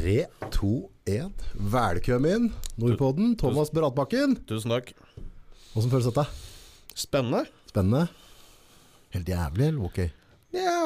[0.00, 1.32] 3, 2, 1.
[1.52, 3.34] Velkommen, Nordpodden.
[3.36, 4.32] Thomas Bratbakken.
[4.48, 4.94] Tusen takk.
[5.76, 6.24] Åssen føles dette?
[6.96, 7.42] Spennende.
[7.68, 8.06] Spennende?
[9.12, 9.98] Helt jævlig, eller ok?
[10.56, 10.78] Ja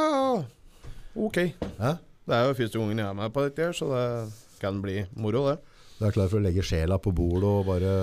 [1.15, 1.39] Ok.
[1.79, 1.93] Ja?
[2.27, 5.05] Det er jo første gangen jeg er med på dette, her, så det kan bli
[5.15, 5.57] moro, det.
[6.01, 7.95] Du er klar for å legge sjela på bordet og bare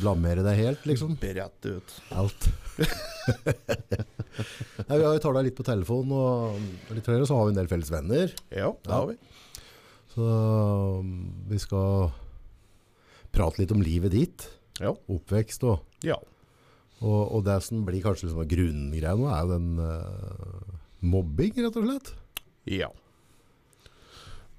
[0.00, 1.14] blamere deg helt, liksom?
[1.22, 1.94] Rett ut.
[2.10, 2.48] Alt.
[4.88, 6.58] Nei, vi har jo tala litt på telefon, og
[6.90, 8.34] litt flere, så har vi en del felles venner.
[8.50, 8.98] Ja, det Ja.
[8.98, 9.18] har vi.
[10.16, 11.10] Så um,
[11.44, 12.08] vi skal
[13.36, 14.46] prate litt om livet ditt.
[14.80, 14.94] Ja.
[15.12, 16.16] Oppvekst og Ja.
[17.04, 21.76] Og, og det som blir kanskje liksom grunngreia nå, er jo den uh, mobbing, rett
[21.76, 22.14] og slett.
[22.72, 22.88] Ja.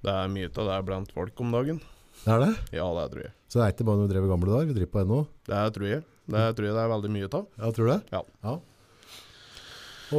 [0.06, 1.82] Det er mye av det blant folk om dagen.
[2.22, 2.52] Det er det.
[2.78, 3.34] Ja, det tror jeg.
[3.50, 5.20] Så det er ikke bare noe vi drev i gamle dager, vi driver på ennå.
[5.50, 6.06] Det tror jeg.
[6.28, 7.50] Det tror jeg det er veldig mye av.
[7.58, 8.00] Ja, tror du det?
[8.14, 8.22] Ja.
[8.46, 8.56] ja.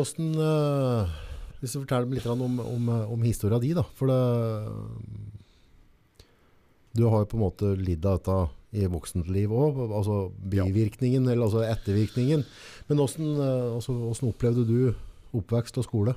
[0.03, 1.17] Åssen eh,
[1.61, 3.85] hvis du forteller litt om, om, om historia di, da.
[3.99, 4.21] For det
[6.99, 8.39] Du har jo på en måte lidd av dette
[8.79, 9.79] i voksent liv òg.
[9.89, 12.45] Altså bivirkningen, eller altså ettervirkningen.
[12.89, 14.95] Men hvordan, eh, altså, opplevde du
[15.37, 16.15] oppvekst og skole?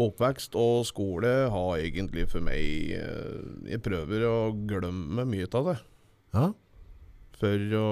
[0.00, 3.42] Oppvekst og skole har egentlig for meg eh,
[3.74, 5.78] Jeg prøver å glemme mye av det
[6.32, 6.46] Ja?
[7.42, 7.88] for å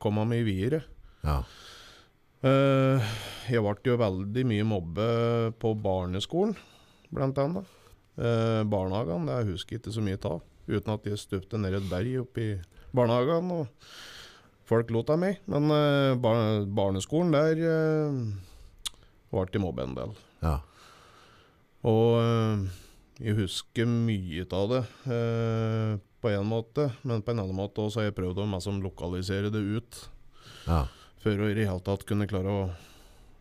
[0.00, 0.80] komme meg videre.
[1.22, 1.42] Ja.
[2.44, 3.12] Eh,
[3.48, 5.06] jeg ble jo veldig mye mobbe
[5.60, 6.56] på barneskolen,
[7.14, 7.70] blant annet.
[8.14, 10.42] Uh, barnehagen, det husker jeg ikke så mye av.
[10.68, 12.52] Uten at jeg stupte ned et berg oppi
[12.94, 15.40] barnehagen, og folk lot av meg.
[15.50, 17.58] Men eh, bar barneskolen, der
[19.34, 20.14] ble jeg mobba en del.
[20.44, 20.60] ja.
[21.84, 22.64] Og eh,
[23.20, 25.90] jeg husker mye av det eh,
[26.24, 29.52] på en måte, men på en annen måte også har jeg prøvd å liksom, lokalisere
[29.52, 30.04] det ut.
[30.66, 30.84] ja.
[31.24, 32.64] For å i det hele tatt kunne klare å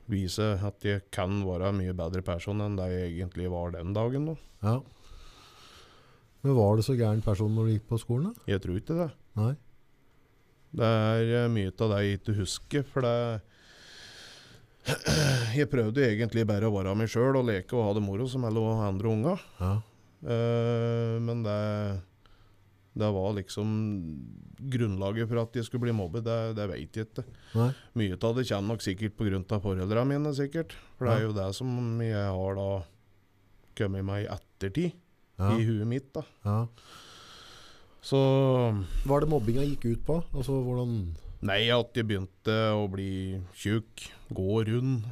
[0.07, 3.91] vise at jeg kan være en mye bedre person enn det jeg egentlig var den
[3.95, 4.29] dagen.
[4.29, 4.35] Da.
[4.63, 4.75] Ja.
[6.43, 8.31] Men var du så gæren person når du gikk på skolen?
[8.31, 8.47] da?
[8.53, 9.09] Jeg tror ikke det.
[9.39, 9.51] Nei?
[10.73, 13.17] Det er eh, mye av det jeg ikke husker, for det
[15.59, 18.47] Jeg prøvde egentlig bare å være meg sjøl og leke og ha det moro som
[18.47, 19.43] alle andre unger.
[19.59, 19.75] Ja.
[20.23, 21.59] Uh, men det
[22.95, 23.69] det var liksom
[24.63, 27.23] Grunnlaget for at jeg skulle bli mobbet, det, det vet jeg ikke.
[27.57, 27.69] Nei?
[27.99, 29.59] Mye av det kommer nok sikkert pga.
[29.59, 30.75] foreldrene mine, sikkert.
[30.97, 32.67] For det er jo det som jeg har da
[33.75, 34.93] kommet meg i ettertid,
[35.39, 35.55] Ja.
[35.57, 36.13] i huet mitt.
[36.13, 36.21] da.
[36.45, 36.67] ja.
[38.03, 38.19] Så
[39.07, 40.17] Hva er det mobbinga gikk ut på?
[40.35, 40.95] Altså hvordan
[41.43, 45.03] Nei, at jeg begynte å bli tjukk, gå rund.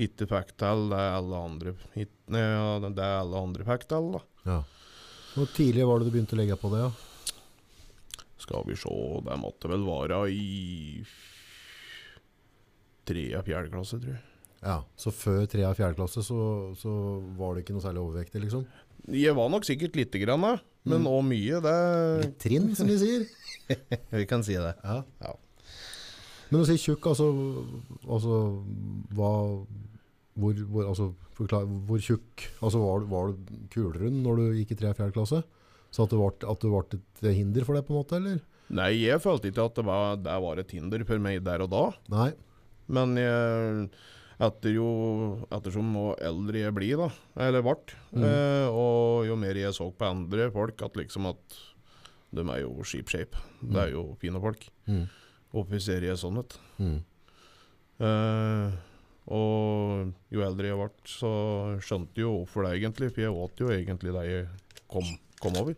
[0.00, 4.12] Ikke fikk til det alle andre hit- ja, det alle andre fikk til.
[4.14, 4.22] da.
[4.46, 4.62] Ja.
[5.32, 6.82] Hvor tidlig var det du begynte å legge på det?
[6.84, 6.90] Ja?
[8.42, 8.92] Skal vi se,
[9.24, 11.04] det måtte vel være i
[13.08, 14.22] tredje-fjerde klasse, tror jeg.
[14.62, 14.78] ja.
[14.98, 16.38] Så før tredje og fjerde klasse så,
[16.78, 16.92] så
[17.38, 18.66] var det ikke noe særlig overvektig, liksom?
[19.10, 20.52] Jeg var nok sikkert lite grann, da,
[20.86, 21.58] men òg mye.
[21.64, 21.78] Det
[22.22, 23.24] Litt trinn, som de sier.
[24.14, 24.76] Vi kan si det.
[24.84, 25.00] Ja.
[25.24, 25.32] Ja.
[26.52, 27.26] Men å si tjukk, altså,
[28.04, 28.38] altså
[29.16, 29.32] hva
[30.38, 34.78] hvor, hvor, altså, forklare, hvor tjukk altså, var, var du kulrund når du gikk i
[34.80, 34.92] 3.
[34.94, 35.12] og 4.
[35.18, 35.42] klasse?
[35.92, 38.38] Så at det, at ble et hinder for det, på en måte, eller?
[38.72, 41.68] Nei, jeg følte ikke at det var, det var et hinder for meg der og
[41.74, 41.82] da.
[42.14, 42.30] Nei.
[42.92, 43.90] Men jeg,
[44.42, 44.86] etter jo,
[45.52, 47.10] ettersom jo eldre jeg blir, da,
[47.48, 47.76] eller ble,
[48.12, 48.24] Mm.
[48.28, 51.58] eh, og jo mer jeg så på andre folk, at liksom at
[52.32, 53.36] de er jo sheep shape.
[53.60, 54.64] Det er jo fine folk.
[54.88, 55.04] Mm.
[55.52, 56.56] Hvorfor ser jeg sånn ut?
[56.80, 56.98] Mm.
[58.00, 58.72] Eh,
[59.30, 61.32] og jo eldre jeg ble, så
[61.84, 64.48] skjønte jeg jo hvorfor det egentlig, for jeg åt jo egentlig det jeg
[64.90, 65.06] kom,
[65.42, 65.76] kom over.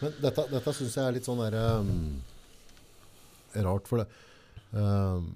[0.00, 2.20] Men dette, dette syns jeg er litt sånn derre um,
[3.66, 4.06] rart, for det
[4.72, 5.32] um,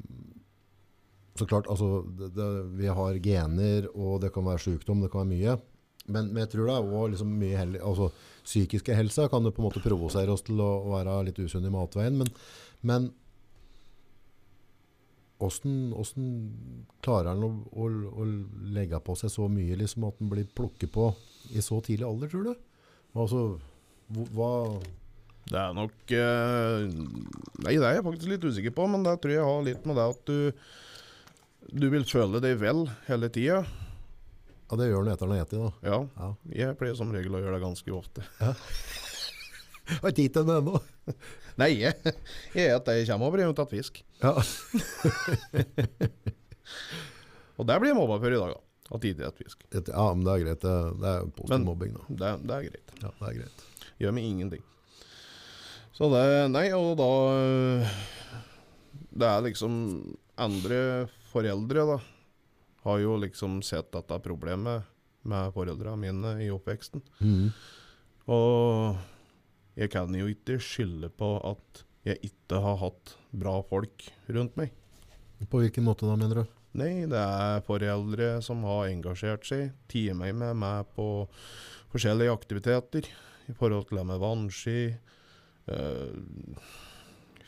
[1.36, 2.50] Så klart, altså det, det,
[2.80, 5.56] Vi har gener, og det kan være sykdom, det kan være mye.
[6.04, 8.12] Men, men jeg tror det er liksom mye heldig, altså,
[8.44, 11.70] Psykiske helsa kan jo på en måte provosere oss til å, å være litt usunne
[11.70, 12.18] i matveien.
[12.20, 12.28] Men,
[12.84, 13.06] men
[15.42, 15.74] hvordan,
[17.04, 17.88] klarer han å, å,
[18.22, 18.26] å
[18.74, 21.08] legge på seg så mye liksom, at han blir plukket på
[21.54, 22.54] i så tidlig alder, tror du?
[23.14, 23.40] Altså,
[24.34, 24.80] hva-
[25.50, 26.86] Det er nok eh,
[27.64, 29.96] Nei, det er jeg faktisk litt usikker på, men det tror jeg har litt med
[30.00, 30.38] det at du
[31.74, 33.62] du vil føle deg vel hele tida.
[34.68, 35.70] Ja, det gjør han etter han har spist, da.
[35.88, 35.98] Ja.
[36.20, 36.26] Ja.
[36.60, 38.24] Jeg pleier som regel å gjøre det ganske ofte.
[40.02, 40.80] Har ikke gitt henne ennå.
[41.60, 43.38] Nei, jeg spiser det jeg kommer over.
[43.42, 44.00] Jeg har tatt fisk.
[44.22, 44.32] Ja.
[47.58, 48.60] Og det blir jeg mobba for i dag, da.
[48.94, 49.66] At jeg ikke spiser fisk.
[49.72, 50.64] Ja, men det er greit.
[50.64, 52.02] Det, er positiv mobbing, da.
[52.08, 52.88] Det, det er greit.
[53.00, 53.58] Ja, det er greit.
[54.02, 54.64] Gjør meg ingenting.
[55.94, 57.10] Så det Nei, og da
[59.14, 59.76] Det er liksom
[60.34, 61.98] Andre foreldre, da,
[62.82, 64.82] har jo liksom sett dette problemet
[65.22, 67.02] med foreldrene mine i oppveksten.
[67.22, 67.52] Mm.
[68.34, 68.98] Og
[69.74, 74.74] jeg kan jo ikke skylde på at jeg ikke har hatt bra folk rundt meg.
[75.50, 76.52] På hvilken måte da, mener du?
[76.78, 81.06] Nei, det er foreldre som har engasjert seg, tatt meg med meg på
[81.92, 83.06] forskjellige aktiviteter
[83.50, 84.78] i forhold til det med vannski,
[85.70, 86.58] øh,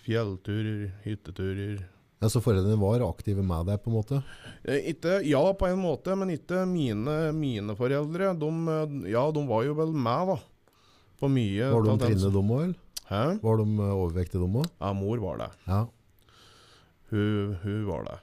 [0.04, 1.84] fjellturer, hytteturer.
[2.22, 4.20] Ja, så foreldrene var aktive med deg, på en måte?
[4.64, 8.30] Eh, Ikke, ja, på en måte, men ikke mine, mine foreldre.
[8.40, 10.38] De, eh, ja, de var jo vel med, da.
[11.20, 11.68] På mye.
[11.72, 12.64] Var de trinne dumme òg,
[13.08, 13.38] eller?
[13.40, 14.72] Var de eh, overvektige dumme òg?
[14.82, 15.50] Ja, mor var det.
[15.68, 15.84] Ja.
[17.12, 18.16] Hun, hun var det.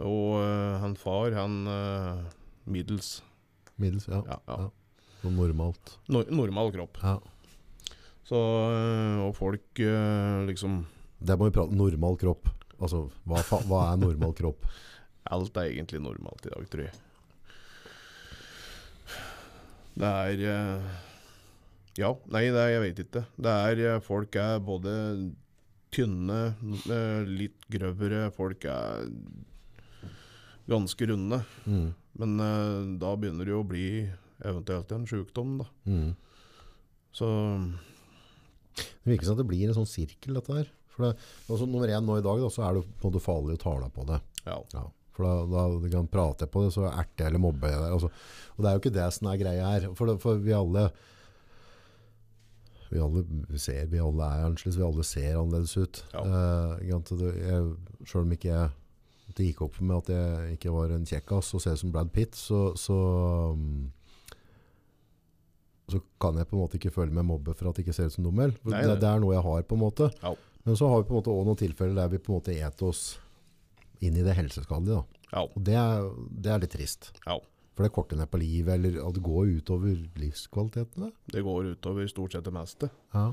[0.00, 2.22] Og uh, han far, han uh,
[2.64, 3.18] middels.
[3.76, 4.08] Middels?
[4.08, 4.22] Ja.
[4.30, 4.70] Ja, ja.
[5.20, 5.98] Sånn normalt.
[6.10, 6.98] No normal kropp.
[7.02, 7.18] Ja.
[8.26, 9.80] Så, og folk
[10.46, 10.84] liksom
[11.18, 12.48] Det må vi prate Normal kropp.
[12.78, 14.64] Altså, hva, hva er normal kropp?
[15.34, 16.94] Alt er egentlig normalt i dag, tror jeg.
[20.00, 20.80] Det er
[22.00, 23.24] Ja, nei, det er, jeg vet ikke.
[23.36, 24.92] Det er eh, Folk er både
[25.92, 26.40] tynne,
[26.88, 29.10] eh, litt grøvere, folk er
[30.70, 31.42] ganske runde.
[31.68, 31.88] Mm.
[32.22, 33.86] Men eh, da begynner det jo å bli
[34.42, 35.68] eventuelt en sjukdom, da.
[35.84, 36.14] Mm.
[37.12, 37.28] Så
[38.72, 40.72] Det virker som at det blir en sånn sirkel, dette her.
[40.92, 41.12] For det,
[41.44, 43.64] altså, nummer én nå i dag, da, så er det på en måte farlig å
[43.68, 44.20] tale på det.
[44.48, 44.58] ja.
[44.72, 44.88] Ja.
[45.12, 47.94] For da, da du kan prate på det, så erter eller mobber jeg deg.
[47.98, 48.08] Altså,
[48.56, 49.88] og det er jo ikke det som er greia her.
[49.98, 50.86] For, det, for vi alle
[52.92, 53.22] vi alle
[53.60, 56.02] ser, vi alle er annerledes, vi alle ser annerledes ut.
[56.12, 56.22] Ja.
[56.22, 57.00] Uh?
[57.08, 57.72] Det- jeg,
[58.04, 58.70] selv om ikke jeg,
[59.36, 61.92] det gikk opp for meg at jeg ikke var en kjekkas og ser ut som
[61.94, 62.96] Brad Pitt, så, så,
[63.56, 63.90] um,
[65.88, 68.10] så kan jeg på en måte ikke føle meg mobbet for at jeg ikke ser
[68.10, 68.52] ut som dummel.
[68.64, 70.10] Det, det er noe jeg har på en måte.
[70.22, 70.34] Ja.
[70.64, 72.54] Men så har vi på en måte også noen tilfeller der vi på en måte
[72.54, 73.02] eter oss
[74.02, 75.02] inn i det helseskadelige.
[75.32, 75.42] Ja.
[75.48, 76.06] Og det er,
[76.44, 77.12] det er litt trist.
[77.26, 77.40] ja.
[77.72, 81.06] For det korter ned på livet, eller at det går utover livskvaliteten.
[81.06, 81.10] Da.
[81.32, 82.90] Det går utover stort sett det meste.
[83.14, 83.30] Ja.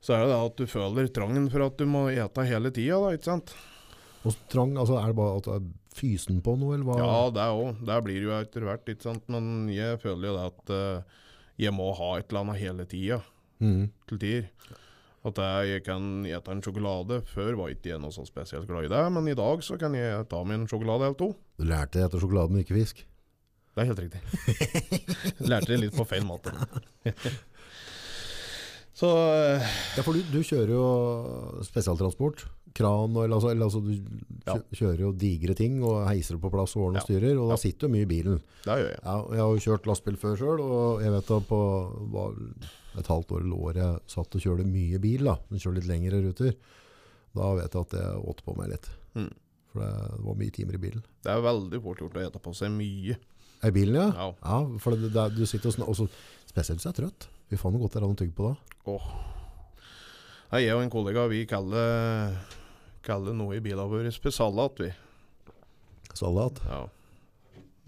[0.00, 3.00] Så er det det at du føler trangen for at du må ete hele tida,
[3.02, 3.54] da, ikke sant?
[4.26, 6.98] Og trang, altså er det bare at du er fysen på noe, eller hva?
[7.00, 7.80] Ja, det òg.
[7.88, 9.26] Det blir det jo etter hvert, ikke sant.
[9.32, 11.22] Men jeg føler jo det at uh,
[11.66, 13.22] jeg må ha et eller annet hele tida,
[13.56, 13.86] Mm.
[14.04, 14.50] til tider.
[15.24, 17.22] At jeg, kan ete en sjokolade.
[17.24, 19.96] Før var ikke jeg noe så spesielt glad i det, men i dag så kan
[19.96, 21.30] jeg ta meg en sjokolade eller to.
[21.56, 23.00] Du lærte etter sjokolade, men ikke fisk.
[23.76, 24.20] Det er helt riktig.
[25.52, 26.48] Lærte det litt på feil måte.
[28.96, 29.10] så
[29.96, 30.84] Ja, for du, du kjører jo
[31.66, 32.46] spesialtransport.
[32.76, 33.92] Kran, og, eller, altså, eller altså, du
[34.46, 34.54] Ja.
[34.76, 37.56] kjører jo digre ting og heiser det på plass og ordner og styrer, og da
[37.56, 37.60] Ja.
[37.62, 38.40] sitter du mye i bilen.
[38.64, 39.00] det gjør jeg.
[39.04, 41.60] Ja, jeg har jo kjørt lastbil før sjøl, og jeg vet da på
[42.98, 45.36] et halvt år eller år jeg satt og kjørte mye bil, da.
[45.50, 46.52] Men kjørte litt lengre ruter.
[47.36, 48.88] Da vet jeg at jeg åt på meg litt.
[49.16, 49.32] Mm.
[49.72, 51.02] For det, det var mye timer i bilen.
[51.24, 53.16] Det er veldig fort gjort å ete på seg mye.
[53.64, 54.32] I bilen, ja?
[54.42, 54.58] Ja.
[54.82, 56.08] for det, det, du sitter og sånn, og så
[56.46, 57.26] Spesielt hvis jeg er trøtt.
[57.50, 58.94] Fy faen, noe godt det er å tygge på da.
[60.52, 62.36] Nei, jeg og en kollega vi kaller,
[63.04, 64.88] kaller noe i bilen vår for salat, vi.
[66.16, 66.62] Salat.
[66.64, 66.84] Ja.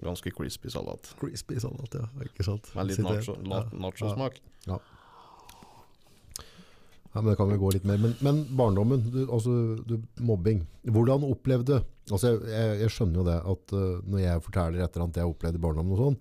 [0.05, 1.09] Ganske crispy salat.
[1.21, 2.05] Crispy salat, ja.
[2.27, 2.69] Ikke sant?
[2.77, 4.37] Med litt nacho- ja, na- nachosmak.
[4.67, 4.79] Ja.
[7.15, 8.01] Ja, men det kan vi gå litt mer.
[8.03, 9.53] Men, men barndommen, du, altså
[9.89, 10.67] du, mobbing.
[10.89, 14.95] Hvordan opplevde Altså, jeg, jeg, jeg skjønner jo det at uh, når jeg forteller et
[14.95, 16.15] eller annet jeg opplevde i barndommen og sånn,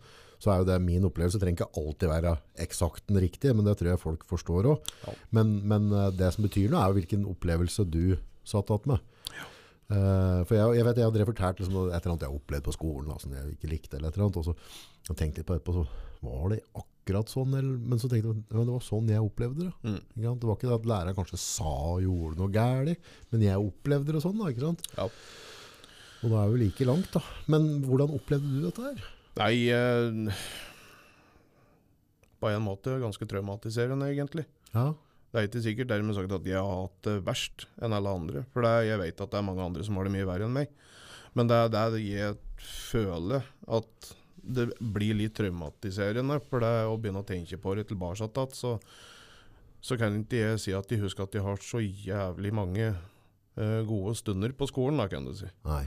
[0.43, 1.39] så er jo det min opplevelse.
[1.39, 2.33] Det trenger ikke alltid være
[2.65, 4.89] eksakt den riktige, men det tror jeg folk forstår òg.
[5.05, 5.13] Ja.
[5.37, 9.07] Men, men uh, det som betyr noe, er jo hvilken opplevelse du satt igjen med.
[9.87, 12.75] Uh, for jeg, jeg vet jeg hadde fortalt liksom, et eller annet jeg opplevde på
[12.75, 15.55] skolen, da, som jeg ikke likte, eller et eller annet, og så tenkte litt på
[15.55, 16.96] etterpå, så var det akkurat
[17.31, 19.73] sånn, eller, men så tenkte jeg, ja, det var sånn jeg opplevde det.
[19.87, 19.99] Mm.
[20.13, 22.95] Det var ikke det at læreren kanskje sa og gjorde noe gærlig,
[23.31, 24.83] men jeg opplevde det sånn da, ikke sant?
[24.97, 25.07] Ja.
[26.23, 27.21] Og da er vi like langt da.
[27.51, 29.03] Men hvordan opplevde du dette her?
[29.37, 30.45] Nei eh,
[32.41, 34.47] På en måte ganske traumatiserende, egentlig.
[34.73, 34.91] Ja,
[35.31, 38.45] Det er ikke sikkert dermed sagt at jeg har hatt det verst enn alle andre.
[38.53, 40.55] For det, jeg vet at det er mange andre som har det mye verre enn
[40.55, 40.71] meg.
[41.37, 44.13] Men det er det jeg føler at
[44.47, 46.39] det blir litt traumatiserende.
[46.47, 48.73] For det å begynne å tenke på det tilbake igjen, så,
[49.83, 53.79] så kan ikke jeg si at de husker at de har så jævlig mange uh,
[53.87, 55.49] gode stunder på skolen, da, kan du si.
[55.67, 55.85] nei,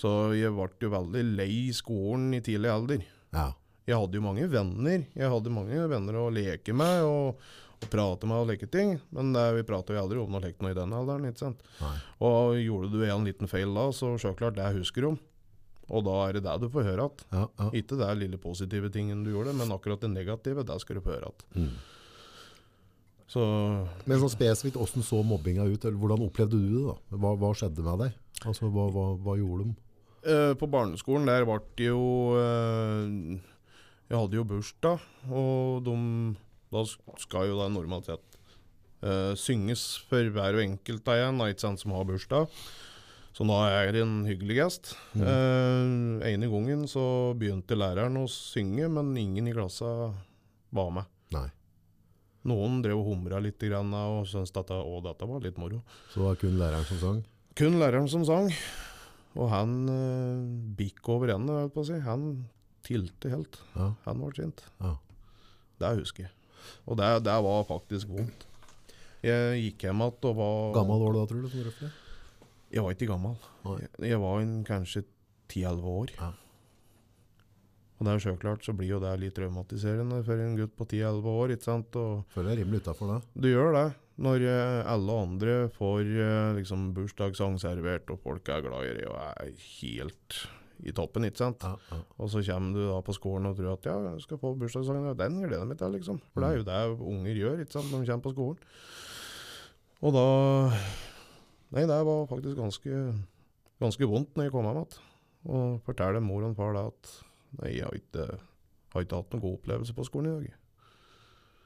[0.00, 3.04] Så jeg ble jo veldig lei skolen i tidlig alder.
[3.34, 3.52] ja,
[3.86, 5.04] Jeg hadde jo mange venner.
[5.14, 7.42] Jeg hadde mange venner å leke med og,
[7.84, 8.96] og prate med og leke ting.
[9.12, 11.28] Men det, vi prata jo aldri om noe lekt noe i den alderen.
[11.28, 11.60] ikke sant?
[11.82, 11.94] nei.
[12.24, 15.20] Og gjorde du en liten feil da, så sjølklart det husker du om.
[15.90, 17.26] Og da er det det du får høre igjen.
[17.34, 17.70] Ja, ja.
[17.80, 21.16] Ikke det lille positive tingen du gjorde, men akkurat det negative, det skal du få
[21.16, 21.66] høre igjen.
[21.66, 21.74] Mm.
[23.34, 23.42] Så
[24.04, 25.84] Men sånn spesifikt, hvordan så mobbinga ut?
[25.84, 26.98] Eller hvordan opplevde du det da?
[27.16, 28.20] Hva, hva skjedde med deg?
[28.44, 29.74] Altså, hva, hva, hva gjorde de?
[30.24, 32.04] Eh, på barneskolen der ble det jo
[32.40, 33.36] eh,
[34.08, 35.96] Jeg hadde jo bursdag, og de,
[36.72, 36.84] da
[37.20, 38.38] skal jo det normalt sett
[39.04, 42.48] eh, synges for hver og enkelt av en ikke sant, som har bursdag.
[43.34, 44.92] Så nå er jeg en hyggelig gjest.
[45.18, 45.24] Mm.
[45.26, 47.02] Eh, ene gangen så
[47.38, 49.88] begynte læreren å synge, men ingen i klassa
[50.74, 51.10] var med.
[51.34, 51.48] Nei.
[52.46, 55.80] Noen drev og humra litt grann, og syntes dette, å, dette var litt moro.
[56.12, 57.22] Så det var kun læreren som sang?
[57.58, 58.52] Kun læreren som sang.
[59.34, 60.44] Og han eh,
[60.78, 61.98] bikk over ende, holdt på å si.
[62.06, 62.28] Han
[62.86, 63.58] tilte helt.
[63.74, 63.90] Ja.
[64.06, 64.62] Han ble sint.
[64.78, 64.94] Ja.
[65.82, 66.34] Det husker jeg.
[66.86, 68.46] Og det, det var faktisk vondt.
[69.24, 71.50] Jeg gikk hjem igjen og var Gammel var du da, tror du?
[71.50, 71.92] Som røffelig?
[72.74, 73.36] Jeg var ikke gammel.
[73.78, 75.04] Jeg, jeg var en, kanskje
[75.52, 76.14] 10-11 år.
[76.18, 76.30] Ja.
[77.94, 80.86] Og det er jo selvklart så blir jo det litt traumatiserende for en gutt på
[80.88, 81.54] 10-11 år.
[81.54, 82.00] ikke sant?
[82.00, 83.20] Og Føler jeg rimelig utafor da.
[83.38, 83.86] du gjør det.
[84.24, 89.08] Når eh, alle andre får eh, liksom bursdagssang servert, og folk er glad i det
[89.10, 90.38] og er helt
[90.84, 91.64] i toppen, ikke sant.
[91.66, 92.02] Ja, ja.
[92.18, 95.08] Og så kommer du da på skolen og tror at ja, jeg skal få bursdagssangen,
[95.14, 96.20] og den gleder jeg meg til, liksom.
[96.34, 98.62] For det er jo det unger gjør, ikke sant, når de kommer på skolen.
[100.04, 100.26] Og da
[101.74, 102.98] Nei, det var faktisk ganske,
[103.82, 104.98] ganske vondt når jeg kom hjem igjen.
[105.44, 107.14] Og fortelle mor og far da at
[107.58, 108.26] nei, jeg har ikke,
[108.94, 110.60] har ikke hatt noen god opplevelse på skolen i dag.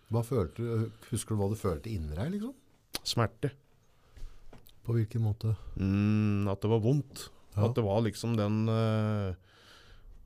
[0.08, 2.54] Hva følte du, husker du hva du følte inni deg, liksom?
[3.04, 3.52] Smerte.
[4.86, 5.52] På hvilken måte?
[5.76, 7.28] Mm, at det var vondt.
[7.52, 7.66] Ja.
[7.66, 9.34] At det var liksom den uh,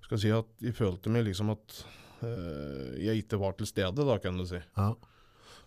[0.04, 1.78] Skal jeg si at jeg følte meg liksom at
[2.22, 4.60] uh, jeg ikke var til stede, da, kan du si.
[4.78, 4.92] Ja.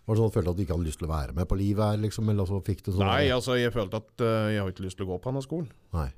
[0.06, 1.48] Var det sånn at du følte at du ikke hadde lyst til å være med
[1.50, 2.28] på livet her, liksom?
[2.30, 5.00] Eller så fikk du sånn Nei, altså, jeg følte at uh, jeg har ikke lyst
[5.00, 5.70] til å gå på denne skolen.
[5.96, 6.08] Nei.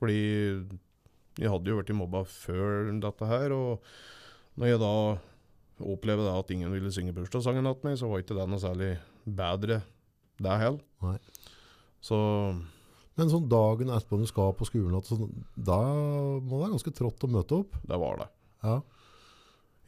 [0.00, 0.20] Fordi
[1.40, 4.92] jeg hadde jo vært mobba før dette her, og når jeg da
[5.80, 8.90] opplevde da at ingen ville synge bursdagssangen til meg, så var ikke det noe særlig
[9.24, 9.80] bedre,
[10.40, 11.16] det heller.
[12.04, 12.18] Så
[13.16, 16.74] Men sånn dagen etterpå når du skal på skolen, at sånn, da må det være
[16.76, 17.76] ganske trått å møte opp.
[17.88, 18.28] det var det.
[18.64, 18.76] Ja.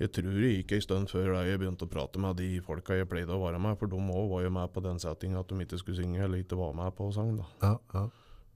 [0.02, 3.06] Jeg tror det gikk en stund før jeg begynte å prate med de folka jeg
[3.10, 5.62] pleide å være med, for de òg var jo med på den settingen at de
[5.62, 7.36] ikke skulle synge eller ikke var med på sang.
[7.38, 7.46] da.
[7.62, 8.08] Ja, ja.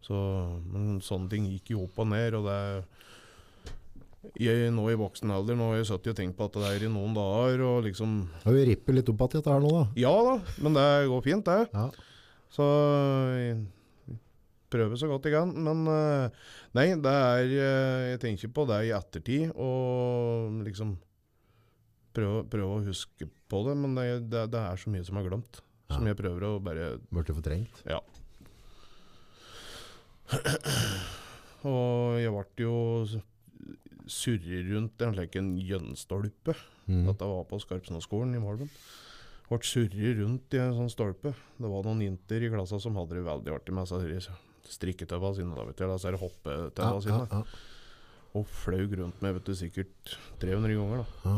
[0.06, 0.16] Så,
[0.70, 2.58] men sånne ting gikk jo opp og ned, og det
[4.42, 6.84] jeg, Nå i voksen alder, nå har jeg sittet og tenkt på at det er
[6.88, 9.86] i noen dager, og liksom Og vi ripper litt opp igjen dette her nå, da.
[10.02, 10.36] Ja da,
[10.66, 11.70] men det går fint, det.
[11.70, 11.86] Ja.
[12.56, 12.66] Så
[13.38, 14.18] jeg
[14.72, 15.52] prøver så godt jeg kan.
[15.54, 20.96] Men eh, nei, det er eh, Jeg tenker på det i ettertid, og liksom
[22.16, 23.76] prøve, prøve å huske på det.
[23.78, 25.60] Men det, det, det er så mye som er glemt,
[25.92, 27.82] som jeg prøver å bare Blitt fortrengt?
[27.88, 28.00] Ja.
[31.66, 32.76] Og jeg ble jo
[34.06, 36.54] surre rundt en slik en gjønstolpe.
[36.86, 37.04] Mm.
[37.08, 38.70] Dette var på Skarpsnadskolen i Malven.
[39.48, 41.32] Ble surre rundt i en sånn stolpe.
[41.58, 44.34] Det var noen jenter i klassa som hadde det veldig artig med disse
[44.66, 45.54] strikketøva sine.
[45.54, 47.42] Da, vet du, eller disse hoppetøva Ja, ja, ja,
[48.38, 51.04] Og flaug rundt med vet du, sikkert 300 ganger.
[51.04, 51.30] da.
[51.30, 51.36] ja.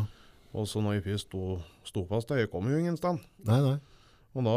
[0.58, 3.20] Og så når vi sto, sto fast, det jeg kom jo ingen sted.
[3.46, 3.76] Nei, nei.
[4.36, 4.56] Og da,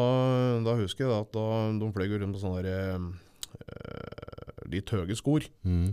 [0.65, 1.43] da husker jeg at da,
[1.77, 3.05] de fløy rundt på sånne der,
[3.61, 5.45] eh, litt høye skor.
[5.67, 5.91] Mm.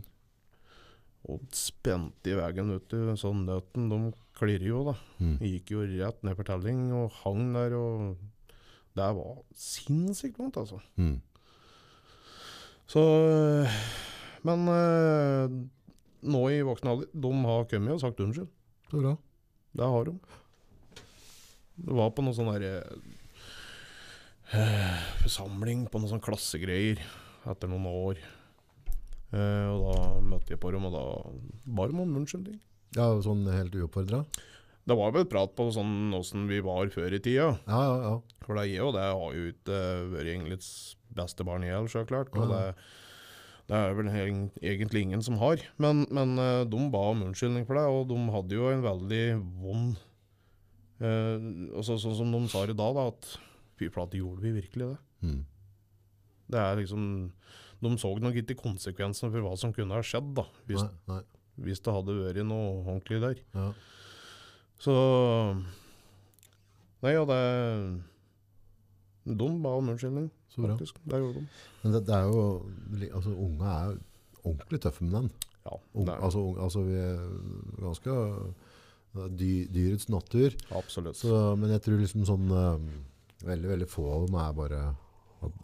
[1.28, 3.12] Og spente i veien, vet du.
[3.20, 4.00] Sånn nøtten, de
[4.38, 4.96] klirrer jo, da.
[5.20, 5.36] Mm.
[5.44, 8.58] Gikk jo rett ned for telling og hang der, og
[8.98, 10.80] det var sinnssykt vondt, altså.
[10.96, 11.18] Mm.
[12.88, 13.80] Så øh,
[14.48, 15.56] Men eh,
[16.32, 18.48] nå i voksen alder, de har kommet og sagt unnskyld.
[18.88, 19.16] Så bra.
[19.76, 20.16] Det har de.
[21.78, 22.72] Det var på noe sånn derre
[24.56, 27.02] eh, Forsamling på noen sånn klassegreier
[27.48, 28.22] etter noen år.
[29.32, 31.04] Eh, og da møtte jeg på dem, og da
[31.78, 32.58] ba de om unnskyldning.
[32.96, 34.25] Ja, sånn helt uoppfordra?
[34.88, 37.50] Det var vel prat på sånn åssen vi var før i tida.
[37.68, 38.14] Ja, ja, ja.
[38.46, 39.80] For det jeg og det har jo ikke
[40.14, 40.58] vært egentlig
[41.18, 42.32] beste barn i hjel, så klart.
[42.32, 42.62] Og det,
[43.68, 45.60] det er vel egentlig ingen som har.
[45.76, 49.25] Men, men eh, de ba om unnskyldning for det, og de hadde jo en veldig
[49.60, 49.98] vond
[51.04, 51.37] eh,
[51.76, 53.34] også, Sånn som de sa det da, da at
[53.78, 55.00] fy flate, gjorde vi virkelig det?
[55.28, 55.42] Mm.
[56.48, 57.02] Det er liksom
[57.84, 61.20] De så nok ikke konsekvensene for hva som kunne ha skjedd, da, hvis, Nei, nei.
[61.68, 63.44] hvis det hadde vært noe ordentlig der.
[63.52, 63.68] Ja.
[64.80, 64.94] Så
[67.04, 67.42] Nei, og det
[69.28, 70.74] De ba om unnskyldning, Så bra.
[70.76, 70.98] faktisk.
[71.04, 71.46] Det gjorde de.
[71.82, 72.44] Men det, det er jo
[73.14, 73.98] Altså, unge er
[74.44, 75.30] ordentlig tøffe med den.
[75.66, 77.18] Ja, unge, altså, unge, altså, vi er
[77.82, 78.14] ganske
[79.36, 80.54] dy, dyrets natur.
[80.72, 81.16] absolutt.
[81.16, 82.88] Så, men jeg tror liksom sånn eh,
[83.46, 84.78] Veldig, veldig få av dem er bare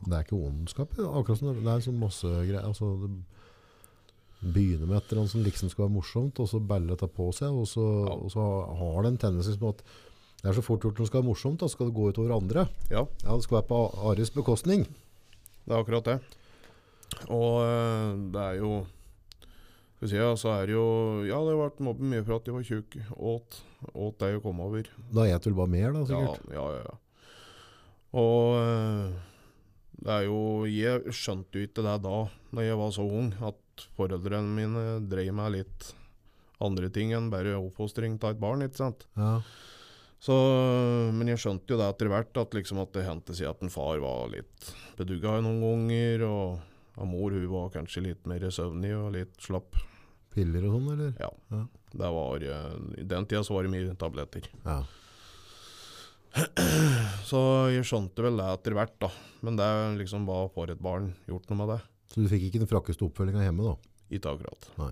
[0.07, 0.93] Det er ikke ondskap.
[0.95, 2.63] Akkurat som det, er sånn masse greier.
[2.63, 6.95] Altså, det begynner med et eller annet som liksom skal være morsomt, og så baller
[7.01, 7.51] det på seg.
[7.51, 8.13] Og så, Ja.
[8.15, 8.45] og så
[8.79, 9.83] har det en tendens til at
[10.45, 12.35] det er så fort gjort når det skal være morsomt, da skal det gå utover
[12.37, 12.67] andre.
[12.93, 13.79] Ja, Ja, Det skal være på
[14.11, 14.85] Aris bekostning.
[15.65, 16.19] det er akkurat det.
[17.33, 18.87] Og eh, det er jo
[19.97, 20.85] Skal vi si, ja, så er det jo
[21.25, 22.97] Ja, det har vært mobben mye for at de var tjukk.
[23.17, 23.61] Åt,
[23.95, 24.89] åt det jeg kom over.
[25.15, 26.51] Da et vel bare mer, da, sikkert?
[26.53, 26.83] ja, ja.
[26.85, 26.97] ja.
[28.15, 29.15] Og eh,
[30.05, 32.17] det er jo Jeg skjønte jo ikke det da
[32.55, 35.95] Når jeg var så ung, at foreldrene mine drev meg litt
[36.63, 39.03] andre ting enn bare oppfostring av et barn, ikke sant.
[39.19, 39.41] Ja.
[40.25, 40.35] Så,
[41.13, 43.73] men jeg skjønte jo det etter hvert, at, liksom at det hendte seg at en
[43.73, 46.63] far var litt bedugga noen ganger, og,
[46.97, 49.77] og mor hun var kanskje litt mer søvnig og litt slapp.
[50.33, 51.13] Piller og sånn, eller?
[51.21, 51.29] Ja.
[51.53, 51.63] Ja.
[51.95, 52.71] Det var, eh,
[53.03, 54.49] I den tida så var det mye tabletter.
[54.65, 54.81] Ja.
[57.31, 57.41] Så
[57.71, 59.11] jeg skjønte vel det etter hvert, da.
[59.47, 59.69] Men det
[60.01, 61.81] liksom var for et barn gjort noe med det.
[62.11, 63.77] Så du fikk ikke den frakkeste oppfølginga hjemme, da?
[64.15, 64.67] Ikke akkurat.
[64.81, 64.91] Nei.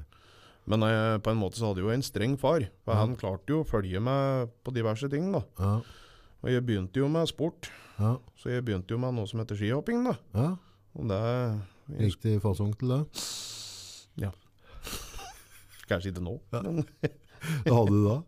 [0.71, 2.65] Men eh, på en måte så hadde jeg jo en streng far.
[2.87, 3.01] For Ja.
[3.03, 5.43] han klarte jo å følge med på diverse ting, da.
[5.59, 5.73] Ja.
[6.43, 7.71] Og jeg begynte jo med sport.
[7.99, 8.17] Ja.
[8.39, 10.17] Så jeg begynte jo med noe som heter skihopping, da.
[10.35, 10.53] ja.
[10.99, 11.23] Og det
[11.99, 13.01] Riktig fasong til det.
[14.23, 14.31] Ja.
[15.91, 16.85] Kanskje ikke nå, men
[17.67, 18.19] Hva hadde du da?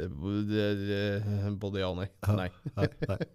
[0.00, 2.08] eh, både ja og nei.
[2.24, 2.36] Ja.
[2.38, 2.48] Nei.
[2.78, 3.18] Nei, nei.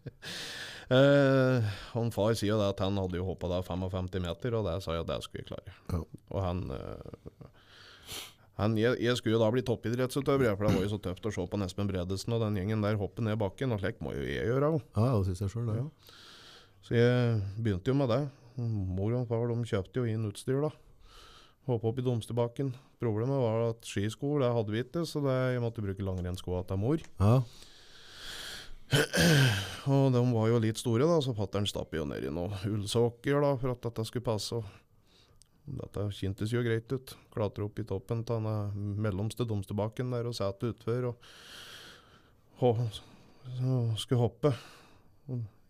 [0.87, 4.69] Eh, han far sier jo det at han hadde jo hoppa der 55 meter, og
[4.69, 5.73] det sa jeg at det skulle jeg klare.
[5.91, 5.99] Ja.
[6.31, 7.49] Og han, eh,
[8.57, 11.33] han jeg, jeg skulle jo da bli toppidrettsutøver, for det var jo så tøft å
[11.33, 14.25] se på Nespen Bredesen og den gjengen der hoppe ned bakken, og slik må jo
[14.25, 14.81] jeg gjøre òg.
[14.97, 15.77] Ja, det syns jeg sjøl, det.
[15.77, 16.17] Ja.
[16.87, 18.21] Så jeg begynte jo med det.
[18.57, 20.73] Mor og far de kjøpte jo inn utstyr, da.
[21.67, 22.71] Hoppe opp i Domsterbakken.
[22.97, 26.79] Problemet var at skisko det hadde vi ikke, så det, jeg måtte bruke langrennsskoa til
[26.81, 27.03] mor.
[27.19, 27.41] Ja.
[29.91, 33.43] Og de var jo litt store, da, så fatter'n stappet jo ned i noen ullsokker
[33.43, 34.57] da, for at dette skulle passe.
[34.57, 34.63] Og
[35.67, 37.13] dette kjentes jo greit ut.
[37.33, 41.11] Klatre opp i toppen av den mellomste Domstebakken der og sette utfor.
[41.11, 41.19] Og,
[42.63, 44.53] og så skulle hoppe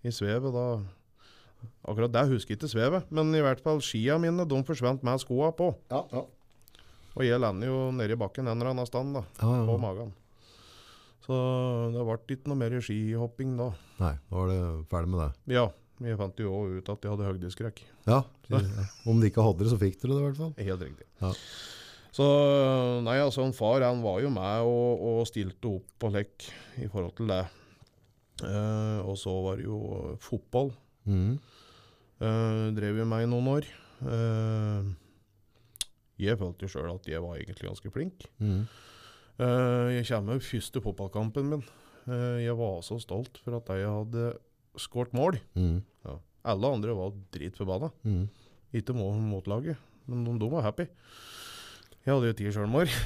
[0.05, 0.67] i svevet da
[1.89, 5.23] Akkurat det husker jeg ikke svevet, men i hvert fall skia mine de forsvant med
[5.23, 5.71] skoa på.
[5.89, 6.21] Ja, ja.
[7.17, 9.81] Og jeg lander jo nedi i bakken en eller annen stand da, ja, på ja.
[9.81, 10.11] magen.
[11.25, 11.37] Så
[11.95, 13.71] det ble ikke noe mer skihopping da.
[14.03, 14.59] Nei, da var det
[14.91, 15.57] ferdig med det.
[15.57, 15.65] Ja,
[16.03, 17.81] jeg fant jo også ut at jeg hadde høydeskrekk.
[18.07, 18.21] Ja.
[19.09, 20.53] Om de ikke hadde det, så fikk dere det i hvert fall.
[20.67, 21.07] Helt riktig.
[21.23, 21.31] Ja.
[22.17, 22.27] Så
[23.05, 26.47] nei, altså en far han var jo med og, og stilte opp på lekk
[26.81, 27.43] i forhold til det.
[28.45, 30.71] Eh, og så var det jo fotball.
[31.09, 31.37] Mm.
[32.21, 33.69] Eh, drev jo med i noen år.
[34.13, 34.89] Eh,
[36.25, 38.25] jeg følte jo sjøl at jeg var egentlig ganske flink.
[38.41, 38.63] Mm.
[39.37, 41.65] Eh, jeg kommer jo første fotballkampen min.
[42.07, 44.31] Eh, jeg var så stolt for at jeg hadde
[44.81, 45.39] skåret mål.
[45.57, 45.81] Mm.
[46.07, 46.17] Ja.
[46.53, 47.89] Alle andre var dritforbanna.
[48.07, 48.27] Mm.
[48.77, 50.85] Ikke må motlaget, men de, de var happy.
[52.05, 52.87] Jeg hadde jo ti sjølmål.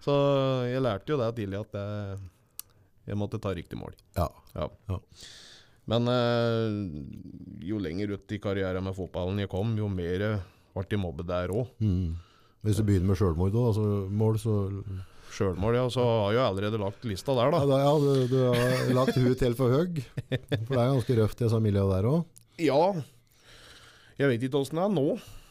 [0.00, 0.14] Så
[0.70, 2.18] jeg lærte jo det tidlig at jeg,
[3.10, 3.92] jeg måtte ta riktig mål.
[4.16, 4.28] Ja.
[4.56, 4.66] Ja.
[4.88, 4.98] Ja.
[5.90, 6.66] Men eh,
[7.66, 10.20] jo lenger ut i karrieren med fotballen jeg kom, jo mer
[10.74, 11.66] ble jeg mobbet der òg.
[11.82, 12.16] Mm.
[12.64, 14.54] Hvis du begynner med sjølmord, da, altså mål, så
[15.30, 15.86] Sjølmål, ja.
[15.94, 17.66] Så har jeg allerede lagt lista der, Ja, da.
[17.70, 20.00] da, ja du, du har lagt huet helt for høy.
[20.26, 22.24] For det er ganske røft i disse miljøene der òg.
[22.60, 22.80] Ja.
[24.20, 25.06] Jeg vet ikke åssen det er nå.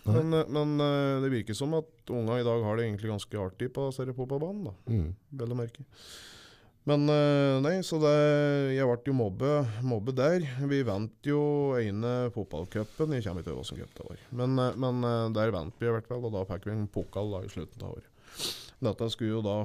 [0.10, 3.40] Men, eh, men eh, det virker som at unga i dag har det egentlig ganske
[3.42, 5.10] artig på seriepopabanen, da, Mm.
[5.42, 5.84] vel å merke.
[6.90, 8.14] Men eh, nei, så det,
[8.74, 9.50] jeg ble jo mobbe,
[9.86, 10.46] mobbe der.
[10.72, 11.42] Vi vant jo
[11.78, 13.14] ene fotballcupen.
[13.18, 14.24] Jeg kommer ikke til hvilken cup det var.
[14.40, 17.44] Men, men der vant vi i hvert fall, og da fikk vi en pokal da
[17.46, 18.10] i slutten av året.
[18.80, 19.58] Dette skulle jo da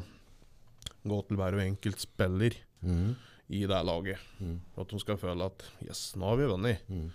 [1.07, 3.15] gå til hver og enkelt spiller Mm.
[3.49, 4.19] i det laget.
[4.41, 4.59] Mm.
[4.77, 6.83] At de skal føle at yes, nå har vi vunnet.
[6.89, 7.07] Mm.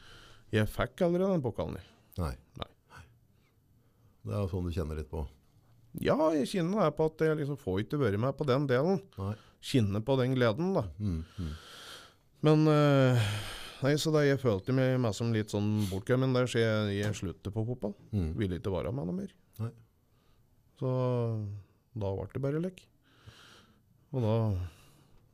[0.51, 1.77] Jeg fikk aldri den pokalen.
[2.17, 2.31] Nei.
[2.57, 2.69] Nei.
[4.25, 5.21] Det er jo sånn du kjenner litt på.
[6.01, 8.99] Ja, jeg kjenner det på at jeg liksom får ikke vært med på den delen.
[9.17, 9.35] Nei.
[9.61, 10.83] Kjenner på den gleden, da.
[10.99, 11.23] Mm.
[11.39, 11.53] Mm.
[12.45, 13.29] Men eh,
[13.79, 17.15] Nei, så da jeg følte meg meg som litt sånn bortgjemt der, så jeg, jeg
[17.15, 17.93] sluttet på fotball.
[18.11, 18.33] Mm.
[18.41, 19.31] Ville ikke være med noe mer.
[19.63, 19.69] Nei.
[20.81, 20.89] Så
[21.93, 22.83] da ble det bare lek.
[24.13, 24.35] Og da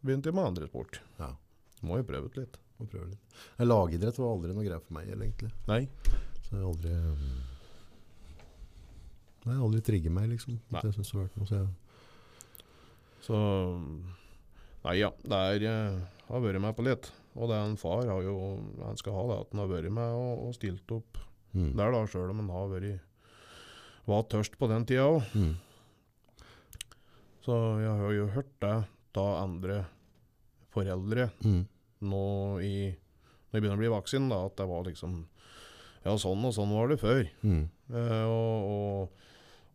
[0.05, 1.01] begynte jeg med andre sport.
[1.19, 1.31] Ja.
[1.85, 2.59] Må jo prøve ut litt.
[2.79, 3.41] Må prøve litt.
[3.63, 5.51] Lagidrett var aldri noe greit for meg, egentlig.
[5.69, 5.83] Nei.
[6.45, 7.27] Så jeg aldri um,
[9.45, 10.59] Nei, aldri trigget meg, liksom.
[10.73, 10.81] Nei.
[10.81, 11.73] At jeg har vært noe, så jeg,
[13.25, 13.41] Så
[14.85, 17.09] Nei ja, det er eh, har vært med på litt.
[17.35, 18.35] Og det er en far har jo
[18.85, 21.19] Han skal ha det at han har vært med og, og stilt opp
[21.51, 21.71] mm.
[21.75, 23.03] der, da, sjøl om han har vært
[24.05, 25.23] var tørst på den tida òg.
[25.33, 25.55] Mm.
[27.45, 28.73] Så jeg har jo hørt det
[29.21, 29.83] av andre
[30.73, 31.65] foreldre Mm.
[32.01, 32.23] nå
[32.65, 32.75] i
[33.51, 35.25] Når jeg begynner å bli voksen, da, at det var liksom
[36.05, 37.23] Ja, sånn og sånn var det før.
[37.41, 37.69] Mm.
[37.89, 39.09] Eh, og, og,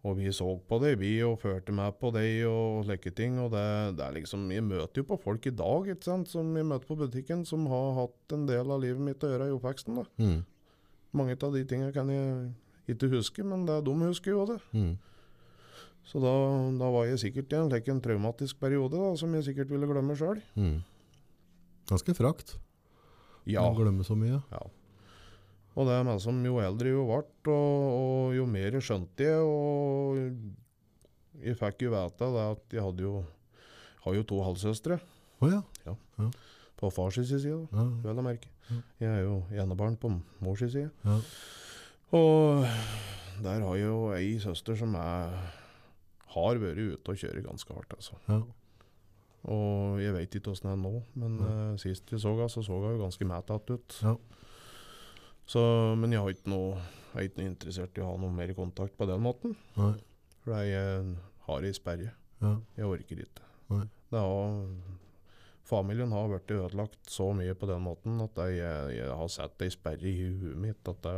[0.03, 3.35] Og vi så på det, vi, og førte med på det og slike ting.
[3.39, 6.55] Og det, det er liksom Jeg møter jo på folk i dag ikke sant, som
[6.57, 9.57] jeg møter på butikken, som har hatt en del av livet mitt å gjøre i
[9.59, 9.97] oppveksten.
[10.01, 10.05] da.
[10.19, 10.45] Mm.
[11.13, 12.55] Mange av de tingene kan jeg
[12.95, 14.61] ikke huske, men det, de husker jo det.
[14.73, 14.95] Mm.
[16.05, 16.33] Så da,
[16.81, 19.87] da var jeg sikkert i en, like, en traumatisk periode da, som jeg sikkert ville
[19.87, 20.41] glemme sjøl.
[20.59, 20.81] Mm.
[21.91, 22.57] Ganske frakt.
[23.49, 23.63] Ja.
[23.67, 24.41] å Glemme så mye.
[24.53, 24.63] ja.
[25.79, 29.39] Og det er meg som jo eldre jo ble, og, og jo mer skjønte jeg,
[29.39, 30.19] og
[31.47, 33.13] jeg fikk jo vite at jeg hadde jo,
[34.05, 34.99] har jo to halvsøstre
[35.41, 35.61] Å ja.
[36.81, 37.87] på fars side, da, Ja.
[38.03, 38.51] vel å merke.
[38.69, 38.81] Ja.
[39.05, 40.11] Jeg er jo enebarn på
[40.43, 40.91] mors side.
[41.07, 41.17] ja.
[42.19, 42.67] Og
[43.47, 45.31] der har jeg jo ei søster som er,
[46.35, 48.19] har vært ute og kjører ganske hardt, altså.
[48.29, 48.41] ja.
[49.51, 51.51] Og jeg vet ikke åssen det er nå, men Ja.
[51.73, 53.97] uh, sist vi så henne, så så hun jo ganske mætatt ut.
[54.05, 54.13] Ja.
[55.49, 55.63] Så,
[55.97, 56.75] men jeg har ikke noe
[57.11, 59.57] jeg er ikke noe interessert i å ha noe mer kontakt på den måten.
[59.81, 59.95] Nei.
[60.45, 61.17] For jeg
[61.49, 62.13] har ei sperre.
[62.41, 62.53] Ja.
[62.77, 63.43] Jeg orker ikke.
[63.73, 63.87] Nei.
[64.13, 64.61] Det har,
[65.67, 69.71] familien har blitt ødelagt så mye på den måten at jeg, jeg har sett ei
[69.75, 71.17] sperre i huet mitt at det,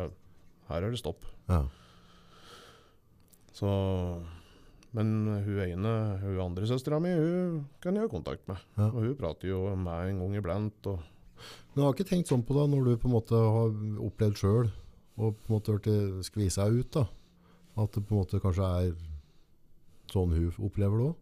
[0.71, 1.27] her er det stopp.
[1.51, 1.65] ja.
[3.53, 3.69] Så
[4.93, 5.13] Men
[5.47, 8.61] hun ene, hun andre søstera mi, hun kan jeg ha kontakt med.
[8.77, 8.91] Ja.
[8.91, 10.89] Og hun prater jo med meg en gang iblant.
[10.93, 13.73] Men jeg har ikke tenkt sånn på det når du på en måte har
[14.05, 14.69] opplevd sjøl
[15.17, 16.93] og på en måte blitt skvisa ut?
[16.93, 17.07] da?
[17.81, 18.93] At det på en måte kanskje er
[20.13, 21.19] sånn hun opplever det òg?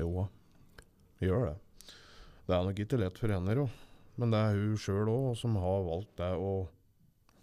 [0.00, 0.28] jo
[1.20, 1.56] jeg gjør det.
[2.46, 3.66] Det er nok ikke lett for henne, jo.
[4.16, 6.52] Men det er hun sjøl òg som har valgt det å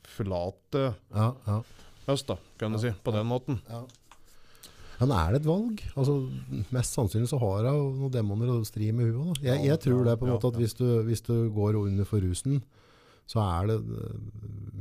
[0.07, 1.59] forlate Ja, ja.
[2.09, 2.91] oss, da, kan du si.
[3.03, 3.59] På den måten.
[4.97, 5.83] Men er det et valg?
[5.93, 6.15] Altså,
[6.73, 9.43] mest sannsynlig så har hun noen demoner og strir med huet.
[9.45, 12.23] Jeg, jeg tror det på en måte at hvis du, hvis du går under for
[12.23, 12.63] rusen,
[13.27, 13.77] så er det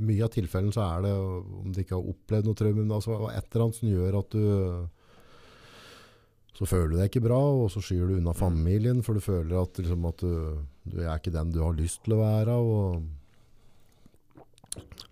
[0.07, 3.49] mye av tilfellene så er det om du ikke har opplevd noe traume, altså et
[3.51, 4.45] eller annet som gjør at du
[6.57, 9.59] så føler du deg ikke bra, og så skyr du unna familien, for du føler
[9.61, 12.55] at, liksom, at du, du er ikke den du har lyst til å være.
[12.57, 13.03] Og,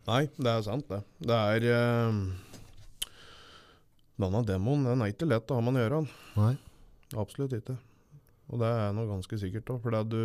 [0.08, 1.02] Nei, det er sant, det.
[1.20, 2.22] Det er eh,
[4.20, 5.98] Denne demoen den er ikke lett å ha med å gjøre.
[6.38, 6.52] nei,
[7.18, 7.76] Absolutt ikke.
[8.52, 10.18] Og det er noe ganske sikkert Da, For du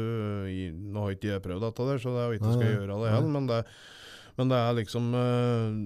[0.91, 2.75] Nå har ikke jeg prøvd dette der, så det er jo ikke Nei, skal jeg
[2.75, 3.60] gjøre det heller, men det,
[4.36, 5.78] men det er liksom eh,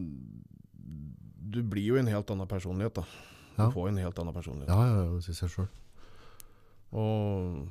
[1.54, 3.06] Du blir jo en helt annen personlighet, da.
[3.54, 3.68] Ja.
[3.68, 4.74] Du får en helt annen personlighet.
[4.74, 5.70] ja, ja, ja, det syns jeg sjøl.
[6.98, 7.68] Og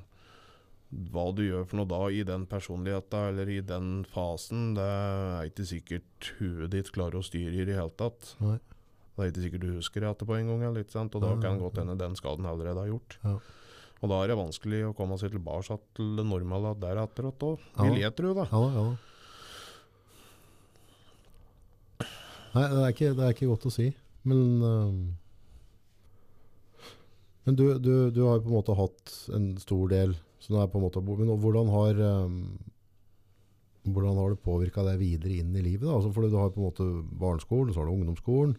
[1.11, 5.49] hva du gjør for noe da i den personligheten eller i den fasen, det er
[5.49, 8.35] ikke sikkert huet ditt klarer å styre i det hele tatt.
[8.45, 8.59] Nei.
[9.13, 11.15] Det er ikke sikkert du husker det etterpå en gang, eller, sant?
[11.19, 13.19] og da kan nei, godt hende den skaden allerede har gjort.
[13.23, 13.37] Ja.
[14.03, 18.01] Og da er det vanskelig å komme seg tilbake til det normale deretter òg, vil
[18.01, 18.33] jeg tro.
[18.41, 18.49] da.
[18.51, 18.87] Ja ja.
[22.53, 23.87] Nei, det er, ikke, det er ikke godt å si.
[24.29, 24.99] Men, øhm,
[27.47, 30.79] men du, du, du har på en måte hatt en stor del som er på
[30.79, 32.37] en måte, men hvordan har, øhm,
[33.89, 35.87] hvordan har det påvirka deg videre inn i livet?
[35.87, 35.97] Da?
[35.97, 36.89] Altså, fordi du har på en måte
[37.23, 38.57] barneskolen, så har du ungdomsskolen,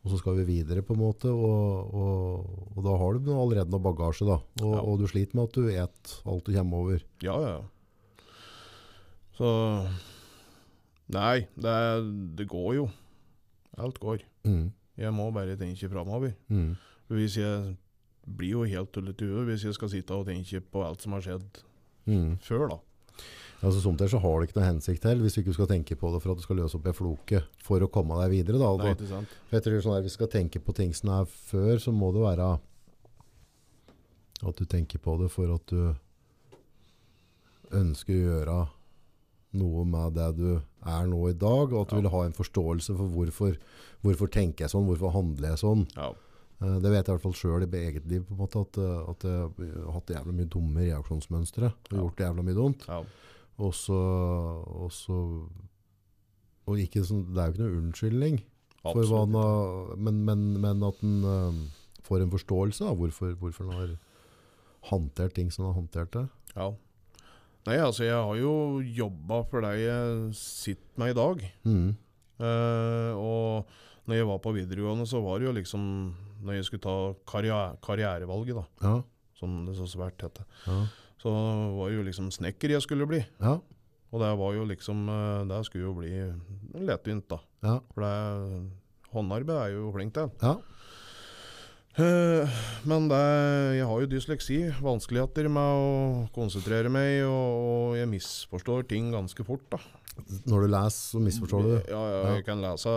[0.00, 3.68] og så skal vi videre på en måte, og, og, og da har du allerede
[3.74, 4.24] noe bagasje.
[4.28, 4.80] Da, og, Ja.
[4.80, 7.02] og du sliter med at du et alt du kommer over.
[7.22, 7.58] Ja, ja.
[9.36, 9.50] Så
[11.10, 11.76] Nei, det,
[12.38, 12.84] det går jo.
[13.82, 14.20] Alt går.
[14.46, 14.68] Mm.
[15.00, 16.32] Jeg må bare tenke framover.
[16.48, 16.76] Mm.
[17.10, 17.74] Hvis jeg
[18.30, 21.16] blir jo helt tullete i huet hvis jeg skal sitte og tenke på alt som
[21.18, 21.64] har skjedd
[22.10, 22.38] Mm.
[22.42, 22.76] før, da.
[23.62, 26.08] Altså, Somtider så har det ikke noe hensikt til, hvis du ikke skal tenke på
[26.14, 28.56] det for at du skal løse opp ei floke for å komme deg videre.
[28.58, 28.70] Da.
[28.76, 29.28] Nei, Da, ikke sant?
[29.52, 32.08] jeg tror sånn der, Hvis du skal tenke på ting som er før, så må
[32.16, 32.58] det være
[34.48, 35.94] at du tenker på det for at du
[37.76, 38.58] ønsker å gjøre
[39.60, 40.48] noe med det du
[40.86, 42.00] er nå i dag, og at du Ja.
[42.00, 43.56] vil ha en forståelse for hvorfor,
[44.02, 45.86] hvorfor tenker jeg sånn, hvorfor handler jeg sånn.
[45.96, 46.12] Ja.
[46.60, 48.78] Eh, Det vet jeg i hvert fall sjøl i eget liv, på en måte, at,
[48.78, 51.72] eh, at jeg har hatt jævla mye dumme reaksjonsmønstre.
[51.72, 52.02] Og Ja.
[52.04, 52.86] gjort jævla mye dumt.
[52.88, 53.02] ja.
[53.60, 55.46] Og så, og så
[56.66, 58.42] og ikke sånn, Det er jo ikke noe unnskyldning,
[58.82, 61.70] for hva han har, men, men, men at en eh,
[62.06, 63.96] får en forståelse av hvorfor, hvorfor han har
[64.90, 66.28] håndtert ting som han har håndtert det.
[66.56, 66.70] Ja.
[67.66, 71.42] Nei, altså, jeg har jo jobba for deg jeg sitter med i dag.
[71.64, 71.90] Mm.
[72.40, 73.66] Uh, og
[74.10, 75.82] når jeg var på videregående, så var det jo liksom
[76.42, 76.94] Når jeg skulle ta
[77.28, 78.94] karriere, karrierevalget, da, Ja,
[79.38, 80.78] som det så svært het, ja,
[81.20, 81.30] så
[81.76, 83.20] var det jo liksom snekker jeg skulle bli.
[83.40, 83.54] ja,
[84.10, 86.12] Og det var jo liksom eh, Det skulle jo bli
[86.88, 87.38] lettvint, da.
[87.62, 88.70] ja, For det
[89.12, 90.30] håndarbeid er jo flink til.
[90.42, 90.56] ja.
[91.98, 92.48] Eh,
[92.86, 93.20] Men det,
[93.80, 99.44] jeg har jo dysleksi, vanskeligheter med å konsentrere meg, og, og jeg misforstår ting ganske
[99.44, 99.64] fort.
[99.74, 99.80] da.
[100.46, 101.72] Når du leser, så misforstår du.
[101.90, 102.34] Ja, ja, Ja.
[102.36, 102.92] jeg kan lese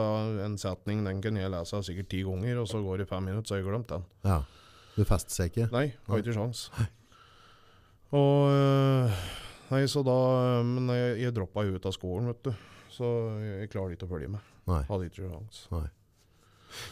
[0.46, 3.48] en setning, den kan jeg lese sikkert ti ganger, og så går det fem minutter,
[3.48, 4.04] så har jeg glemt den.
[4.28, 4.42] Ja.
[4.96, 5.72] Du fester seg ikke.
[5.74, 6.68] Nei, har ikke sjans.
[8.14, 9.24] Og eh,
[9.74, 12.52] Nei, så da Men jeg, jeg droppa jo ut av skolen, vet du.
[12.94, 13.08] Så
[13.42, 14.52] jeg, jeg klarer ikke å følge med.
[14.70, 14.84] Nei.
[14.86, 15.64] Hadde ikke sjans.
[15.74, 15.88] Nei.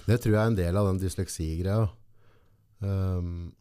[0.07, 1.89] Det tror jeg er en del av den dysleksigreia.
[2.81, 3.51] Um,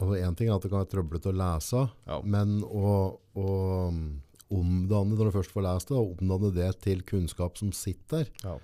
[0.00, 2.20] en ting er at det kan være trøblete å lese, Ja.
[2.24, 3.48] men å, å
[3.88, 4.20] um,
[4.50, 8.56] omdanne, når du først får lest det, omdanne det til kunnskap som sitter Ja.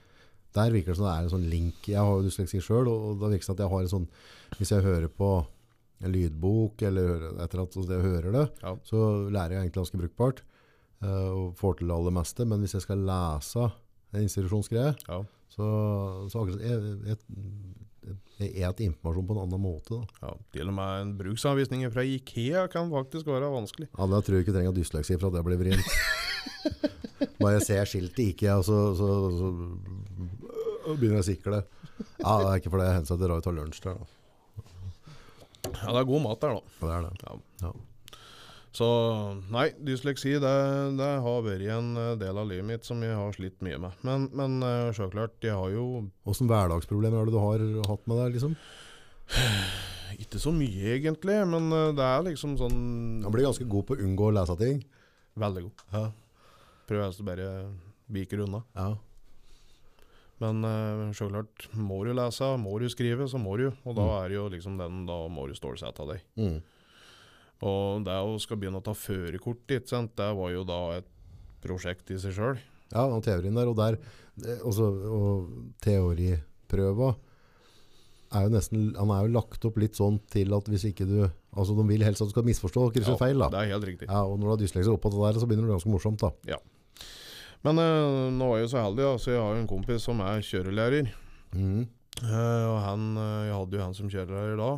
[0.56, 1.82] der virker det som det er en sånn link.
[1.86, 4.08] Jeg har jo dysleksi selv, og da virker det som at jeg har en sånn,
[4.56, 5.30] hvis jeg hører på
[6.04, 8.74] en lydbok, eller etter at jeg hører det, Ja.
[8.84, 10.42] så lærer jeg egentlig ganske brukbart,
[11.04, 13.66] Uh, og får til det aller meste, men hvis jeg skal lese
[14.14, 15.18] en institusjonsgreie, ja.
[15.52, 15.66] Så,
[16.32, 17.18] så akkurat jeg, jeg,
[18.06, 19.96] jeg, jeg et informasjon på en annen måte.
[20.00, 20.26] Da.
[20.26, 20.34] ja.
[20.56, 23.88] Til og med en bruksanvisning fra Ikea kan faktisk være vanskelig.
[23.96, 25.96] Alle tror jeg ikke trenger dysleksi for at det blir vrient.
[27.40, 29.50] Bare jeg ser skiltet IKEA, så, så, så
[30.96, 31.62] begynner jeg å sikle.
[32.20, 34.00] Ja, det er ikke fordi jeg hensetter til å ta lunsj der.
[34.00, 34.12] Da.
[35.66, 36.76] Ja, det er god mat der, da.
[36.80, 37.12] Ja, Det er det.
[37.26, 37.36] Ja.
[37.66, 37.72] Ja.
[38.76, 38.86] Så
[39.54, 40.50] nei, dysleksi det,
[40.98, 44.02] det har vært en eh, del av livet mitt som jeg har slitt mye med.
[44.04, 45.86] Men, men eh, selvklart, jeg har jo
[46.26, 48.36] Hvilke hverdagsproblemer er det du har hatt med deg?
[48.36, 48.56] Liksom?
[50.22, 52.78] ikke så mye egentlig, men eh, det er liksom sånn
[53.24, 54.84] Han blir ganske god på å unngå å lese ting.
[55.40, 55.82] veldig god.
[55.96, 56.04] Ja.
[56.86, 57.48] Prøver helst å bare
[58.12, 58.60] biker unna.
[58.76, 58.90] Ja.
[60.36, 63.70] Men uh, sjølklart, må du lese, må du skrive, så må du.
[63.88, 64.12] Og da Mm.
[64.20, 66.20] er det jo liksom den, da må du stålsette deg.
[66.36, 66.58] Mm.
[67.64, 71.08] Og det å skal begynne å ta førerkort, dit, det var jo da et
[71.64, 72.58] prosjekt i seg sjøl.
[72.92, 73.96] Ja, og teorien der, og der
[74.36, 75.48] det- også, og
[75.82, 77.16] teoriprøva
[78.36, 81.30] er jo nesten, han er jo lagt opp litt sånn til at hvis ikke du,
[81.56, 83.48] altså de vil helst at du skal misforstå og krysse feil da.
[83.48, 84.08] Det er helt riktig.
[84.10, 86.32] Ja, og når du har dysleksi oppå det der, så begynner det ganske morsomt da.
[86.46, 86.58] Ja.
[87.64, 90.04] Men øh, nå er jeg jo så heldig, da, så jeg har jo en kompis
[90.06, 91.08] som er kjørelærer.
[91.56, 91.86] Mm.
[92.16, 94.68] Uh, og han, eh, jeg hadde jo han som kjørelærer da,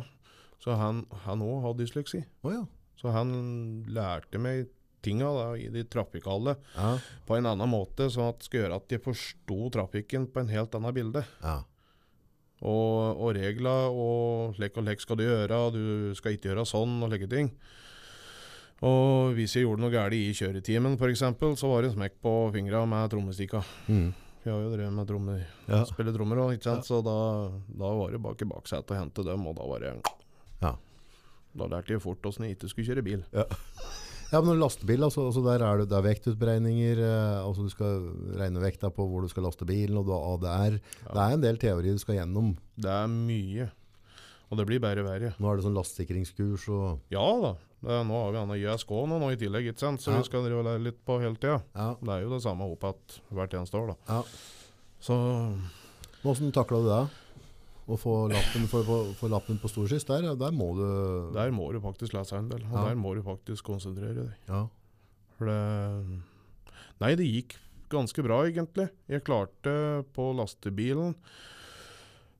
[0.59, 1.05] så han
[1.45, 2.23] òg har dysleksi.
[2.43, 2.65] Oh, ja.
[2.99, 4.67] Så han lærte meg
[5.01, 6.97] tinga da, i de trafikale Ja.
[7.25, 10.49] på en annen måte, sånn at det skal gjøre at jeg forsto trafikken på en
[10.51, 11.23] helt annet bilde.
[11.41, 11.61] Ja.
[12.59, 16.97] Og, og regler og lek og lek skal du gjøre, du skal ikke gjøre sånn
[17.05, 17.53] og slike ting.
[18.83, 21.23] Og hvis jeg gjorde noe galt i kjøretimen f.eks.,
[21.59, 23.63] så var det en smekk på fingra med trommestikka.
[23.91, 24.11] Mm.
[24.45, 25.81] Jeg har jo drevet med trommer, Ja.
[25.87, 26.87] spiller trommer òg, ikke sant.
[26.87, 27.15] Så da,
[27.67, 29.93] da var det bak i baksetet og hente dem, og da var det
[30.61, 30.73] Ja.
[31.59, 33.23] Da lærte jeg fort åssen jeg ikke skulle kjøre bil.
[34.29, 38.03] Ja, men lastebil, altså, altså der er det, det er vektutberegninger, eh, altså du skal
[38.37, 40.75] regne vekta på hvor du skal laste bilen, og da ADR.
[41.07, 41.07] Ja.
[41.15, 42.51] Det er en del teori du skal gjennom.
[42.77, 43.71] Det er mye.
[44.49, 45.31] Og det blir bare verre.
[45.41, 47.55] Nå er det sånn lastsikringskurs og Ja da.
[47.79, 50.01] Det er, nå har vi denne JSK nå, nå i tillegg, ikke sant?
[50.03, 50.17] så Ja.
[50.19, 51.61] vi skal drive og lære litt på hele tida.
[51.73, 51.89] Ja.
[52.01, 53.97] Det er jo det samme opp igjen hvert eneste år, da.
[54.13, 54.23] ja.
[54.99, 55.15] Så
[56.21, 57.03] Hvordan takla du det?
[57.89, 60.83] Å få lappen, for, for, for lappen på storskyss, der, der må du
[61.33, 62.61] der må du faktisk lese en del.
[62.69, 62.83] Og Ja.
[62.89, 64.35] der må du faktisk konsentrere deg.
[64.49, 64.67] Ja.
[65.39, 66.21] For det
[66.99, 67.55] Nei, det gikk
[67.89, 68.89] ganske bra, egentlig.
[69.09, 71.15] Jeg klarte på lastebilen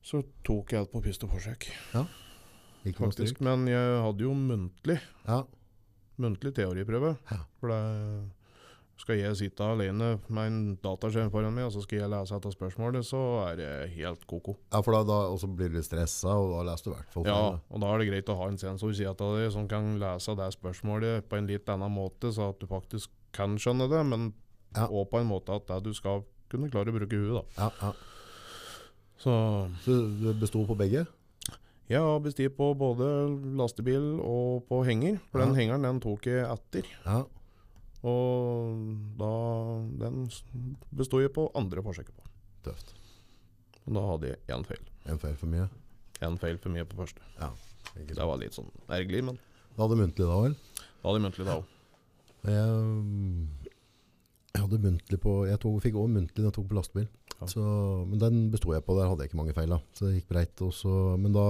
[0.06, 1.66] Så tok jeg alt på og forsøk,
[2.86, 3.40] Ikke faktisk.
[3.44, 5.42] Men jeg hadde jo muntlig Ja.
[6.20, 7.16] muntlig teoriprøve.
[7.30, 7.40] Ja.
[7.60, 8.30] For det
[9.00, 12.52] skal jeg sitte alene med en dataskjerm foran meg, og så skal jeg lese etter
[12.54, 14.56] spørsmålet, så er det helt ko-ko.
[14.72, 17.14] ja, for da, da også blir du litt stressa, og da leser du i hvert
[17.14, 17.32] fall feil.
[17.32, 19.94] Ja, og da er det greit å ha en sensor sida av deg som kan
[20.02, 24.04] lese det spørsmålet på en litt annen måte, så at du faktisk kan skjønne det,
[24.06, 24.32] men
[24.76, 24.86] Ja.
[24.86, 27.66] på en måte at det du skal kunne klare å bruke huet, da.
[27.66, 27.92] Ja, ja.
[29.20, 29.32] Så
[29.84, 31.06] Så du besto på begge?
[31.90, 33.04] jeg har bestilt på både
[33.58, 36.86] lastebil og på henger, for den hengeren den tok jeg etter.
[37.04, 37.24] Ja.
[38.06, 38.80] Og
[39.20, 39.30] da
[40.00, 40.22] Den
[40.96, 42.24] besto jeg på andre forsøket på.
[42.64, 42.94] Tøft.
[43.86, 44.84] Og da hadde jeg én feil.
[45.10, 45.68] En feil for mye.
[46.24, 47.20] Én feil for mye på første.
[48.00, 49.38] Ikke Det var litt sånn ergerlig, men
[49.76, 50.56] Da hadde du muntlig da, vel?
[51.02, 51.64] da hadde jeg muntlig da òg.
[52.40, 53.68] Jeg,
[54.54, 57.08] jeg hadde muntlig på Jeg tok, fikk også muntlig når jeg tok på lastebil.
[57.40, 57.46] Ja.
[57.48, 57.62] Så,
[58.08, 58.96] men den besto jeg på.
[58.98, 59.68] Der hadde jeg ikke mange feil.
[59.72, 60.60] da Så det gikk greit.
[61.20, 61.46] Men da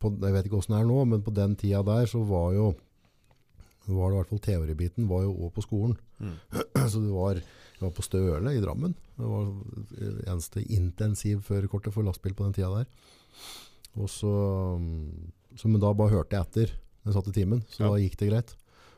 [0.00, 2.52] på, Jeg vet ikke åssen det er nå, men på den tida der så var
[2.56, 2.70] jo
[3.96, 5.96] var det i hvert fall teoribiten var jo òg på skolen.
[6.20, 6.36] Mm.
[6.92, 8.94] Så det var, jeg var på Støle i Drammen.
[9.16, 9.50] Det var
[9.96, 12.88] det eneste intensivførerkortet for lastebil på den tida der.
[13.98, 14.30] Og så,
[14.78, 16.74] mm, så, men da bare hørte jeg etter.
[17.06, 17.88] Jeg satt i timen, så Ja.
[17.90, 18.52] da gikk det greit.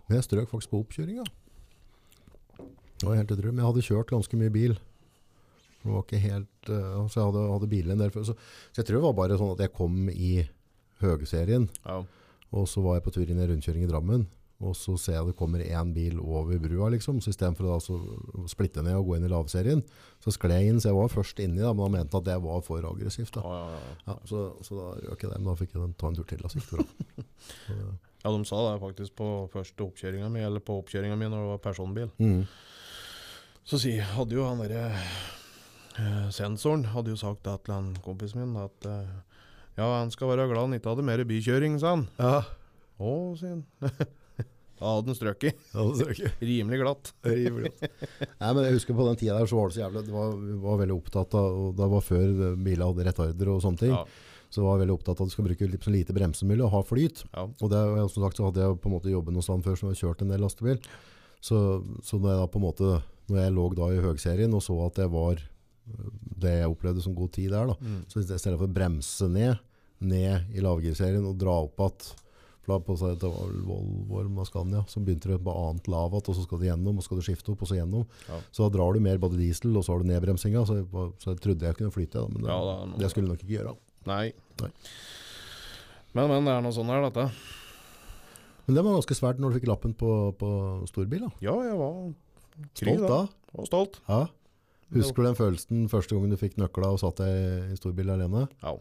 [0.08, 1.24] Men jeg strøk faktisk på oppkjøringa.
[2.58, 3.52] Det var helt utrolig.
[3.54, 4.74] Men jeg hadde kjørt ganske mye bil
[5.82, 8.22] Det var ikke helt, uh, så jeg hadde, hadde bilen en del før.
[8.28, 8.34] Så,
[8.70, 10.28] så jeg tror det var bare sånn at jeg kom i
[11.02, 11.96] høgeserien, Ja.
[12.54, 14.28] og så var jeg på tur inn i rundkjøring i Drammen,
[14.62, 17.18] og så ser jeg det kommer en bil over brua, liksom.
[17.20, 19.82] Så i stedet for å splitte ned og gå inn i lavserien,
[20.22, 22.38] så skled jeg inn, så jeg var først inni da, men han mente at det
[22.44, 23.42] var for aggressivt da.
[23.42, 24.16] Ja, ja, ja.
[24.30, 26.42] Så, så da røk jeg det, men da fikk jeg den- ta en tur til,
[26.46, 26.86] Altså, så bra.
[27.66, 27.78] Så,
[28.22, 31.50] ja, de sa det faktisk på første oppkjøringa mi, eller på oppkjøringa mi når det
[31.56, 32.10] var personbil.
[32.22, 32.42] mm.
[33.64, 34.88] Så si, hadde jo han derre
[35.98, 39.12] eh, sensoren hadde jo sagt det til han kompisen min at eh,
[39.78, 42.08] ja, han skal være glad han ikke hadde mer bykjøring, sa han.
[42.18, 42.40] Ja,
[43.02, 43.62] Å, sier han.
[44.82, 45.62] da hadde den strøket.
[45.72, 46.34] ja glatt.
[46.42, 47.12] Rimelig glatt.
[47.22, 50.34] Nei, men jeg husker på den tida der så var det så jævlig, det var,
[50.66, 52.28] var veldig opptatt av, og det var før
[52.66, 54.02] biler hadde retarder og sånne ting, Ja,
[54.52, 56.74] så var jeg veldig opptatt av at du skal bruke litt så lite bremsemiljø og
[56.74, 57.22] ha flyt.
[57.32, 57.46] ja.
[57.48, 57.78] Og det,
[58.12, 60.26] som sagt så hadde jeg på en måte jobbet noe sted før som jeg kjørt
[60.26, 60.82] en del lastebil.
[61.40, 61.56] Så,
[62.04, 62.90] så når jeg da på en måte,
[63.32, 65.40] når jeg lå da i høgserien og så at jeg var
[66.42, 68.02] det jeg opplevde som god tid der da, Mm.
[68.12, 69.56] så i stedet for å bremse ned,
[70.04, 72.10] ned i lavgirserien og dra opp at
[72.68, 73.32] da på seg til
[73.66, 76.98] Volvo eller Mascania, så begynte det på annet lav igjen, og så skal du gjennom,
[76.98, 78.04] og så skal du skifte opp, og så gjennom.
[78.28, 78.38] Ja.
[78.54, 80.76] Så da drar du mer både diesel, og så har du nedbremsinga, så,
[81.18, 83.26] så jeg trodde jeg kunne flyte, da, men det, Ja, det er noe- det skulle
[83.26, 83.74] jeg nok ikke gjøre.
[84.06, 84.24] Nei.
[84.62, 84.70] Nei.
[86.12, 87.26] Men, men det er noe sånn her, dette.
[88.66, 90.48] Men det var ganske svært når du fikk lappen på, på
[90.90, 91.32] storbil da.
[91.42, 91.98] Ja, jeg var
[92.78, 93.20] kry Stolt da.
[93.58, 93.98] Og stolt.
[94.06, 94.22] Ja.
[94.92, 98.44] Husker du den følelsen første gangen du fikk nøkla og satt deg i storbil alene?
[98.62, 98.74] Ja.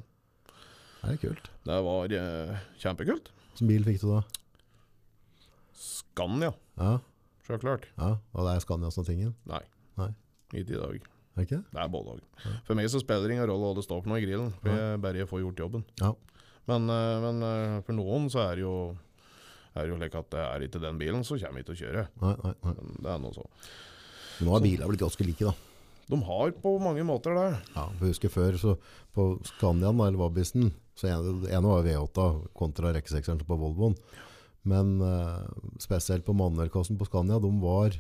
[1.02, 1.48] Det er kult.
[1.66, 3.32] Det var eh, kjempekult.
[3.52, 4.22] Hvilken bil fikk du da?
[5.76, 7.00] Scania, Ja,
[7.48, 7.88] så klart.
[7.98, 8.18] ja.
[8.34, 9.34] og det er Scania som er tingen.
[9.50, 9.62] Nei.
[10.00, 10.10] Nei.
[10.54, 10.96] Ikke i dag.
[11.32, 11.66] Er det ikke det?
[11.72, 12.22] Det er både og.
[12.68, 14.76] For meg så spiller det ingen rolle hva det står på noe i grillen, for
[14.76, 15.86] jeg bare får gjort jobben.
[16.02, 16.12] Ja.
[16.70, 18.76] Men, eh, men eh, for noen så er det jo
[19.72, 21.80] er det jo like at det er ikke den bilen, så kommer vi til å
[21.80, 22.02] kjøre.
[22.22, 22.74] Nei, nei, nei.
[22.76, 23.46] Men det er noe så.
[24.44, 25.54] Nå har biler blitt ganske like da.
[26.12, 27.46] De har på mange måter det.
[27.72, 28.74] Ja, for jeg husker før, så
[29.16, 32.26] på Scaniaen eller Vabbisen, så ene, ene var V8
[32.58, 33.96] kontra rekkesekseren på Volvoen.
[34.70, 35.42] Men uh,
[35.82, 37.96] spesielt på manuellkassen på Scania, de var,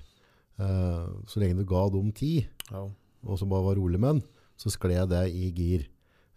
[0.61, 2.83] uh, så lenge du ga dem tid, Ja.
[3.25, 4.21] og så bare var rolig med den,
[4.61, 5.87] så skled det i gir.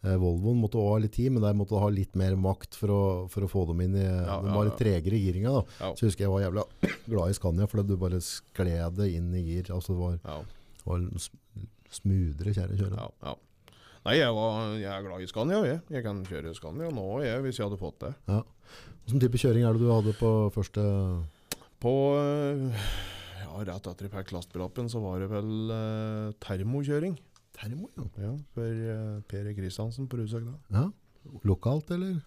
[0.04, 2.88] Uh, Volvoen måtte også ha litt tid, men der måtte ha litt mer makt for
[2.92, 5.52] å, for å få dem inn i Ja, De var litt tregere i giringa.
[5.80, 5.92] da.
[5.96, 6.64] Så husker jeg var jævla
[7.12, 9.68] glad i Scania, for du bare skled det inn i gir.
[9.76, 10.40] Altså det var, Ja.
[10.88, 11.04] var
[11.94, 12.96] smoothere kjære kjøre.
[12.98, 13.34] Ja, ja.
[14.04, 15.80] Nei, jeg, var, jeg er glad i Scania, jeg.
[15.94, 18.10] Jeg kan kjøre Scania nå, jeg, hvis jeg hadde fått det.
[18.28, 20.82] Hvilken type kjøring er det du hadde på første
[21.80, 22.66] På øh,
[23.40, 27.14] ja, Rett etter jeg fikk lastebillappen, så var det vel eh, termokjøring.
[27.56, 27.88] Termo?
[27.96, 28.04] Ja.
[28.26, 30.58] Ja, for eh, Per Kristiansen på Rusøk da.
[30.74, 30.84] ja.
[31.48, 32.18] Lokalt, eller?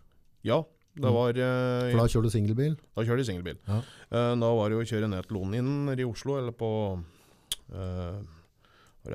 [0.47, 0.63] Ja,
[0.97, 2.77] det var eh, For da kjører du singelbil?
[2.97, 3.59] Da kjører jeg singelbil.
[3.67, 3.83] Ja.
[4.09, 8.17] Eh, da var det jo å kjøre ned til Lonin i Oslo, eller på uh,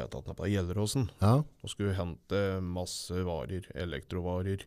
[0.00, 1.10] Het det på Gjelleråsen.
[1.20, 1.42] Ja.
[1.62, 4.64] Og skulle hente masse varer, elektrovarer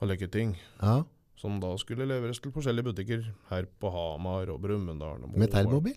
[0.00, 0.56] og like ting.
[0.82, 1.04] ja.
[1.38, 5.20] Som da skulle leveres til forskjellige butikker her på Hamar og Brumunddal.
[5.38, 5.94] Med termobil?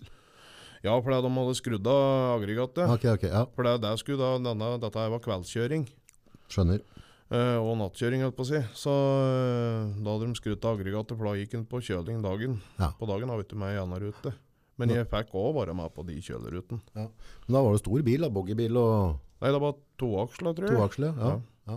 [0.84, 2.86] Ja, for de hadde skrudd av aggregatet.
[2.90, 3.44] Okay, okay, Ja.
[3.54, 5.88] For det, skulle da, denne, dette var kveldskjøring.
[6.48, 6.80] Skjønner.
[7.30, 8.62] eh, og nattkjøring, holdt på å si.
[8.74, 12.60] Så eh, da hadde de skrudd av aggregatet, for da gikk den på kjøling dagen.
[12.78, 12.92] Ja.
[12.98, 14.34] På dagen har vi ikke med i annen rute.
[14.80, 16.80] Men jeg fikk òg være med på de kjøleruten.
[16.96, 17.10] Men
[17.52, 18.30] da var det stor bil, da.
[18.32, 20.76] Boggybil og Nei, det var toaksla, tror jeg.
[20.78, 21.08] toaksle.
[21.18, 21.32] Ja.
[21.66, 21.76] Ja.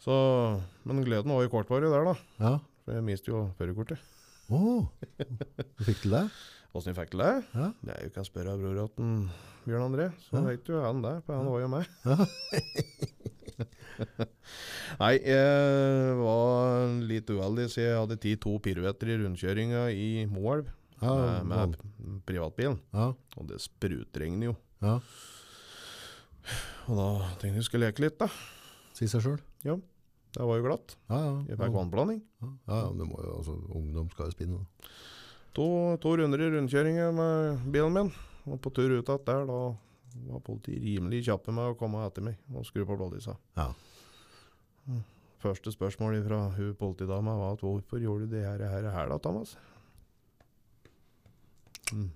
[0.00, 0.14] Så,
[0.88, 2.14] men gleden var jo kortvarig der, da.
[2.40, 2.52] ja.
[2.84, 4.00] For jeg mistet jo førerkortet.
[4.48, 4.60] Å,
[5.76, 6.22] du fikk til det?
[6.72, 7.32] Åssen jeg fikk til det?
[7.52, 7.68] Ja.
[7.84, 9.10] Det er jo ikke å spørre bror til
[9.68, 10.06] Bjørn André.
[10.24, 10.44] Så Ja.
[10.48, 11.84] vet jo han det, for han var jo meg.
[12.08, 12.16] Ja.
[15.02, 20.70] Nei, jeg var litt uheldig, så jeg hadde tatt to piruetter i rundkjøringa i Moelv
[21.02, 21.76] Ja, med,
[22.26, 22.78] privatbilen.
[22.92, 23.12] ja.
[23.38, 24.56] Og det sprutregner jo.
[24.84, 24.98] ja.
[26.88, 27.08] Og da
[27.40, 28.30] tenkte jeg skulle leke litt, da.
[28.96, 29.40] Si seg sjøl.
[30.32, 30.94] Det var jo glatt.
[31.10, 31.34] Ja, ja.
[31.50, 32.22] Jeg fikk vannblanding.
[32.40, 34.62] Ja, ja, men det må jo, altså, ungdom skal jo spinne.
[34.62, 34.88] da.
[35.58, 35.66] To,
[36.00, 38.10] to runder i rundkjøringen med bilen min.
[38.48, 39.60] Og på tur ut igjen der, da
[40.28, 43.34] var politiet rimelig kjappe med å komme etter meg og skru på blålysa.
[43.58, 43.68] Ja.
[45.42, 49.18] Første spørsmål fra hun politidama var at hvorfor gjorde du det her, her, her da,
[49.22, 49.56] Thomas?
[51.92, 52.10] Mm.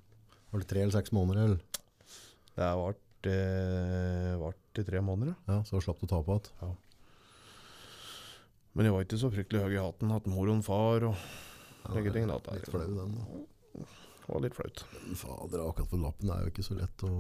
[0.52, 1.44] Var det tre eller seks måneder?
[1.44, 1.60] eller?
[2.52, 5.54] Det varte eh, i tre måneder, ja.
[5.54, 6.76] Ja, så slapp du å ta på igjen.
[8.72, 11.16] Men jeg var ikke så fryktelig høy i hatten Hatt mor og en far og
[11.82, 13.42] Ja, ting, da, litt flau den, da.
[13.74, 14.84] det var litt flaut.
[15.18, 17.12] Fader, akkurat for lappen er jo ikke så lett å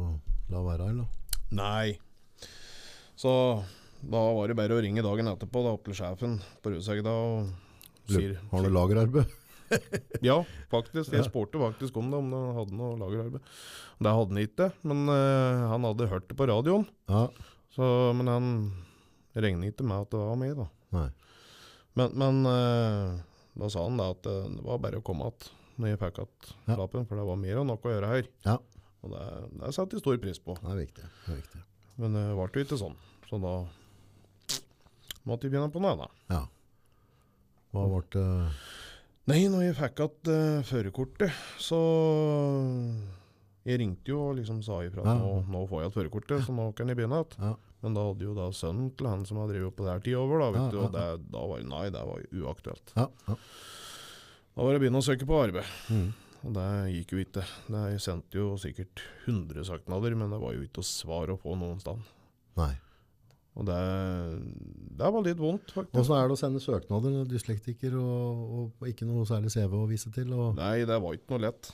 [0.52, 1.36] la være, eller?
[1.52, 1.98] Nei.
[3.18, 3.32] Så
[4.02, 7.52] da var det bare å ringe dagen etterpå da, opp til sjefen på Rusegda og
[8.10, 9.36] sier Har du lagerarbeid?
[10.28, 10.36] Ja,
[10.70, 11.12] faktisk.
[11.14, 13.50] Jeg spurte faktisk om det, om han hadde noe lagerarbeid.
[14.02, 16.86] Det hadde han ikke, men uh, han hadde hørt det på radioen.
[17.10, 17.26] Ja.
[17.74, 18.48] Så, men han
[19.34, 20.68] regner ikke med at det var meg, da.
[20.94, 21.08] Nei.
[21.98, 23.20] Men, men uh,
[23.58, 26.20] da sa han da at eh, det var bare å komme igjen når jeg fikk
[26.22, 28.26] igjen lappen, for det var mer enn nok å gjøre her.
[28.46, 28.56] Ja.
[29.02, 29.22] Og det,
[29.58, 30.56] det setter jeg stor pris på.
[30.60, 31.06] Det er viktig.
[31.24, 31.62] Det er viktig.
[32.00, 32.96] Men det ble jo ikke sånn.
[33.28, 33.54] Så da
[35.28, 36.20] måtte jeg begynne på noe annet.
[36.30, 36.42] Ja.
[37.72, 38.26] Hva ble det
[39.30, 41.78] Nei, når jeg fikk igjen uh, førerkortet, så
[43.62, 45.18] Jeg ringte jo og liksom sa ifra at Ja.
[45.20, 47.36] nå, nå får jeg igjen førerkortet, så nå kan jeg begynne igjen.
[47.38, 47.52] Ja.
[47.82, 50.18] Men da hadde jo da sønnen til han som har drevet på det her tida
[50.22, 52.92] over, da, vet du, og det, da var nei, det var jo uaktuelt.
[52.98, 53.06] Ja.
[53.28, 53.36] ja.
[54.52, 55.70] Da var det å begynne å søke på arbeid.
[55.90, 56.10] Mm.
[56.42, 57.44] Og det gikk jo ikke.
[57.70, 61.40] Det jeg sendte jo sikkert 100 søknader, men det var jo ikke å svare å
[61.40, 62.02] få noen sted.
[62.58, 62.72] Nei.
[63.52, 63.78] Og det,
[64.96, 65.98] det var litt vondt, faktisk.
[66.00, 68.44] Åssen er det å sende søknader når dyslektiker og,
[68.80, 70.32] og ikke noe særlig CV å vise til?
[70.32, 71.68] Og, Nei, det var ikke noe lett.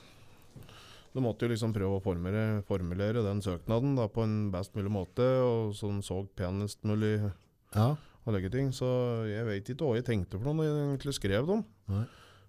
[1.14, 4.92] Du måtte jo liksom prøve å formulere, formulere den søknaden da, på en best mulig
[4.92, 7.88] måte, og sånn så penest mulig ja.
[7.94, 8.72] og legge ting.
[8.74, 8.88] Så
[9.30, 11.64] jeg vet ikke hva jeg tenkte for noe når jeg egentlig skrev dem.
[11.94, 12.04] Nei.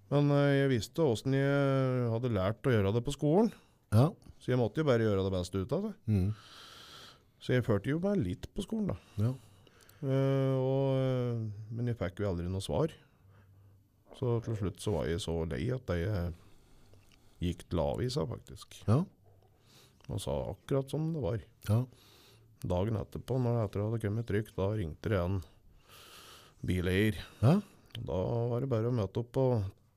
[0.09, 3.51] Men eh, jeg visste åssen jeg hadde lært å gjøre det på skolen,
[3.93, 4.07] ja.
[4.41, 5.93] så jeg måtte jo bare gjøre det beste ut av det.
[6.09, 6.31] Mm.
[7.39, 9.27] Så jeg førte jo meg litt på skolen, da.
[9.27, 9.35] ja.
[9.99, 11.39] Uh, og,
[11.75, 12.93] men jeg fikk jo aldri noe svar.
[14.15, 16.33] Så til slutt så var jeg så lei at jeg
[17.43, 18.81] gikk til avisa, faktisk.
[18.87, 19.01] Ja.
[20.09, 21.43] Og sa akkurat som det var.
[21.69, 21.81] Ja.
[22.59, 25.37] Dagen etterpå, når det etter hadde kommet trykk, da ringte det en
[26.65, 27.19] bileier.
[27.39, 27.59] Ja.
[27.95, 28.19] Da
[28.51, 29.45] var det bare å møte opp på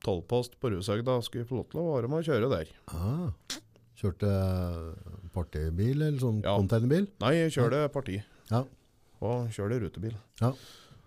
[0.03, 1.17] tollpost på Rushøgda.
[1.25, 2.71] Skulle få lov til å være med og kjøre der.
[2.91, 3.27] Ah.
[4.03, 4.29] Kjørte
[5.33, 6.57] partibil eller sånn Ja.
[6.57, 7.07] containerbil?
[7.23, 8.21] Nei, jeg kjørte parti.
[8.51, 8.63] Ja.
[9.23, 10.15] Og kjørte rutebil.
[10.41, 10.51] Ja.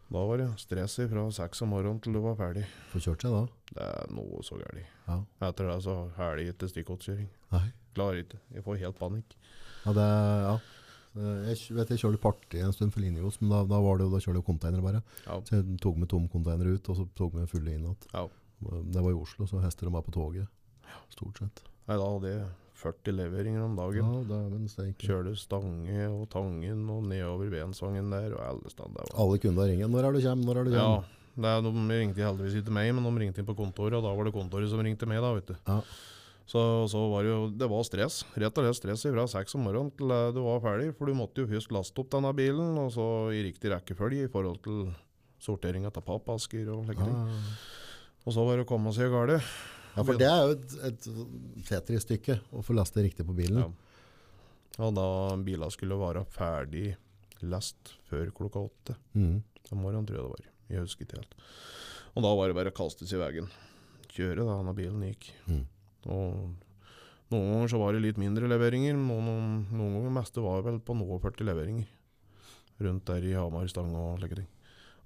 [0.08, 2.64] Da var det stress fra seks om morgenen til du var ferdig.
[2.92, 3.46] Få kjørt seg da?
[3.74, 4.84] Det er noe så galt.
[5.08, 5.18] Ja.
[5.48, 7.28] Etter det så er det ikke stikkgodtkjøring.
[7.96, 8.38] Klarer ikke.
[8.54, 9.36] Jeg får helt panikk.
[9.84, 10.06] Ja, det,
[10.46, 10.56] ja.
[11.16, 14.04] Eh, Jeg vet jeg kjørte parti en stund for Linjos, men da, da, var det,
[14.06, 15.02] jo- da kjørte jeg container bare.
[15.26, 15.40] Ja.
[15.40, 17.96] Så jeg tok med tom container ut, og så tok med fulle inn igjen.
[18.14, 18.28] Ja.
[18.92, 20.46] Det var i Oslo, så hester de bare på toget.
[21.10, 21.62] Stort sett.
[21.88, 22.46] Nei, da hadde jeg
[22.76, 24.28] 40 leveringer om Ja, dagen.
[24.28, 25.00] dæven steike.
[25.06, 29.04] Kjørte Stange og Tangen og nedover Bensvangen der og alle steder.
[29.08, 29.88] Det Alle kunder ringer.
[29.88, 30.44] 'Når er du kjem?
[30.44, 31.04] Når er du Ja, kjem?'
[31.36, 34.14] det er, de ringte heldigvis ikke meg, men de ringte inn på kontoret, og da
[34.14, 35.56] var det kontoret som ringte meg, da, vet du.
[35.66, 35.80] Ja.
[36.46, 38.22] Så, så var det jo Det var stress.
[38.38, 41.14] Rett og slett stress fra seks om morgenen til eh, du var ferdig, for du
[41.14, 44.94] måtte jo først laste opp denne bilen, og så i riktig rekkefølge i forhold til
[45.42, 47.16] sortering av pappasker og slike ting.
[47.16, 47.40] Ja.
[48.26, 49.40] Og så var det å komme seg i garde.
[49.96, 51.08] Ja, for det er jo et, et
[51.70, 53.64] Tetris-stykke å få laste riktig på bilen.
[53.64, 53.70] Ja.
[54.84, 55.08] Og da
[55.40, 56.90] biler skulle være ferdig
[57.40, 58.96] lest før klokka åtte.
[59.16, 59.40] Mm.
[59.72, 60.52] Om morgenen, tror jeg det var.
[60.72, 61.34] Jeg husker ikke helt.
[62.16, 63.48] Og da var det bare å kastes i veien.
[64.12, 65.30] Kjøre da når bilen gikk.
[65.48, 65.64] Mm.
[66.12, 68.96] Og noen ganger så var det litt mindre leveringer.
[69.00, 71.88] Noen, noen ganger meste var vel på noe 40 leveringer.
[72.84, 74.48] Rundt der i Hamar, Stang og slike ting.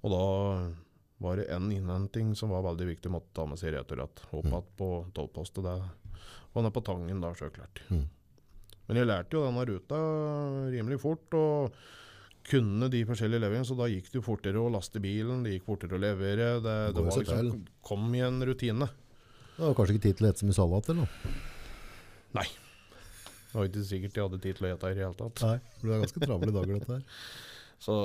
[0.01, 0.23] Og da
[1.21, 3.91] var det en innhenting som var veldig viktig, måtte ta med seg rett.
[4.31, 4.51] Opp Mm.
[4.51, 5.65] igjen på tollpostet.
[6.55, 7.81] Og ned på Tangen da, så klart.
[7.89, 8.07] Mm.
[8.87, 9.99] Men jeg lærte jo denne ruta
[10.73, 11.71] rimelig fort, og
[12.43, 15.67] kunne de forskjellige leveringene, så da gikk det jo fortere å laste bilen, det gikk
[15.69, 16.47] fortere å levere.
[16.59, 18.89] Det, Det var liksom, kom i en rutine.
[19.55, 21.35] Det var kanskje ikke tid til å ete så mye salat, eller noe?
[22.33, 22.47] Nei.
[23.51, 25.41] Det var ikke sikkert jeg hadde tid til å ete her i det hele tatt.
[25.45, 25.57] Nei.
[25.83, 27.03] Det er ganske travle dager, dette her.
[27.85, 27.95] Så,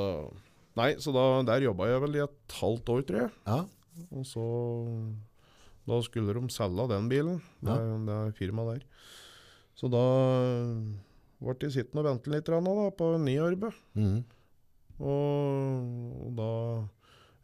[0.77, 3.33] nei, så da, der jobba jeg vel i et halvt år, tror jeg.
[3.47, 3.62] Ja.
[4.12, 4.45] Og så
[5.87, 7.99] Da skulle de selge den bilen, det, Ja.
[8.07, 8.87] det er firmaet der.
[9.77, 10.03] Så da
[11.39, 12.59] ble jeg sittende og vente litt da,
[12.91, 13.72] på en ny arbeid.
[13.95, 14.24] Mm.
[14.99, 16.51] Og, og da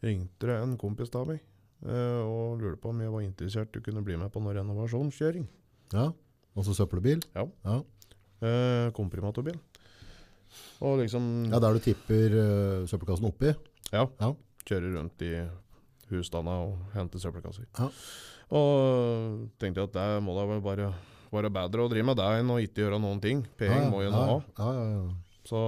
[0.02, 1.38] ringte det en kompis av meg
[1.84, 4.56] eh, og lurte på om jeg var interessert i å kunne bli med på noe
[4.58, 5.46] renovasjonskjøring.
[5.94, 6.10] ja.
[6.52, 7.22] Altså søppelbil.
[7.32, 7.46] Ja.
[7.64, 7.78] Ja.
[8.44, 9.54] Eh, komprimatorbil.
[11.02, 13.54] Liksom ja, der du tipper uh, søppelkassen oppi.
[13.92, 14.06] Ja.
[14.20, 14.32] Ja.
[14.66, 15.32] Kjører rundt i
[16.12, 17.66] husstanda og henter søppelkasser.
[17.78, 17.88] Ja.
[18.52, 20.92] Og tenkte at det må da vel bare
[21.32, 23.46] være bedre å drive med det enn å ikke gjøre noen ting.
[23.60, 24.34] Penger må jo nå ha.
[24.58, 25.38] Ja, ja, ja.
[25.48, 25.62] Så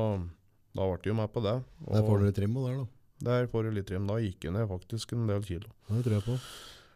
[0.74, 1.56] da ble jeg jo med på det.
[1.86, 2.86] Og Der får du litt trim der, da.
[3.30, 4.06] der får du litt trim.
[4.10, 5.72] Da gikk jeg ned faktisk en del kilo.
[5.88, 6.38] Det tror jeg på.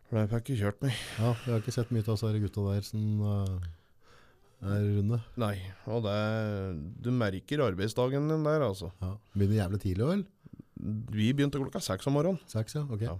[0.09, 1.01] For det fikk jeg kjørt meg.
[1.21, 3.69] Ja, jeg har ikke sett mye av disse gutta der som uh,
[4.63, 5.21] runde.
[5.39, 5.55] Nei,
[5.87, 6.19] og det
[7.05, 8.91] Du merker arbeidsdagen din der, altså.
[9.03, 9.15] Ja.
[9.35, 10.27] Begynner jævlig tidlig, vel?
[11.15, 12.41] Vi begynte klokka seks om morgenen.
[12.51, 12.85] Seks, ja?
[12.91, 13.07] Ok.
[13.07, 13.19] Ja.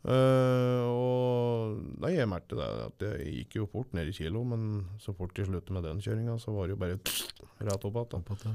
[0.00, 4.86] Uh, og Nei, jeg merket det at jeg gikk jo fort ned i kilo, men
[5.02, 6.96] så fort jeg sluttet med den kjøringa, så var det jo bare
[7.68, 8.24] rett opp igjen.
[8.30, 8.54] Det.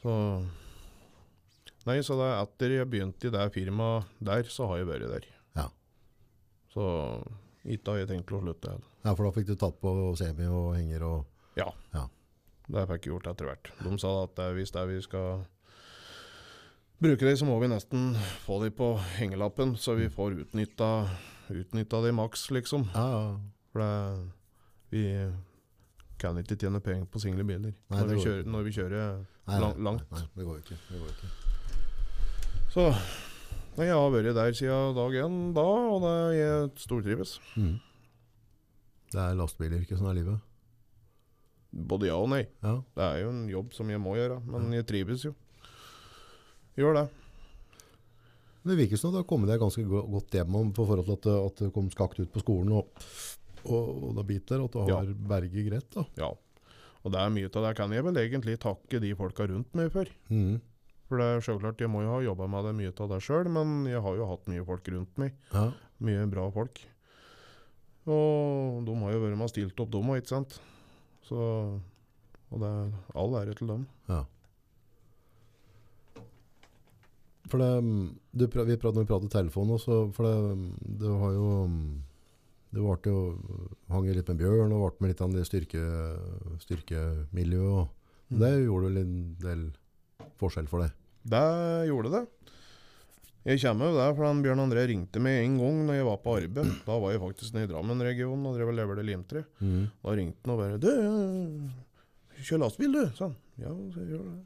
[0.00, 0.14] Så
[1.88, 5.12] Nei, så det, er etter jeg begynte i det firmaet der, så har jeg vært
[5.12, 5.28] der.
[5.56, 5.68] Ja.
[6.72, 6.86] Så
[7.64, 8.90] ikke har jeg tenkt å slutte heller.
[9.04, 11.70] Ja, for da fikk du tatt på semi og henger og Ja.
[12.70, 13.70] Det fikk jeg gjort etter hvert.
[13.82, 15.40] De sa at det, hvis det er vi skal
[17.02, 18.12] bruke dem, så må vi nesten
[18.44, 20.90] få dem på hengelappen, så vi får utnytta,
[21.50, 22.86] utnytta dem maks, liksom.
[22.94, 23.24] Ja, ja.
[23.72, 24.30] For det,
[24.94, 25.04] vi
[26.20, 29.04] kan ikke tjene penger på single biler Nei, når, vi kjører, når vi kjører
[29.48, 30.06] Nei, nei, langt.
[30.10, 30.78] Nei, nei, det går jo ikke.
[30.90, 31.30] Det går ikke.
[32.70, 32.86] Så
[33.80, 37.38] nei, jeg har vært der siden dag én da, og det, jeg stortrives.
[37.56, 37.78] Mm.
[39.10, 40.40] Det er lastebilyrket som er livet.
[41.70, 42.44] Både ja og nei.
[42.64, 42.76] Ja.
[42.98, 45.32] Det er jo en jobb som jeg må gjøre, men jeg trives jo.
[46.78, 47.06] Gjør det.
[48.66, 51.16] Det virker som at du har kommet deg ganske godt hjem om på forhold til
[51.16, 52.90] at, at du kom skakt ut på skolen og,
[53.64, 55.14] og, og da biter, at du har Ja.
[55.32, 55.88] berget greit.
[55.96, 56.04] da.
[56.20, 56.30] Ja.
[57.00, 59.88] Og det er mye av det kan jeg vel egentlig takke de folka rundt meg
[59.94, 60.10] for.
[60.28, 60.58] Mm.
[61.10, 63.48] For det er selvklart, jeg må jo ha jobba med det mye av det sjøl,
[63.50, 65.34] men jeg har jo hatt mye folk rundt meg.
[65.50, 65.64] Ja.
[66.06, 66.78] Mye bra folk.
[68.06, 70.60] Og de har jo vært med og stilt opp, dem òg, ikke sant.
[71.26, 71.40] Så
[72.50, 73.88] Og det er all ære til dem.
[74.08, 74.22] ja.
[77.50, 77.70] For det,
[78.38, 81.48] du, pra- vi pratet, når vi pratet telefon også, for det, du har jo
[82.70, 83.22] Du ble jo,
[83.90, 85.80] hang litt med Bjørn og ble med litt av det styrke,
[86.62, 87.88] styrkemiljøet.
[88.30, 88.36] Mm.
[88.38, 89.64] Det gjorde vel en del
[90.38, 90.94] forskjell for deg.
[91.22, 91.46] Det
[91.90, 92.24] gjorde det.
[93.40, 96.72] Jeg kommer der, for Bjørn André ringte meg en gang når jeg var på arbeid.
[96.84, 99.44] Da var jeg faktisk nede i Drammen-regionen og drev og leverte limtre.
[99.64, 99.86] Mm.
[100.02, 100.90] Da ringte han og bare 'Du,
[102.44, 103.36] kjør lastebil, du?' sa han.
[103.56, 104.44] Ja, så jeg gjør det.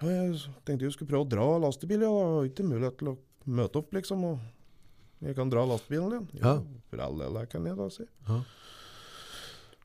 [0.00, 2.08] Ja, jeg tenkte jeg skulle prøve å dra lastebil, ja.
[2.08, 4.24] Det var ikke mulighet til å møte opp, liksom.
[4.24, 4.40] Og
[5.20, 6.40] jeg kan dra lastebilen din.
[6.40, 6.56] Ja.
[6.88, 8.08] For all del, kan jeg da si.
[8.28, 8.40] Ja.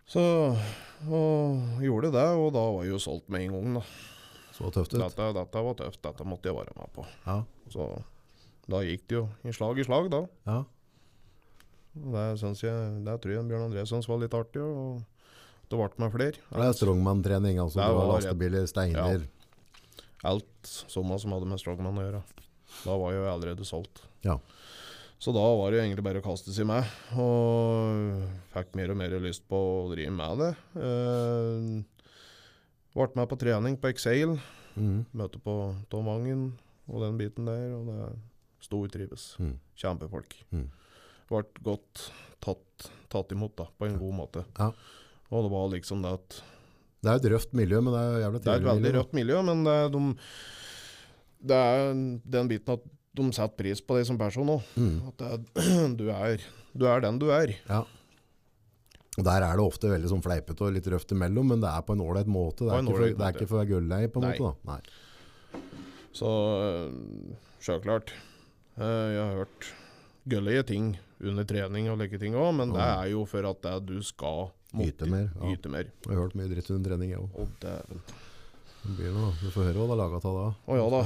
[0.08, 0.24] Så
[1.12, 4.15] og gjorde det, og da var jeg jo solgt med en gang, da.
[4.56, 5.02] Så tøft ut.
[5.02, 7.04] Dette, dette var tøft, dette måtte jeg være med på.
[7.26, 7.42] Ja.
[7.74, 7.90] Så
[8.72, 10.24] da gikk det jo i slag i slag, da.
[10.48, 10.62] ja.
[11.96, 12.24] Det,
[12.60, 14.98] jeg, det tror jeg Bjørn André syntes var litt artig, og
[15.72, 16.42] det ble med flere.
[16.52, 17.60] Det er strongman-trening.
[17.64, 19.24] Altså, Det var lastebiler, steiner.
[20.28, 22.22] Alt samme som hadde med strongman å gjøre.
[22.84, 24.04] Da var jeg jo allerede solgt.
[24.26, 24.36] Ja.
[25.24, 26.84] Så da var det egentlig bare å kaste seg med,
[27.16, 30.50] og fikk mer og mer lyst på å drive med det.
[30.76, 31.70] Eh,
[32.96, 34.38] ble med på trening på Exail.
[34.76, 35.06] Mm.
[35.16, 35.54] møte på
[35.88, 36.48] Tom Vangen
[36.92, 38.10] og den biten der, og det
[38.66, 39.36] stortrives.
[39.40, 39.54] Mm.
[39.80, 40.36] Kjempefolk.
[40.52, 40.68] Mm.
[41.30, 42.10] Ble godt
[42.44, 44.44] tatt, tatt imot da, på en god måte.
[44.60, 44.72] Ja.
[45.32, 46.42] Og det var liksom det at
[47.06, 49.18] Det er et røft miljø, men det er jævlig Det er et veldig miljø, da.
[49.20, 50.04] miljø, men det er, de,
[51.50, 51.82] det er
[52.38, 52.86] den biten at
[53.16, 54.72] de setter pris på deg som person òg.
[54.76, 54.96] Mm.
[55.12, 55.38] At er,
[56.00, 56.44] du, er,
[56.76, 57.56] du er den du er.
[57.70, 57.84] Ja.
[59.18, 61.82] Og Der er det ofte veldig sånn fleipete og litt røft imellom, men det er
[61.88, 62.66] på en ålreit måte.
[62.68, 64.36] Det er, ikke for, det er ikke for å være gullei, på en Nei.
[64.40, 64.52] måte.
[64.66, 64.74] da.
[64.74, 65.62] Nei.
[66.16, 68.12] Så øh, sjølklart.
[68.76, 69.70] Eh, Jeg har hørt
[70.28, 70.92] gullige ting
[71.24, 74.50] under trening og like ting òg, men det er jo for at det du skal
[74.76, 75.54] Yte mer, ja.
[75.56, 75.88] Yte mer.
[76.04, 77.60] Jeg har hørt mye dritt under trening, jeg òg.
[78.86, 79.32] Blir noe.
[79.40, 80.48] Du får høre hva det er laga av da.
[80.70, 81.00] Å ja da.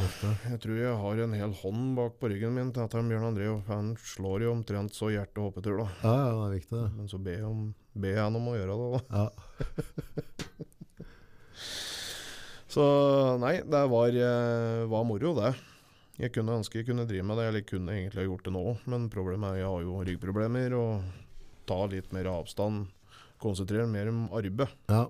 [0.50, 3.52] Jeg tror jeg har en hel hånd bak på ryggen min til at Bjørn André
[3.70, 5.86] han slår jo omtrent så hjertet hoppetur, da.
[6.02, 6.90] Ja, ja, det er viktig, det.
[6.98, 7.70] Men så ber jeg om-
[8.08, 9.02] jeg han om å gjøre det.
[9.12, 9.28] Ja.
[12.70, 12.84] Så
[13.42, 15.56] nei, det var, eh, var moro, det.
[16.20, 18.64] Jeg kunne ønske jeg kunne drive med det, eller kunne egentlig ha gjort det nå,
[18.92, 20.92] men problemet er jeg har jo ryggproblemer og
[21.70, 22.88] tar litt mer avstand.
[23.40, 24.68] Konsentrerer mer om arbeid.
[24.92, 25.08] ja.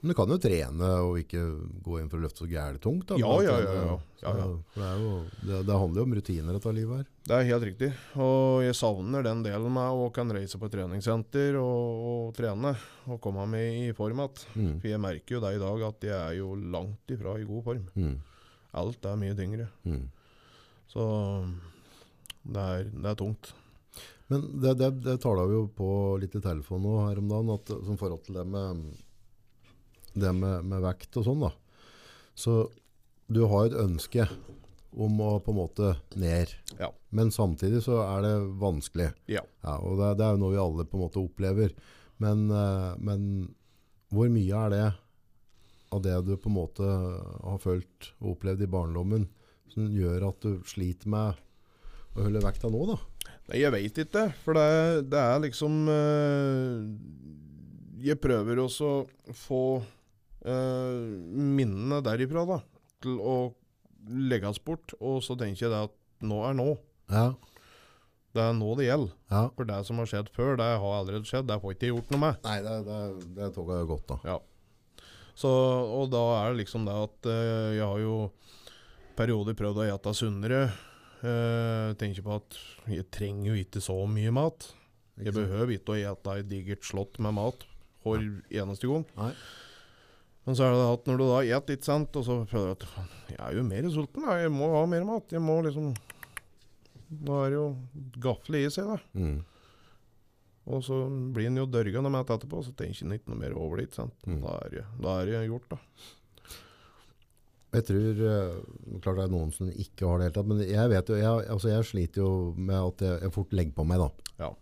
[0.00, 1.42] Men du kan jo trene og ikke
[1.84, 3.08] gå inn for å løfte så gærent tungt.
[3.08, 3.96] Da, Ja, ja, ja, ja.
[4.22, 5.10] Ja, det, er jo,
[5.42, 7.08] det, det handler jo om rutiner, dette livet her.
[7.26, 7.90] Det er helt riktig.
[8.22, 12.74] Og jeg savner den delen med å kan reise på et treningssenter og, og trene
[13.06, 14.46] og komme meg i form igjen.
[14.56, 14.72] Mm.
[14.80, 17.66] For jeg merker jo det i dag at jeg er jo langt ifra i god
[17.68, 17.86] form.
[17.96, 18.16] Mm.
[18.82, 19.68] Alt er mye tyngre.
[19.88, 20.04] Mm.
[20.92, 21.06] Så
[22.46, 23.52] det er, det er tungt.
[24.30, 25.88] Men det, det, det tala vi jo på
[26.20, 28.82] litt i telefonen nå her om dagen, at, som forhold til det med,
[30.16, 31.52] det med, med vekt og sånn da.
[32.36, 32.58] Så
[33.32, 34.26] du har et ønske
[34.96, 36.88] om å på en måte ned, Ja.
[37.12, 39.10] men samtidig så er det vanskelig.
[39.28, 39.42] Ja.
[39.76, 41.74] og det, det er jo noe vi alle på en måte opplever.
[42.22, 43.26] Men, eh, men
[44.14, 44.84] hvor mye er det
[45.92, 49.26] av det du på en måte har følt og opplevd i barndommen,
[49.72, 51.36] som gjør at du sliter med
[52.16, 52.96] å holde vekta nå da?
[53.50, 56.86] Nei, jeg veit ikke, for det, det er liksom øh,
[58.06, 59.60] Jeg prøver også å få
[60.46, 62.60] minnene derifra da,
[63.02, 63.36] til å
[64.06, 65.94] legges bort, og så tenker jeg det at
[66.26, 66.68] nå er nå.
[67.10, 67.32] Ja,
[68.36, 69.12] Det er nå det gjelder.
[69.32, 69.46] ja.
[69.56, 71.46] For det som har skjedd før, det har allerede skjedd.
[71.48, 72.42] Det får ikke gjort noe med.
[72.44, 72.98] Nei, det, det,
[73.38, 74.18] det tok jeg godt da.
[74.28, 74.36] Ja.
[75.36, 78.16] Så, og da er det liksom det at eh, jeg har jo
[79.16, 80.60] perioder prøvd å ete sunnere.
[81.24, 82.58] Uh, tenker på at
[82.92, 84.68] jeg trenger jo ikke så mye mat.
[85.16, 87.64] Jeg behøver ikke å ete et digert slott med mat
[88.04, 88.20] hver
[88.52, 89.06] eneste gang.
[89.16, 89.30] Nei.
[90.46, 92.74] Men så er det at når du da spiser litt, sant, og så føler du
[92.76, 95.32] at jeg er jo mer sulten, jeg må ha mer mat.
[95.34, 95.90] Jeg må liksom
[97.06, 97.66] Da er det jo
[98.22, 98.98] gafle i seg, da.
[99.18, 99.40] Mm.
[100.66, 100.96] Og så
[101.34, 103.90] blir en jo dørga når spiser etterpå, så tenker en ikke noe mer over det.
[103.94, 104.14] sant?
[104.26, 104.40] Mm.
[104.42, 105.80] Da, er det, da er det gjort, da.
[107.76, 108.54] Jeg tror eh,
[109.04, 111.48] Klart det er noen som ikke har det helt tatt, men jeg vet jo jeg,
[111.52, 114.32] altså jeg sliter jo med at jeg, jeg fort legger på meg, da.
[114.44, 114.52] Ja.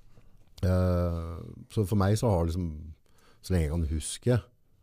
[0.64, 2.68] Uh, så for meg så har liksom,
[3.44, 4.38] så lenge jeg kan huske,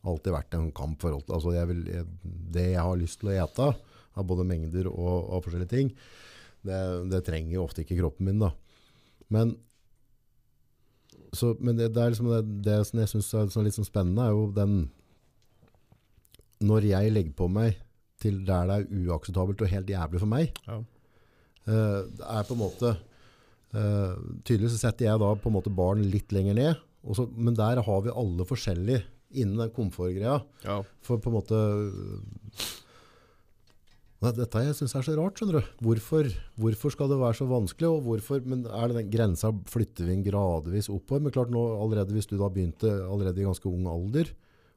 [0.08, 2.06] alltid vært en kamp forhold til altså jeg vil, jeg,
[2.56, 3.68] Det jeg har lyst til å ete,
[4.18, 5.92] av både mengder og, og forskjellige ting,
[6.68, 6.80] det,
[7.12, 8.50] det trenger jo ofte ikke kroppen min, da.
[9.32, 9.54] Men,
[11.34, 13.88] så, men det, det er liksom det, det som jeg syns er sånn litt sånn
[13.88, 14.82] spennende, er jo den
[16.62, 17.80] Når jeg legger på meg
[18.22, 20.76] til der det er uakseptabelt og helt jævlig for meg, Ja.
[20.78, 22.92] uh, det er på en måte
[23.74, 24.14] uh,
[24.46, 26.84] Tydeligvis setter jeg da på en måte barn litt lenger ned,
[27.18, 29.00] så, men der har vi alle forskjellig
[29.34, 30.42] innen den komfortgreia.
[30.66, 30.80] ja.
[31.02, 31.60] For på en måte
[34.22, 35.40] Nei, Dette jeg syns er så rart.
[35.40, 35.70] skjønner du.
[35.82, 36.28] Hvorfor,
[36.62, 37.88] hvorfor skal det være så vanskelig?
[37.90, 41.24] og hvorfor, men er det den Grensa flytter vi gradvis oppover.
[41.26, 44.30] Men klart nå allerede hvis du da begynte allerede i ganske ung alder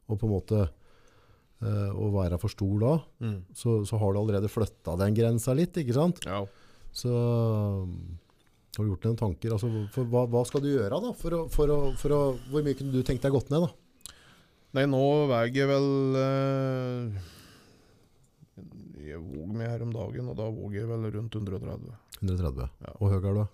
[0.09, 3.38] og på en måte øh, å være for stor da, Mm.
[3.57, 5.76] så, så har du allerede flytta den grensa litt.
[5.76, 6.24] ikke sant?
[6.24, 6.40] ja.
[6.94, 7.94] Så um,
[8.78, 9.52] har du gjort deg noen tanker?
[9.57, 11.11] Altså, for, hva, hva skal du gjøre da?
[11.18, 12.20] For å, for å, for å,
[12.52, 13.64] hvor mye kunne du tenkt deg gått ned?
[13.66, 13.72] da?
[14.75, 15.01] Nei, nå
[15.31, 17.27] veier jeg vel eh,
[19.05, 21.93] Jeg våg meg her om dagen, og da våg jeg vel rundt 130.
[22.25, 22.66] 130.
[22.83, 22.95] Ja.
[22.99, 23.45] Hvor høy er du?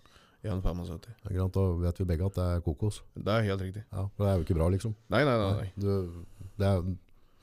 [0.48, 1.02] 1,75.
[1.04, 3.02] Det er greit, Da vet vi begge at det er kokos.
[3.12, 3.82] Det er helt riktig.
[3.92, 4.94] Ja, for Det er jo ikke bra, liksom.
[5.12, 5.50] Nei, nei, nei.
[5.58, 5.68] nei.
[5.76, 6.88] Du, det er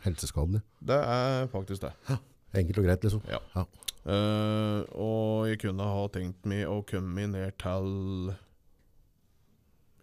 [0.08, 0.64] helseskadelig.
[0.90, 1.94] Det er faktisk det.
[2.10, 2.18] Ja,
[2.58, 3.22] Enkelt og greit, liksom.
[3.30, 3.42] Ja.
[3.54, 3.68] Ja.
[4.08, 7.90] Uh, og jeg kunne ha tenkt meg å komme ned til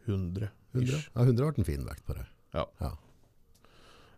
[0.04, 0.50] 100.
[0.74, 1.08] 100, ish.
[1.16, 2.26] ja, 100 har vært en fin vekt på det.
[2.54, 2.66] Ja.
[2.84, 2.92] Ja.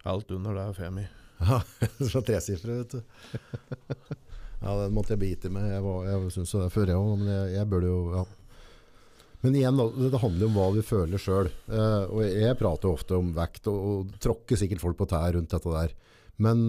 [0.06, 1.06] Alt under det er femi.
[1.36, 1.60] Ja,
[1.98, 3.02] Fra tresifre, vet du.
[4.56, 5.66] Ja, den måtte jeg bite med.
[5.68, 8.22] Jeg, var, jeg synes jo det før, jeg òg, men jeg, jeg burde jo ja.
[9.44, 9.80] Men igjen,
[10.10, 11.50] det handler om hva vi føler sjøl.
[11.68, 15.36] Eh, og jeg prater jo ofte om vekt, og, og tråkker sikkert folk på tær
[15.36, 15.92] rundt dette der.
[16.42, 16.64] Men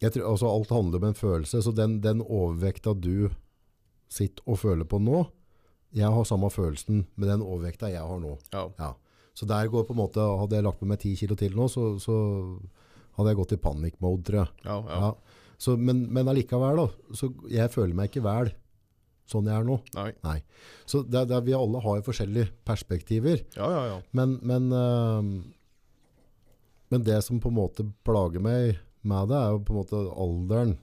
[0.00, 1.64] jeg tror, altså, alt handler om en følelse.
[1.66, 3.28] Så den, den overvekta du
[4.12, 5.24] sitter og føler på nå
[5.96, 8.36] Jeg har samme følelsen med den overvekta jeg har nå.
[8.54, 8.68] Ja.
[8.78, 8.92] Ja.
[9.34, 11.66] Så der går på en måte Hadde jeg lagt på meg ti kilo til nå,
[11.70, 12.14] så, så
[13.18, 14.66] hadde jeg gått i panic-mode, tror jeg.
[14.66, 15.00] Ja, ja.
[15.08, 15.40] Ja.
[15.58, 17.14] Så, men, men allikevel, da.
[17.16, 18.52] Så jeg føler meg ikke vel
[19.30, 19.78] sånn jeg er nå.
[19.96, 20.10] Nei.
[20.24, 20.38] Nei.
[20.88, 23.44] Så det, det, vi alle har jo forskjellige perspektiver.
[23.56, 24.00] Ja, ja, ja.
[24.16, 25.30] Men, men, øh,
[26.92, 30.02] men det som på en måte plager meg med det, er jo på en måte
[30.26, 30.74] alderen.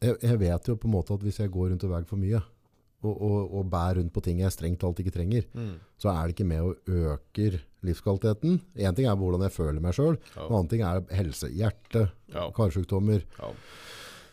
[0.00, 2.20] Jeg, jeg vet jo på en måte at hvis jeg går rundt og veier for
[2.20, 2.40] mye,
[3.02, 5.78] og, og, og bærer rundt på ting jeg strengt talt ikke trenger, Mm.
[5.98, 8.60] så er det ikke med og øker livskvaliteten.
[8.76, 10.46] En ting er hvordan jeg føler meg sjøl, Ja.
[10.46, 11.48] en annen ting er helse.
[11.48, 12.50] Hjerte, Ja.
[12.50, 13.52] karsykdommer, ja.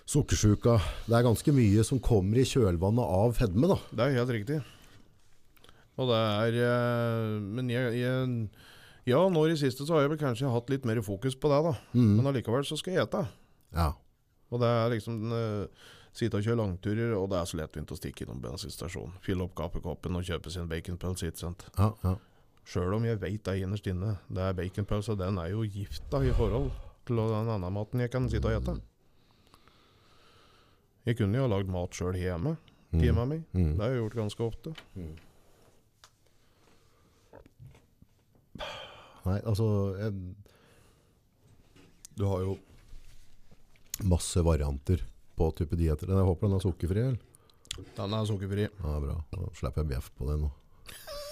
[0.07, 0.77] sukkersjuka.
[1.07, 3.67] Det er ganske mye som kommer i kjølvannet av fedme.
[3.67, 3.77] da.
[3.91, 4.63] Det er helt riktig.
[5.97, 8.49] Og det er eh, Men jeg, jeg
[9.07, 11.47] Ja, nå i det siste så har jeg vel kanskje hatt litt mer fokus på
[11.47, 11.73] det, da.
[11.95, 12.17] Mm.
[12.19, 13.21] Men allikevel så skal jeg ete.
[13.73, 13.93] Ja.
[14.51, 15.65] Og det er liksom uh,
[16.17, 19.19] Sitte og kjøre langturer, og det er så lettvint å stikke innom bensinstasjonen.
[19.21, 21.29] Fylle opp kaffekoppen og kjøpe sin baconpølse.
[21.29, 21.67] ikke sant?
[21.77, 22.15] Ja, ja.
[22.67, 24.15] Sjøl om jeg veit det innerst inne.
[24.27, 26.71] Det er baconpølse, den er jo gifta i forhold
[27.05, 28.79] til den andre maten jeg kan sitte og ete.
[31.07, 32.57] Jeg kunne jo ha lagd mat sjøl hjemme.
[32.91, 32.99] Mm.
[33.29, 33.37] Mi.
[33.53, 33.73] Mm.
[33.75, 34.73] Det har jeg gjort ganske ofte.
[39.27, 39.67] Nei, altså
[39.99, 40.13] jeg,
[42.17, 42.57] Du har jo
[44.07, 45.03] masse varianter
[45.37, 46.09] på type dietter.
[46.11, 47.03] Jeg håper den er sukkerfri.
[47.07, 47.83] eller?
[47.97, 48.65] Den er sukkerfri.
[48.69, 49.17] Ja, bra.
[49.33, 50.49] Da slipper jeg bjeff på det nå.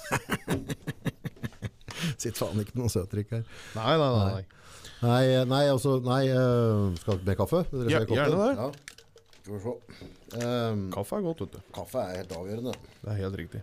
[2.22, 3.44] Sitter faen ikke med noe søtdrikk her.
[3.78, 4.28] Nei, nei, nei.
[4.36, 4.46] nei.
[5.06, 7.64] Nei, nei, altså Nei, uh, skal dere be kaffe?
[7.90, 8.52] Ja, gjerne det.
[8.60, 8.68] Ja.
[9.42, 9.74] Skal vi se.
[10.36, 11.60] Um, Kaffe er godt, vet du.
[11.76, 12.74] kaffe er helt avgjørende.
[13.02, 13.62] Det er helt riktig.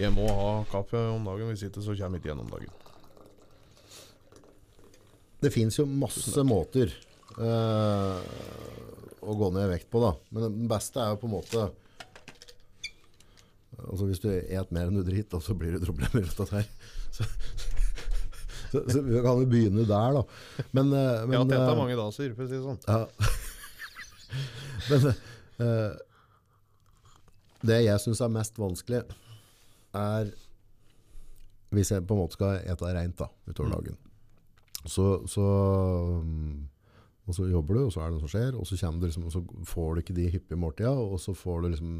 [0.00, 2.72] Jeg må ha kaffe om dagen, hvis ikke så kommer jeg ikke gjennom dagen.
[5.44, 7.15] Det fins jo masse måter eh,
[9.26, 10.12] å gå ned i vekt på, da.
[10.30, 11.66] Men den beste er jo på en måte
[13.76, 16.68] Altså Hvis du et mer enn du driter, så blir det problemer rundt dette her.
[17.16, 20.22] Så, så, så vi kan jo begynne der, da.
[20.74, 22.80] Men, eh, men jeg har tetta eh, mange daser, for å si det sånn.
[22.88, 23.06] Ja.
[24.90, 25.06] Men
[25.62, 25.92] uh,
[27.70, 29.04] det jeg syns er mest vanskelig,
[29.96, 30.32] er
[31.78, 33.76] hvis jeg på en måte skal ete reint da, utover Mm.
[33.78, 33.96] dagen.
[34.86, 35.46] Så, så,
[36.26, 36.58] mm,
[37.26, 39.26] og så jobber du, og så er det noe som skjer, og så, du liksom,
[39.26, 41.94] og så får du ikke de hyppige måltida, og så får du liksom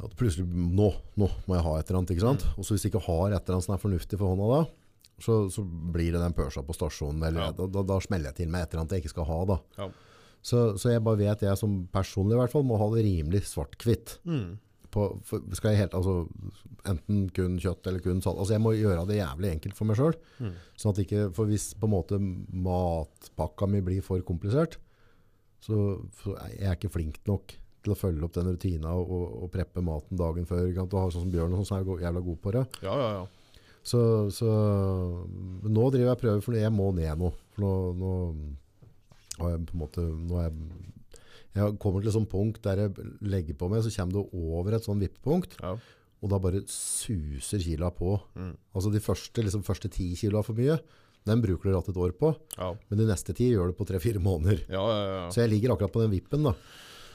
[0.00, 0.86] at plutselig nå,
[1.20, 2.44] nå må jeg ha et eller annet, ikke sant?
[2.46, 2.54] Mm.
[2.56, 4.60] Og så hvis du ikke har et eller annet som er fornuftig for hånda da,
[5.20, 7.50] så, så blir det den pørsa på stasjonen, eller Ja.
[7.58, 9.58] da, da, da smeller jeg til med et eller annet jeg ikke skal ha da.
[9.76, 9.90] Ja.
[10.40, 13.42] Så, så jeg bare vet jeg som personlig i hvert fall må ha det rimelig
[13.50, 14.14] svart-hvitt.
[14.24, 14.54] Mm.
[14.90, 15.06] På,
[15.54, 16.24] skal jeg helt, altså,
[16.90, 18.40] enten kun kjøtt eller kun salt.
[18.42, 20.20] Altså jeg må gjøre det jævlig enkelt for meg selv.
[20.42, 20.54] Mm.
[20.82, 22.18] Sånn at ikke, for hvis på en måte
[22.66, 24.80] matpakka mi blir for komplisert,
[25.62, 29.26] så, så er jeg ikke flink nok til å følge opp den rutina og, og,
[29.44, 30.66] og preppe maten dagen før.
[30.76, 30.88] Kan?
[30.88, 32.64] Og ha sånn som Bjørn og sånn, som er jævla god på det.
[32.84, 33.28] Ja, ja, ja.
[33.80, 34.00] Så,
[34.36, 34.48] så
[35.64, 37.30] nå driver jeg prøver, for jeg må ned nå.
[37.54, 38.10] For nå, nå
[39.40, 40.58] har jeg på en måte nå har jeg,
[41.56, 44.76] jeg kommer til et sånt punkt der jeg legger på meg, så kommer du over
[44.76, 45.74] et sånn vippepunkt, ja.
[46.20, 48.14] og da bare suser kila på.
[48.38, 48.52] Mm.
[48.74, 50.78] Altså de første, liksom, første ti kiloa for mye,
[51.28, 53.86] den bruker du rett et år på, Ja, men de neste ti gjør du på
[53.88, 54.62] tre-fire måneder.
[54.70, 55.02] ja, ja.
[55.10, 55.26] ja.
[55.34, 56.54] Så jeg ligger akkurat på den vippen da.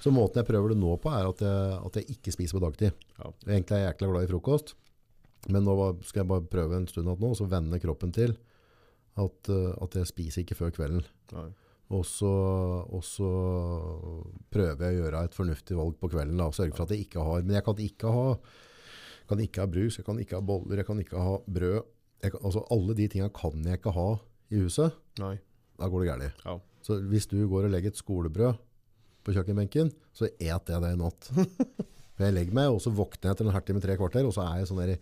[0.03, 2.65] Så måten jeg prøver det nå på er at jeg, at jeg ikke spiser på
[2.67, 3.05] dagtid.
[3.17, 3.31] Ja.
[3.47, 4.75] Egentlig er jeg jækla glad i frokost,
[5.49, 5.73] men nå
[6.05, 8.35] skal jeg bare prøve en stund at nå, og så vende kroppen til
[9.15, 11.07] at, eh, at jeg spiser ikke før kvelden.
[11.33, 11.47] Nei.
[11.93, 12.29] Og så,
[12.89, 13.29] og så
[14.53, 17.05] prøver jeg å gjøre et fornuftig valg på kvelden da, og sørge for at jeg
[17.05, 18.29] ikke har, men jeg kan ikke ha,
[19.29, 21.91] kan ikke ha brus, jeg kan ikke ha boller, jeg kan ikke ha brød.
[22.25, 24.07] Kan, altså alle de tingene kan jeg ikke ha
[24.49, 25.35] i huset, Nei.
[25.77, 26.31] da går det gærlig.
[26.45, 26.55] Ja.
[26.85, 28.57] Så hvis du går og legger et skolebrød
[29.25, 31.29] på kjøkkenbenken, så et jeg det i natt.
[32.15, 34.61] Jeg legger meg, og så våkner jeg etter en halvtime, tre kvarter, og så er
[34.61, 34.93] jeg sånn der,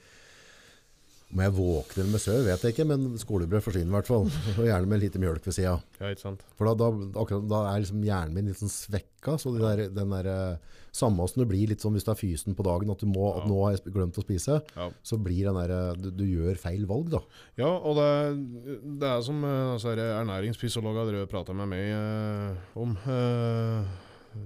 [1.33, 4.27] om jeg våkner med søv, vet jeg ikke, men skolebrød forsvinner i hvert fall.
[4.59, 5.81] Og gjerne med lite mjølk ved siden.
[5.99, 6.45] Ja, ikke sant?
[6.59, 6.91] For da, da,
[7.23, 10.79] akkurat, da er liksom hjernen min litt sånn svekka, så det der, den der, eh,
[10.93, 13.31] samme som det blir litt sånn hvis du er fysen på dagen, at du må,
[13.33, 13.49] at Ja.
[13.49, 14.91] nå har jeg glemt å spise, Ja.
[15.01, 17.23] så blir den der, eh, du, du gjør feil valg da.
[17.57, 22.93] Ja, og det, det er som eh, altså, ernæringsfysiologer drev prata med meg eh, om.
[23.09, 24.01] Eh,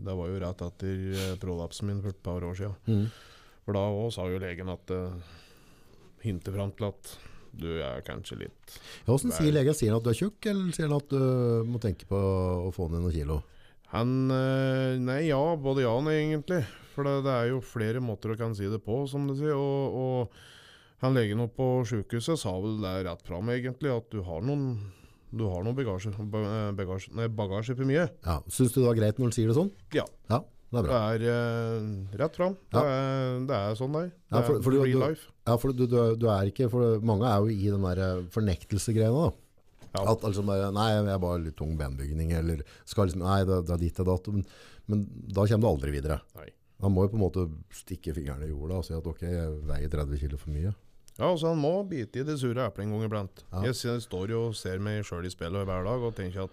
[0.08, 3.10] det var jo rett etter eh, prolapsen min for et par år siden.
[3.68, 5.12] For da òg sa jo legen at uh,
[6.28, 7.14] Hinter fram til at
[7.58, 8.74] du er kanskje litt
[9.08, 9.74] Hvordan sier legen?
[9.74, 12.20] Sier han at du er tjukk, eller sier han at du må tenke på
[12.68, 13.40] å få ned noen kilo?
[13.94, 16.62] Han eh, Nei, ja, både ja og nei, egentlig.
[16.94, 19.56] For det, det er jo flere måter du kan si det på, som du sier.
[19.56, 24.24] Og, og han legen oppe på sjukehuset sa vel det rett fram, egentlig, at du
[24.28, 24.72] har noen
[25.28, 26.14] du har noen bagasje,
[26.78, 28.06] bagasje, nei, bagasje for mye.
[28.24, 29.74] Ja, Syns du det var greit når han sier det sånn?
[29.96, 30.06] Ja.
[30.32, 30.40] Ja,
[30.72, 32.56] det er Det er uh, rett fram.
[32.74, 34.10] Det, er, det er sånn det er.
[34.12, 35.28] Det Ja, for- er for du- real du- life.
[35.48, 38.02] Ja, for du, du, du er ikke, for mange er jo i den der
[38.32, 39.32] fornektelsegreia, fornektelsegreiene da.
[39.98, 40.12] Ja.
[40.12, 40.58] At altså, nei,
[40.92, 44.10] jeg er bare litt tung benbygning, eller skal liksom, nei, det, det er ditt og
[44.12, 44.28] datt.
[44.34, 44.44] Men,
[44.92, 46.20] men da kommer du aldri videre.
[46.36, 46.50] Nei.
[46.84, 49.56] Han må jo på en måte stikke fingrene i jorda og si at ok, jeg
[49.66, 50.74] veier 30 kilo for mye.
[51.18, 53.40] Ja, altså Han må bite i det sure eplet en gang iblant.
[53.52, 53.64] Ja.
[53.66, 56.52] Jeg ser- står jo og ser meg sjøl i spillet hver dag og tenker at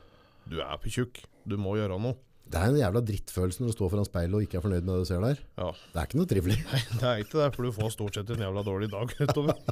[0.49, 1.21] du er for tjukk.
[1.45, 2.15] Du må gjøre noe.
[2.45, 4.93] Det er en jævla drittfølelse når du står foran speilet og ikke er fornøyd med
[4.95, 5.39] det du ser der.
[5.59, 6.59] Ja, Det er ikke noe trivelig.
[6.71, 9.57] Nei, Det er ikke det, for du får stort sett en jævla dårlig dag utover.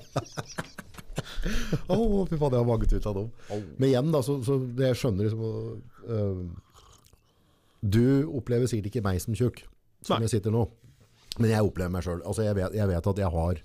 [1.93, 3.31] Åh, fy faen, jeg har maget ut av dem.
[3.77, 5.43] Men igjen da, så, så det jeg skjønner liksom,
[6.09, 6.43] uh,
[7.83, 8.03] du
[8.39, 9.65] opplever sikkert ikke meg som tjukk,
[10.07, 10.27] som Nei.
[10.29, 10.65] jeg sitter nå.
[11.41, 12.23] Men jeg opplever meg selv.
[12.29, 13.61] Altså jeg jeg vet at jeg har,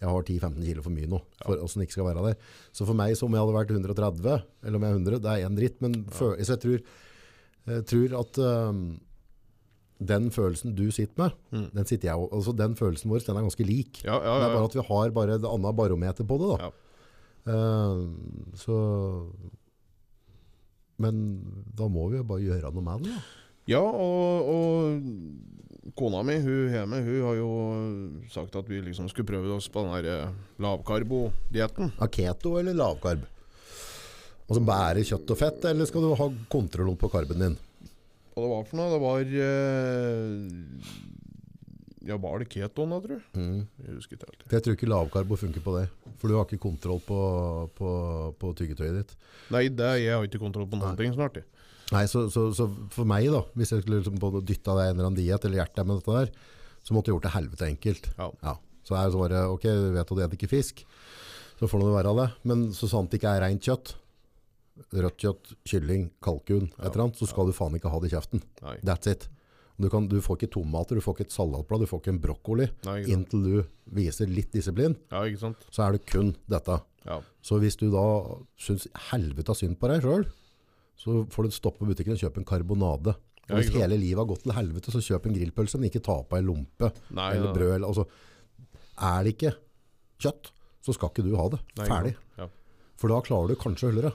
[0.00, 2.38] jeg har 10-15 kilo for mye nå, for det ikke skal være der.
[2.76, 5.34] Så for meg, som om jeg hadde vært 130, eller om jeg er 100, det
[5.34, 5.78] er en dritt.
[5.84, 6.86] Men fø- så jeg tror,
[7.66, 8.80] jeg tror at øhm,
[10.06, 11.70] den følelsen du sitter med, Mm.
[11.74, 12.28] den sitter jeg.
[12.32, 14.02] Altså den følelsen vår, den er ganske lik.
[14.04, 16.64] Ja, ja, Det er bare at vi har bare det andre barometer på det da.
[16.66, 16.70] Ja.
[17.46, 18.06] Eh,
[18.54, 18.76] så
[20.98, 21.16] Men
[21.76, 23.22] da må vi jo bare gjøre noe med det da.
[23.68, 27.48] Ja, og, og kona mi, hun hjemme, hun har jo
[28.32, 31.90] sagt at vi liksom skulle prøve oss på den der eh, lavkarbo-dietten.
[31.98, 33.26] Aketo keto eller lavkarb?
[34.46, 37.56] Altså bare kjøtt og fett, eller skal du ha kontroll på karben din?
[38.36, 40.34] Hva det var for noe, det var eh,
[42.06, 43.24] Ja, var det ketoen da, tror jeg?
[43.34, 43.62] Mm.
[43.82, 44.44] Jeg husker ikke helt.
[44.46, 45.86] For jeg tror ikke lavkarbo funker på det.
[46.20, 47.18] For du har ikke kontroll på,
[47.78, 47.94] på,
[48.38, 49.16] på tyggetøyet ditt.
[49.56, 51.00] Nei, det, jeg har ikke kontroll på noen Nei.
[51.00, 51.40] ting snart.
[51.40, 51.48] jeg.
[51.94, 55.08] Nei, så, så, så for meg da, hvis jeg skulle liksom dytta deg en eller
[55.08, 56.32] annen diet eller hjertet med dette der,
[56.86, 58.08] så måtte jeg gjort det helvete enkelt.
[58.18, 58.54] Ja.
[58.86, 60.82] Så er det bare, ok, du vet at du spiser ikke fisk,
[61.58, 62.26] så får det være det.
[62.46, 63.96] Men så sant det ikke er rent kjøtt,
[64.92, 68.14] rødt kjøtt, kylling, kalkun, et eller annet, så skal du faen ikke ha det i
[68.16, 68.42] kjeften.
[68.62, 68.76] Nei.
[68.86, 69.28] That's it.
[69.76, 72.20] Du, kan, du får ikke tomater, du får ikke et salatblad, du får ikke en
[72.22, 72.66] brokkoli.
[72.86, 73.12] Nei, ikke.
[73.12, 73.56] Inntil du
[73.98, 76.78] viser litt disiplin, Ja, så er det kun dette.
[77.06, 77.20] Ja.
[77.44, 78.06] Så hvis du da
[78.60, 80.24] syns helvete har synd på deg sjøl,
[80.96, 83.12] så får du stoppe butikken og kjøpe en karbonade.
[83.46, 86.02] Og Ja, hvis hele livet har gått til helvete, så kjøp en grillpølse, men ikke
[86.08, 87.74] ta på ei lompe Nei, eller brød.
[87.76, 88.06] Eller, altså,
[88.96, 89.52] er det ikke
[90.24, 90.50] kjøtt,
[90.82, 91.60] så skal ikke du ha det.
[91.84, 92.16] Ferdig.
[92.40, 92.48] Ja.
[92.96, 94.14] For da klarer du kanskje å holde det.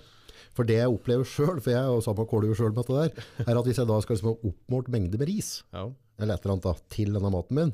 [0.58, 2.98] For det jeg opplever sjøl, for jeg er jo sammen med jo sjøl med dette
[2.98, 5.86] der, er at hvis jeg da skal liksom ha oppmålt mengde med ris, Ja.
[6.20, 7.74] eller et eller annet da, til denne maten min,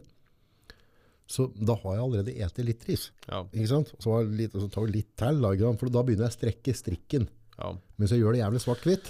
[1.28, 3.02] Så da har jeg allerede spist litt ris.
[3.28, 3.42] Ja.
[3.52, 3.90] Ikke sant?
[4.00, 7.26] Så, litt, så tar vi litt til, da, for da begynner jeg å strekke strikken.
[7.58, 7.74] ja.
[7.98, 9.10] Mens jeg gjør det jævlig svart-hvitt.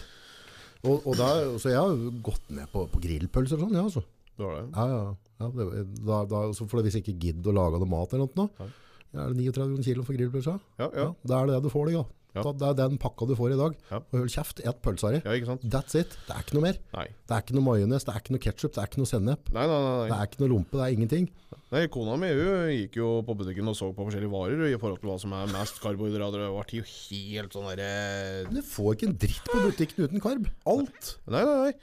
[0.88, 1.28] Og, og da,
[1.61, 1.93] så jeg har
[2.26, 4.01] gått med på, på grillpølser og sånn, ja altså.
[4.38, 4.65] Det det.
[4.74, 5.05] Ja, ja.
[5.43, 8.30] ja det, da, da, så for hvis jeg ikke gidder å lage noe mat eller
[8.38, 8.68] noe, Ja.
[9.13, 10.57] ja, er det 39 kilo for grillpølsa?
[10.82, 11.07] Ja, ja.
[11.26, 12.05] Da er det det du får, det, ja.
[12.38, 12.53] Ja.
[12.61, 13.75] Det er den pakka du får i dag.
[13.91, 13.99] Ja.
[14.01, 15.21] Og hold kjeft, et pølsa di.
[15.25, 15.57] ja?
[15.65, 16.15] That's it.
[16.27, 16.79] Det er ikke noe mer.
[16.95, 17.07] Nei.
[17.27, 19.51] Det er ikke noe majones, det er ikke noe ketchup, det er ikke noe sennep.
[19.57, 19.81] Nei, nei.
[20.07, 21.29] Det er ikke noe lompe, det er ingenting.
[21.73, 25.11] nei kona mi gikk jo på butikken og så på forskjellige varer i forhold til
[25.11, 26.45] hva som er mest karbohydrater.
[26.45, 30.47] Det ble jo helt sånn derre du får ikke en dritt på butikken uten karb.
[30.69, 31.15] Alt.
[31.27, 31.73] Nei, nei, nei.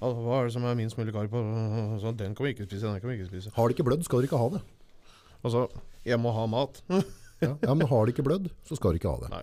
[0.00, 1.42] Altså, hva er det som er minst mulig karb på?
[2.02, 3.52] Så den kan vi ikke spise, den kan vi ikke spise.
[3.56, 4.62] Har det ikke blødd, skal du ikke ha det.
[5.44, 5.66] Altså,
[6.04, 6.82] jeg må ha mat.
[7.42, 9.28] Ja, ja men har det ikke blødd, så skal du ikke ha det.
[9.32, 9.42] Nei.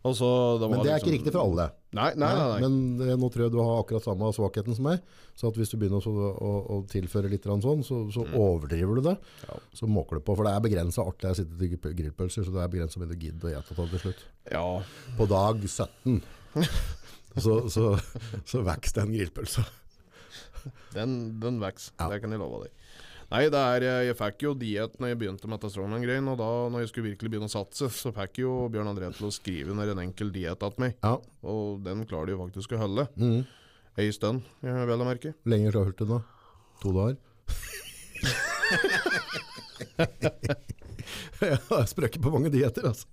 [0.00, 1.64] Altså, det var Men det er liksom- ikke riktig for alle.
[1.92, 2.60] Nei, nei, nei.
[2.62, 5.02] Men eh, nå tror jeg du har akkurat samme svakheten som meg.
[5.36, 9.02] Så at hvis du begynner å, å, å tilføre litt sånn, så, så overdriver du
[9.10, 9.16] det.
[9.44, 9.58] Ja.
[9.76, 10.36] Så måker du på.
[10.36, 11.28] For det er begrensa artig.
[11.28, 14.04] Jeg sitter til grillpølser, så det er begrensa mye du gidder å ete av til
[14.06, 14.24] slutt.
[14.50, 14.64] Ja,
[15.18, 16.22] På dag 17
[17.44, 17.84] så, så,
[18.48, 19.66] så vokser den grillpølsa.
[20.96, 21.92] den, den vokser.
[22.00, 22.08] Ja.
[22.08, 22.79] Det kan jeg love deg.
[23.30, 26.38] Nei, det er, eh, jeg fikk jo diett når jeg begynte med dette strongman-greien, og
[26.40, 29.30] da når jeg skulle virkelig begynne å satse, så fikk jo Bjørn André til å
[29.34, 31.14] skrive under en enkel diett til meg, Ja.
[31.46, 33.06] og den klarer de jo faktisk å holde.
[33.16, 33.46] Mm.
[33.98, 35.34] Ei stund, vel å merke.
[35.44, 36.20] Hvor lenge har du holdt den da?
[36.82, 37.16] To dager?
[41.40, 43.06] jeg har sprøkket på mange dietter, altså.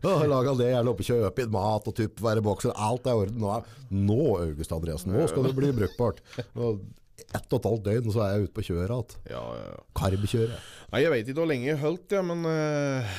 [0.00, 2.72] Laget det, jævla oppe kjøpe inn mat og typ være bokser.
[2.72, 3.44] Alt er i orden.
[3.92, 6.22] Nå, August Andreassen, nå skal det bli brukbart.
[6.56, 6.80] Og
[7.24, 9.32] ett og et halvt døgn, så er jeg ute på kjøret igjen.
[9.32, 9.82] Ja, ja, ja.
[9.96, 10.70] Karbkjøret.
[10.92, 13.16] Nei, jeg vet ikke hvor lenge jeg holdt det, men uh,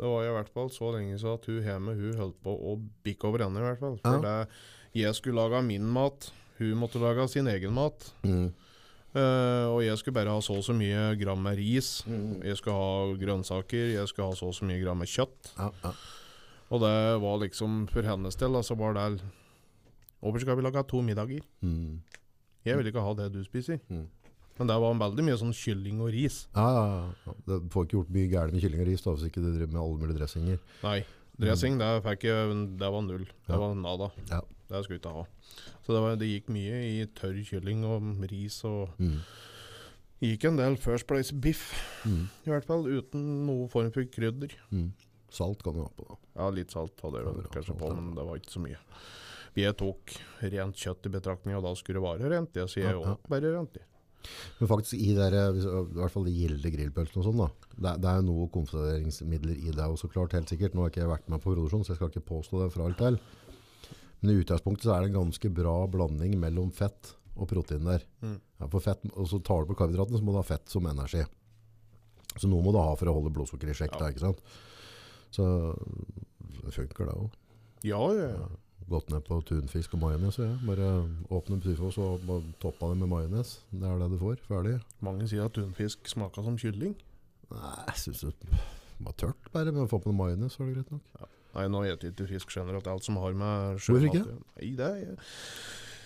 [0.00, 2.76] det var i hvert fall så lenge så at hun hjemme hun holdt på å
[3.06, 3.98] bikke over ende, i hvert fall.
[4.02, 4.36] For det,
[5.00, 6.30] jeg skulle lage min mat,
[6.60, 8.10] hun måtte lage sin egen mat.
[8.24, 8.50] Mm.
[9.10, 12.00] Uh, og jeg skulle bare ha så og så mye gram med ris.
[12.06, 15.52] Jeg skulle ha grønnsaker, jeg skulle ha så og så mye gram med kjøtt.
[15.58, 15.92] Ja, ja.
[16.70, 19.20] Og det var liksom for hennes del, altså var det
[20.20, 21.40] Hvorfor skal vi lage to middager?
[21.64, 22.02] Mm.
[22.66, 23.80] Jeg vil ikke ha det du spiser.
[23.88, 24.06] Mm.
[24.60, 26.42] Men det var veldig mye sånn kylling og ris.
[26.54, 27.34] Ja, ja, ja.
[27.46, 29.72] Du får ikke gjort mye gærent med kylling og ris da, hvis ikke du driver
[29.72, 30.58] med alle mulige dressinger.
[30.84, 30.98] Nei.
[31.40, 33.24] Dressing, det fikk jeg Det var null.
[33.24, 33.56] Det Ja.
[33.56, 34.10] var nada.
[34.28, 34.40] Ja.
[34.68, 35.24] Det skulle jeg ikke ha.
[35.82, 39.20] Så det, var, det gikk mye i tørr kylling og ris og Mm.
[40.20, 41.72] Gikk en del First Place biff,
[42.04, 42.28] Mm.
[42.46, 42.84] i hvert fall.
[42.84, 44.52] Uten noe form for krydder.
[44.70, 44.92] Mm.
[45.30, 46.16] Salt kan du ha på da.
[46.36, 48.76] Ja, litt salt hadde jeg vel kanskje på, men det var ikke så mye.
[49.58, 52.58] Jeg tok rent kjøtt i betraktning, og da skulle det være rent.
[52.60, 53.14] Jeg sier jeg ja.
[53.14, 53.78] åt bare rent.
[53.80, 53.86] i.
[54.58, 57.94] Men faktisk i der, eh, i hvert fall de gilde grillpølsene og sånn da, det,
[58.04, 61.12] det er jo noe konserveringsmidler i det, også klart helt sikkert, nå har ikke jeg
[61.12, 63.16] vært med på produksjon, så jeg skal ikke påstå det fra alt til.
[64.20, 68.04] Men i utgangspunktet så er det en ganske bra blanding mellom fett og protein der.
[68.20, 68.36] Mm.
[68.60, 71.24] Ja, fett, og så tar du på karbohydratene, så må du ha fett som energi.
[72.36, 74.12] Så noe må du ha for å holde blodsukker i sjekk, da, Ja.
[74.12, 74.42] ikke sant?
[75.32, 75.46] Så
[76.60, 77.38] det funker det òg.
[77.86, 78.48] Ja, ja, ja.
[78.90, 80.48] Gått ned på tunfisk og majones, ja.
[80.66, 80.86] Bare
[81.30, 82.24] åpne psyfos og
[82.62, 83.52] toppa det med majones.
[83.70, 84.80] Det er det du får, ferdig.
[85.06, 86.96] Mange sier at tunfisk smaker som kylling.
[87.50, 88.32] Nei, jeg synes det
[89.06, 91.28] var tørt bare, men å få på noe majones, er det greit nok.
[91.54, 92.86] Nei, nå spiser jeg ikke fisk generelt.
[92.90, 94.24] Alt som har med Hvorfor ikke?
[94.24, 94.42] sjømat å gjøre.
[94.58, 95.14] Nei, det er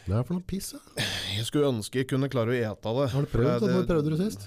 [0.05, 1.05] Det er for noe piss, da.
[1.39, 3.09] Jeg skulle ønske jeg kunne klare å ete det.
[3.16, 3.72] Har du prøvd det?
[3.74, 4.45] Når prøvde du sist?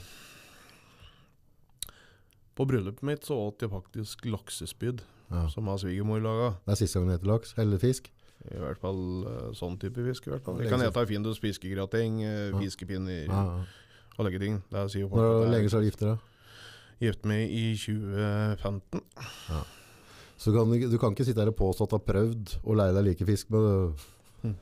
[2.58, 5.48] På bryllupet mitt så åt jeg faktisk laksespyd, Ja.
[5.50, 6.52] som har svigermor laga.
[6.66, 8.10] Det er siste gang du spiser laks, eller fisk.
[8.48, 10.28] I hvert fall eh, sånn type fisk.
[10.28, 10.60] i hvert fall.
[10.62, 13.64] Vi kan ete Findus fiskegrateng, eh, fiskepinner Ja, ja.
[14.18, 14.62] og legge ting.
[14.72, 16.26] Det sier Når er det jeg lenge siden du gifter deg?
[16.98, 19.02] gifte meg i 2015.
[20.38, 22.78] Så kan du, du kan ikke sitte her og påstå at du har prøvd å
[22.78, 24.08] leie deg like fisk, men du...
[24.48, 24.56] Mm.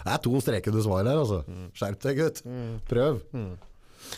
[0.00, 1.42] Det er to strekende svar her, altså.
[1.76, 2.40] Skjerp deg, gutt.
[2.88, 3.18] Prøv.
[3.36, 3.50] Mm.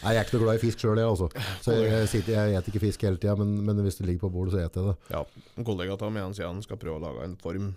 [0.02, 1.28] Nei, jeg er ikke noe glad i fisk sjøl, jeg, altså.
[1.64, 4.32] Så jeg, jeg, sitter, jeg ikke fisk hele tida, men, men hvis det ligger på
[4.34, 5.12] bordet, så eter jeg det.
[5.14, 5.22] Ja,
[5.58, 7.70] en kollega av meg sier han skal prøve å lage en form,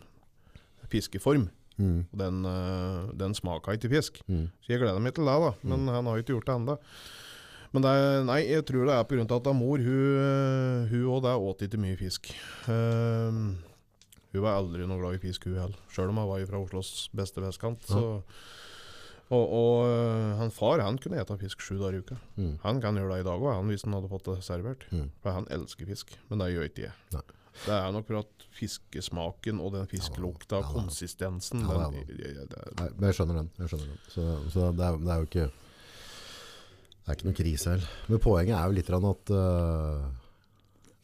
[0.91, 1.49] fiskeform.
[1.76, 2.06] Mm.
[2.16, 4.22] Den, eh, den smaker ikke fisk.
[4.32, 4.47] Mm.
[4.64, 5.53] Så jeg gleder meg til det, da.
[5.68, 6.80] Men han har ikke gjort det ennå.
[7.76, 7.95] Men det
[8.30, 9.26] nei, jeg tror det er pga.
[9.36, 12.30] at mor hun, hun og det åt ikke mye fisk.
[12.72, 13.58] Ehm,
[14.32, 15.82] hun var aldri noe glad i fisk, hun heller.
[15.91, 17.84] Sjøl om hun var fra Oslos beste vestkant.
[17.84, 18.22] Så,
[19.34, 22.17] og, og øh, han far han kunne ete fisk sju dager i uka.
[22.38, 22.51] Mm.
[22.61, 24.86] Han kan gjøre det i dag òg, hvis han hadde fått det servert.
[24.93, 25.07] Mm.
[25.23, 26.93] For han elsker fisk, men det gjør ikke jeg.
[27.15, 27.23] Nei.
[27.63, 30.73] Det er nok for at fiskesmaken og den fiskelukta, Ja, da.
[30.76, 33.49] konsistensen Ja, den, det, det, Nei, men jeg skjønner den.
[33.61, 34.01] Jeg skjønner den.
[34.11, 37.95] Så, så det, er, det er jo ikke Det er ikke noe krise heller.
[38.11, 40.05] Men poenget er jo litt at uh,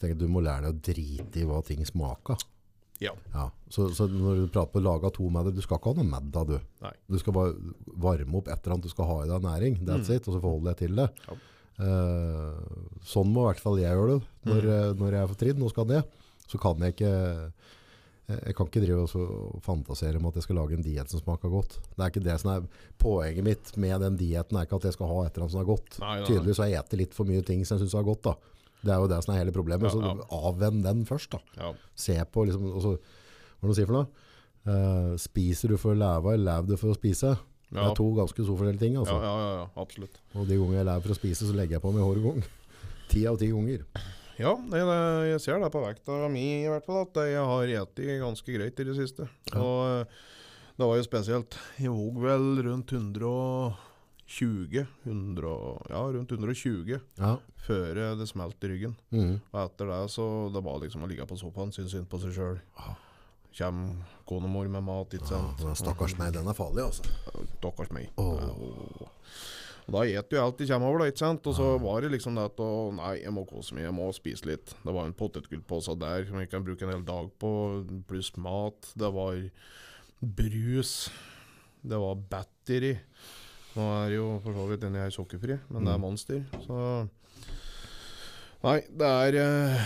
[0.02, 2.44] tenker du må lære deg å drite i hva ting smaker.
[3.02, 3.12] Ja.
[3.34, 5.98] Ja, så, så når du prater på laga to med deg, du skal ikke ha
[6.04, 6.60] noe med deg, du.
[6.86, 6.92] Nei.
[7.10, 7.56] Du skal bare
[8.04, 10.16] varme opp et eller annet du skal ha i deg næring, that's Mm.
[10.20, 11.08] it, og så forholder jeg til det.
[11.28, 11.38] Ja.
[11.82, 12.62] Uh,
[13.10, 14.28] sånn må i hvert fall jeg gjøre det.
[14.46, 14.74] Når, Mm.
[14.76, 16.04] eh, når jeg er for trinn nå skal ned,
[16.48, 17.14] så kan jeg ikke
[18.32, 21.20] jeg jeg kan ikke drive og fantasere om at jeg skal lage en diett som
[21.20, 21.74] smaker godt.
[21.98, 22.68] Det er ikke det som er
[23.02, 25.60] poenget mitt med den dietten, er ikke at jeg skal ha et eller annet som
[25.62, 25.98] er godt.
[26.00, 26.28] Nei, nei, nei.
[26.30, 28.36] Tydeligvis har jeg spist litt for mye ting som jeg synes er godt da.
[28.82, 29.86] Det er jo det som er hele problemet.
[29.88, 30.28] Ja, så ja.
[30.50, 31.74] avvenn den først da Ja.
[31.96, 34.08] se på liksom, og så, Hva er det du sier for noe?
[34.62, 37.36] Uh, spiser du for å leve, eller lever du for å spise?
[37.72, 38.98] Det er to ganske så forskjellige ting.
[39.00, 39.16] Altså.
[39.22, 40.18] ja, ja, ja, absolutt.
[40.36, 42.42] Og de ganger jeg lever for å spise, så legger jeg på meg hver gang.
[43.12, 43.86] Ti av ti ganger.
[44.42, 44.98] Ja, det, det,
[45.30, 48.82] jeg ser det på vekta mi i hvert fall, at jeg har spist ganske greit
[48.82, 49.28] i det siste.
[49.56, 50.20] Og eh,
[50.80, 51.58] det var jo spesielt.
[51.80, 53.88] Jeg vog vel rundt 100, og-
[55.92, 57.36] ja, rundt 120 Ja.
[57.68, 58.96] før det smelt i ryggen.
[59.12, 59.40] Mm.
[59.52, 62.34] Og etter det så det var liksom å ligge på sofaen, synes synd på seg
[62.38, 62.60] sjøl.
[63.52, 63.82] Kjem
[64.26, 65.60] konemor med mat, ikke sant.
[65.60, 67.04] Ja, stakkars meg, den er farlig, altså.
[67.60, 68.08] Stakkars meg.
[68.18, 68.38] Oh.
[68.40, 69.10] Ja,
[69.88, 71.48] Og da et jo alt de kommer over, da, ikke sant.
[71.52, 74.08] Og så var det liksom det at å, Nei, jeg må kose meg, jeg må
[74.16, 74.72] spise litt.
[74.86, 77.52] Det var en potetgullpose der som jeg kan bruke en hel dag på,
[78.08, 78.94] pluss mat.
[78.96, 79.42] Det var
[80.22, 81.10] brus.
[81.84, 82.94] Det var battery.
[83.76, 86.04] Nå er jo for så vidt den jeg er sukkerfri, men det er Mm.
[86.04, 86.42] Monster.
[86.66, 86.80] Så
[88.62, 89.86] Nei, det er eh,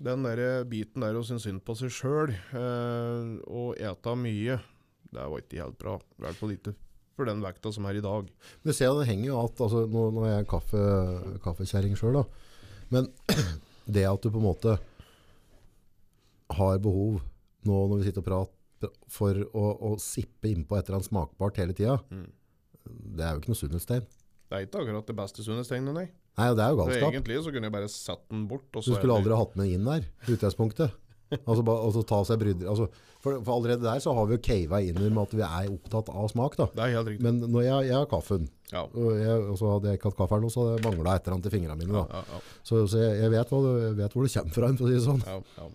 [0.00, 4.56] den der biten der å synes synd på seg sjøl eh, og ete mye,
[5.12, 5.98] det var ikke helt bra.
[6.18, 6.72] I hvert fall ikke
[7.14, 8.30] for den vekta som er i dag.
[8.64, 10.80] Du ser det henger jo alt, altså, nå, nå er jeg kaffe,
[11.44, 12.24] kaffekjerring selv da,
[12.94, 13.10] men
[13.98, 14.78] det at du på en måte
[16.56, 17.20] har behov,
[17.68, 21.60] nå når vi sitter og prater, for å, å sippe innpå et eller annet smakbart
[21.60, 22.26] hele tiden, Mm.
[22.84, 24.04] Det er jo ikke noe sunnhetstegn.
[24.50, 26.08] Det er ikke akkurat det beste sunnhetstegnet, nei.
[26.36, 28.66] Nei, det er jo Så egentlig så kunne jeg bare satt den bort.
[28.74, 30.90] Og Du så skulle aldri ha hatt med inn der, i utgangspunktet.
[31.48, 32.68] Altså, ba- altså ta seg brydder.
[32.70, 32.84] Altså,
[33.24, 36.10] for, for allerede der så har vi jo cava inn med at vi er opptatt
[36.12, 36.66] av smak da.
[36.76, 37.24] Det er helt riktig.
[37.24, 38.82] Men når jeg, jeg har kaffen, Ja.
[38.84, 41.24] og, jeg, og så hadde jeg ikke hatt kaffe her nå, så det manglet et
[41.26, 42.04] eller annet i fingrene mine da.
[42.12, 44.84] ja, ja, Så, så jeg, jeg vet, hva, jeg vet hvor det kommer fra, for
[44.86, 45.24] å si det sånn.
[45.26, 45.66] ja, ja.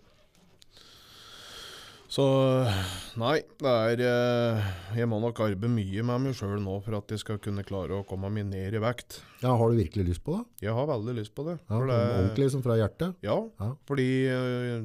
[2.10, 2.24] Så
[3.20, 7.12] nei, det er eh, Jeg må nok arbeide mye med meg sjøl nå for at
[7.14, 9.20] jeg skal kunne klare å komme meg ned i vekt.
[9.44, 10.42] Ja, har du virkelig lyst på det?
[10.66, 11.54] Jeg har veldig lyst på det.
[11.70, 13.14] Ja, det Ordentlig liksom fra hjertet?
[13.22, 13.70] Ja, Ja.
[13.86, 14.82] fordi jeg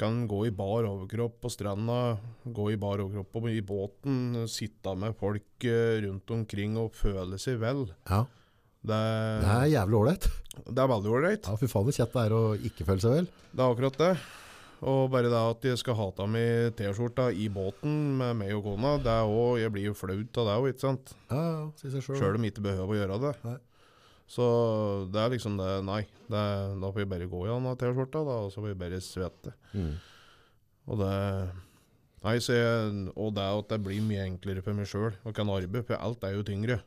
[0.00, 2.16] kan gå i bar overkropp på stranda,
[2.48, 7.36] gå i bar overkropp på- i båten, sitte med folk eh, rundt omkring og føle
[7.38, 7.90] seg vel.
[8.08, 8.24] Ja,
[8.82, 8.96] Det,
[9.44, 10.24] det er jævlig ålreit.
[10.64, 11.44] det er veldig ålreit.
[11.46, 13.28] Ja, fy faen, så kjett det er å ikke føle seg vel.
[13.52, 14.16] Det er akkurat det.
[14.82, 18.64] Og bare det at jeg skal ha av meg T-skjorta i båten med meg og
[18.66, 21.12] kona, det er også, jeg blir jo flaut av det òg, ikke sant?
[21.30, 22.08] Ja, ja, sier seg.
[22.18, 23.34] Sjøl om jeg ikke behøver å gjøre det.
[23.46, 23.58] Nei.
[24.32, 24.46] Så
[25.12, 26.46] det er liksom det Nei, det,
[26.82, 29.54] da får jeg bare gå i den T-skjorta, da, og så får jeg bare svette.
[29.76, 29.92] Mm.
[30.90, 31.12] Og det
[32.22, 35.50] Nei, så jeg, og det at det blir mye enklere for meg sjøl å kan
[35.50, 36.78] arbeide, for alt er jo tyngre.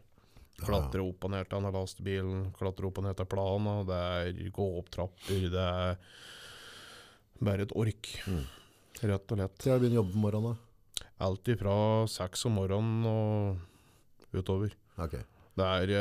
[0.56, 4.54] Klatre opp og ned til denne lastebilen, klatre opp og ned til plana, det er
[4.56, 5.98] gå opp trapper, det er
[7.44, 8.10] bare et ork.
[8.28, 8.44] Mm.
[9.12, 9.58] Rett og lett.
[9.60, 10.58] Til jeg begynner å jobbe på morgenen.
[11.26, 11.76] Alt ifra
[12.12, 14.74] seks om morgenen og utover.
[15.00, 15.24] Okay.
[15.56, 15.92] Det er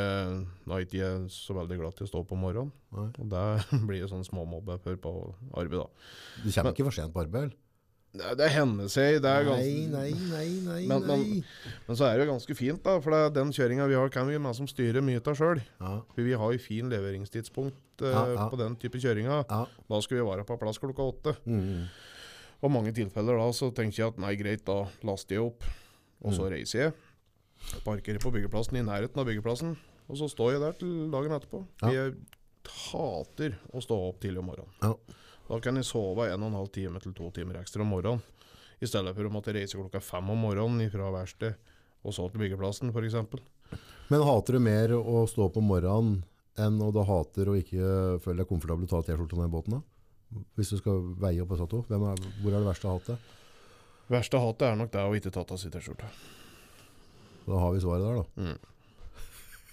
[0.67, 3.07] Nå er ikke jeg så veldig glad til å stå opp om morgenen, Nei.
[3.23, 5.13] og det blir sånn småmobbe før på
[5.55, 5.87] arbeid, da.
[6.43, 7.53] Du kommer Men- ikke for sent på arbeid, vel?
[8.15, 9.17] Det, det hender seg.
[9.25, 11.45] Det er ganske nei, nei, nei, nei, men- nei.
[11.89, 13.01] Men så er det jo ganske fint, da.
[13.03, 15.63] For det, er den kjøringa vi har, kan vi med som styrer mye av sjøl.
[15.81, 18.49] Ja, For vi har jo fin leveringstidspunkt eh, Ja, ja.
[18.53, 19.41] på den type kjøringa.
[19.51, 21.35] Da skal vi være på plass klokka åtte.
[21.45, 21.89] Mm.
[22.63, 25.65] Og mange tilfeller da så tenker jeg at nei, greit, da laster jeg opp.
[26.25, 26.53] Og så Mm.
[26.55, 26.93] reiser jeg.
[27.85, 29.77] Parkerer på byggeplassen i nærheten av byggeplassen.
[30.09, 31.67] Og så står jeg der til dagen etterpå.
[31.91, 32.15] Jeg
[32.93, 34.97] hater å stå opp tidlig om morgenen.
[35.49, 38.23] Da kan jeg sove en og en halv time til to timer ekstra om morgenen.
[38.81, 41.73] I stedet for å måtte reise klokka fem om morgenen fra verkstedet
[42.05, 43.17] og så til byggeplassen, f.eks.
[44.13, 46.19] Men hater du mer å stå opp om morgenen
[46.61, 49.77] enn å da hater å ikke føle deg komfortabel å ta T-skjorta ned i båten
[49.79, 49.81] da?
[50.59, 53.33] Hvis du skal veie opp disse to, hvor er det verste hatet?
[54.13, 56.11] Verste hatet er nok det å ikke ta av seg T-skjorta.
[57.45, 58.25] Da har vi svaret der da.
[58.41, 58.74] Mm.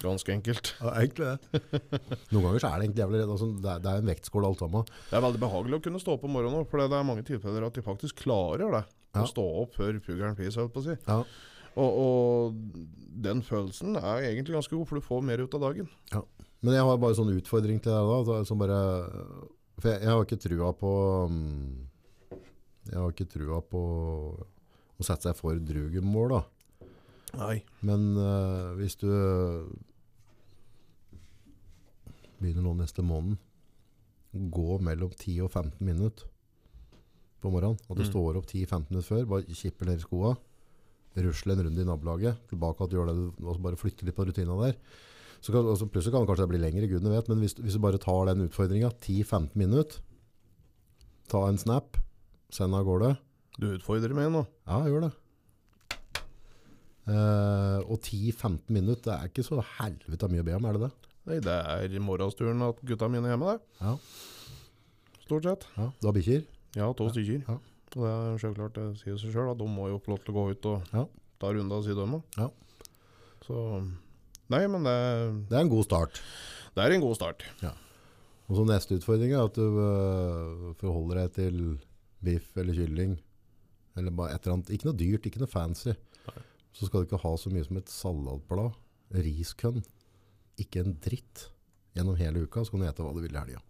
[0.01, 0.73] Ganske enkelt.
[0.79, 1.61] Ja, egentlig det.
[2.33, 3.33] Noen ganger så er det egentlig jævlig redd.
[3.35, 4.89] Altså, det, er, det er en vektskål alt sammen.
[5.09, 7.67] Det er veldig behagelig å kunne stå opp om morgenen, for det er mange tilfeller
[7.67, 8.83] at de faktisk klarer det.
[9.11, 9.23] Ja.
[9.23, 10.97] Å stå opp før puggeren pisser, holdt på å si.
[11.05, 11.19] Ja.
[11.79, 12.55] Og, og
[13.23, 15.91] den følelsen er egentlig ganske god, for du får mer ut av dagen.
[16.61, 18.79] Men jeg har bare sånn utfordring til deg da, som bare,
[19.79, 20.91] for jeg, jeg har ikke trua på,
[21.31, 22.41] mm,
[22.91, 23.83] jeg har ikke trua på
[25.01, 26.41] å sette seg for drugemål da.
[27.39, 27.55] Nei.
[27.87, 29.07] Men uh, hvis du
[32.41, 33.37] begynner nå neste måned,
[34.51, 36.25] gå mellom 10 og 15 minutter
[37.41, 37.79] på morgenen.
[37.89, 38.09] At du Mm.
[38.11, 40.35] står opp 10-15 minutter før, bare kipper ned i skoa,
[41.17, 44.25] rusler en runde i nabolaget, tilbake at du gjør det, og bare flytter litt på
[44.29, 44.75] rutina der.
[45.41, 47.79] Så kan, altså, plutselig kan det kanskje bli lengre, gudene vet, men hvis, hvis du
[47.79, 49.99] bare tar den utfordringa, 10-15 minutter,
[51.27, 51.97] ta en snap,
[52.51, 53.17] send av gårde,
[53.59, 54.45] Du utfordrer meg nå.
[54.67, 55.11] ja, gjør det.
[57.09, 60.81] Uh, og 10-15 minutter, det er ikke så helvete mye å be om, er det
[60.85, 60.91] det?
[61.30, 63.82] Nei, det er morgensturen at gutta mine er hjemme, det.
[63.82, 63.95] Ja.
[65.26, 65.65] Stort sett.
[65.78, 66.45] Ja, du har bikkjer?
[66.80, 67.43] Ja, to stykker.
[67.47, 67.57] Ja.
[67.91, 70.34] Og det er selvklart, det sier seg sjøl, at de må jo få lov til
[70.34, 71.05] å gå ut og Ja.
[71.39, 72.24] ta runda si, dem òg.
[72.39, 72.49] Ja.
[73.45, 73.57] Så
[74.51, 74.95] Nei, men det,
[75.49, 76.22] Det er en god start.
[76.76, 77.43] det er en god start.
[77.61, 77.72] Ja.
[78.49, 81.80] Og så neste utfordring er at du uh, forholder deg til
[82.22, 83.13] biff eller kylling.
[83.95, 84.72] Eller bare et eller annet.
[84.76, 85.93] Ikke noe dyrt, ikke noe fancy.
[86.28, 86.43] Nei.
[86.76, 88.76] Så skal du ikke ha så mye som et salatblad,
[89.15, 89.84] riskønn.
[90.59, 91.49] Ikke en dritt
[91.95, 93.61] gjennom hele uka, så kan du ete hva du vil i helga.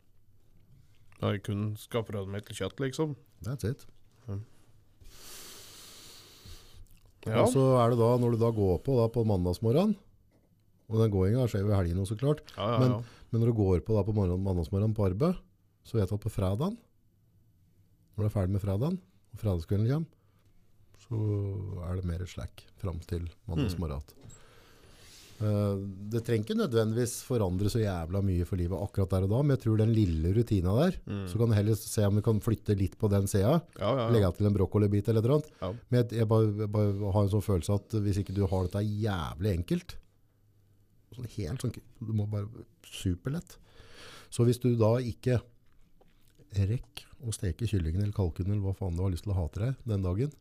[1.21, 3.15] Jeg kun skal mitt til kjøtt, liksom.
[3.45, 3.85] That's it.
[7.27, 7.43] Ja.
[7.43, 9.91] Og så er det da, når du da går på da på mandagsmorgen,
[10.89, 13.01] og den gåinga skjer jo i helgene, så klart, ja, ja, men- ja.
[13.31, 15.37] men når du går på da på mandagsmorgenen mandagsmorgen på arbeid,
[15.85, 16.77] så vet du at på fredagen,
[18.17, 18.97] når du er ferdig med fredagen,
[19.33, 20.07] og fredagskvelden kommer,
[21.05, 24.01] så er det mer slack fram til mandagsmorgen.
[24.01, 24.40] igjen.
[25.41, 25.75] Eh,
[26.11, 29.55] det trenger ikke nødvendigvis forandre så jævla mye for livet akkurat der og da, men
[29.55, 31.23] jeg tror den lille rutina der, Mm.
[31.27, 34.09] så kan du heller se om du kan flytte litt på den sida, ja, ja,
[34.13, 35.49] legge til en brokkolibit eller annet.
[35.61, 35.71] Ja.
[35.89, 38.67] Men jeg, jeg, bare, jeg bare har en sånn følelse at hvis ikke du har
[38.67, 39.95] dette jævlig enkelt,
[41.15, 42.47] sånn helt sånn, du må bare
[42.85, 43.57] superlett.
[44.29, 45.41] Så hvis du da ikke
[46.57, 49.47] rekk å steke kyllingen eller kalkunen eller hva faen du har lyst til å ha
[49.53, 50.31] til deg den dagen,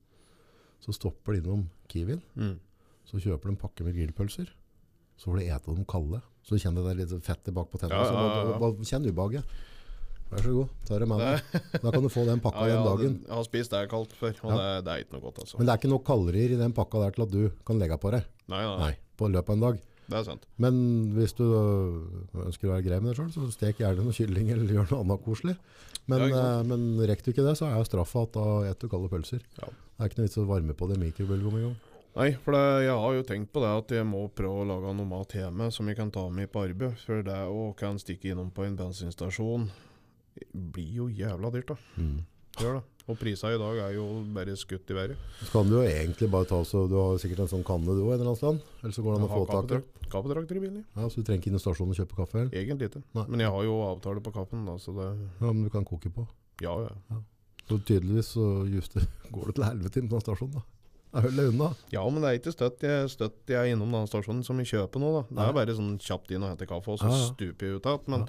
[0.80, 2.58] så stopper du innom Kiwin, Mm.
[3.04, 4.48] så kjøper du en pakke med grillpølser,
[5.20, 6.22] så får du ete dem kalde.
[6.40, 9.58] Så du kjenner det litt fettet bak på tennene, Ja, ja, ja, bare kjenn ubehaget.
[10.30, 11.60] Vær så god, ta det med deg.
[11.82, 13.14] Da kan du få den pakka Ja, den dagen.
[13.26, 15.58] Jeg har spist det kaldt før, og det, det er ikke noe godt, altså.
[15.58, 17.98] Men det er ikke nok kalorier i den pakka der til at du kan legge
[18.00, 18.28] på deg.
[18.52, 19.80] Nei, nei, Nei, på løpet av en dag.
[20.10, 20.46] det er sant.
[20.62, 20.78] Men
[21.18, 24.54] hvis du øh, ønsker å være grei med deg sjøl, så stek gjerne noe kylling
[24.54, 25.56] eller gjør noe annet koselig.
[26.06, 28.88] Men, Ja, eh, men rekker du ikke det, så er straffa at da spiser du
[28.94, 29.42] kalde pølser.
[29.60, 29.66] Ja.
[29.66, 31.78] Det er ikke noe vits å varme på det i mikrobølgeovn engang.
[32.16, 34.94] Nei, for det, jeg har jo tenkt på det at jeg må prøve å lage
[34.98, 36.98] noe mat hjemme som jeg kan ta med på arbeid.
[37.04, 39.68] For det å kan stikke innom på en bensinstasjon
[40.52, 41.76] blir jo jævla dyrt, da.
[42.00, 42.18] Mm.
[42.60, 42.82] Gjør det.
[43.10, 44.04] Og prisene i dag er jo
[44.34, 45.22] bare skutt i været.
[45.40, 48.02] Så kan du jo egentlig bare ta så Du har sikkert en sånn kanne du
[48.04, 48.60] òg, en eller annen sted?
[48.82, 49.80] Eller så går det an å få tak i?
[50.10, 51.08] Kaffetrakter i bilen, Ja, ja.
[51.10, 52.42] så du trenger ikke inn i stasjonen og kjøpe kaffe?
[52.42, 52.54] Eller?
[52.58, 53.02] Egentlig ikke.
[53.14, 53.24] Nei.
[53.30, 56.10] Men jeg har jo avtale på kaffen, da, så det Ja, men du kan koke
[56.14, 56.26] på.
[56.62, 57.20] Ja, ja.
[57.70, 58.98] Så tydeligvis så just
[59.34, 60.79] går det til helvete inn på den stasjonen, da.
[61.10, 61.68] Jeg holder unna.
[61.90, 64.66] Ja, men det er ikke støtt jeg, støtt jeg er innom den stasjonen som vi
[64.70, 65.22] kjøper nå, da.
[65.30, 67.30] Det er bare sånn kjapt inn og hente kaffe, og så Ja, ja.
[67.32, 68.04] stuper jeg ut igjen.
[68.14, 68.26] Men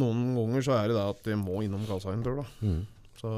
[0.00, 2.46] noen ganger så er det det at jeg må innom kassa en tur, da.
[2.66, 2.80] Mm.
[3.20, 3.34] Så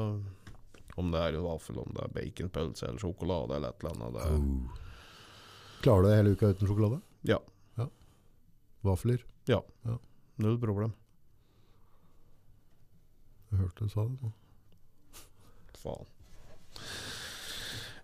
[0.97, 4.17] om det er vaffel, om det er baconpølse eller sjokolade eller et eller annet.
[4.17, 4.79] Det Oh.
[5.83, 7.01] Klarer du det hele uka uten sjokolade?
[7.27, 7.39] Ja.
[7.77, 7.87] ja.
[8.87, 9.21] Vafler?
[10.41, 10.93] Null problem.
[13.51, 14.31] Jeg hørte du sa det nå.
[15.77, 16.07] Faen.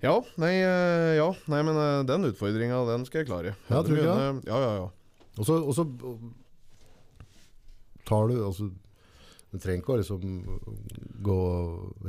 [0.04, 3.56] Ja, nei, eh, ja, nei men eh, den utfordringa, den skal jeg klare.
[3.68, 4.30] Ja, tror du det?
[4.48, 4.88] Ja, ja, ja.
[5.40, 5.86] Og så,
[8.08, 8.66] tar du altså,
[9.50, 10.24] Du trenger ikke å liksom
[11.24, 11.38] gå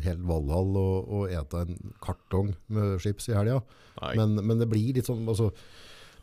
[0.05, 3.61] helt Valhall og, og ete en kartong med chips i helga,
[4.19, 5.51] men, men det blir litt sånn altså,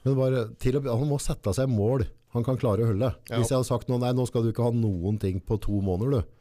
[0.03, 2.05] men bare, til å, Han må sette seg mål
[2.36, 3.07] han kan klare å holde.
[3.30, 3.39] Ja.
[3.39, 5.80] Hvis jeg hadde sagt noe, nei, nå skal du ikke ha noen ting på to
[5.84, 6.37] måneder, du.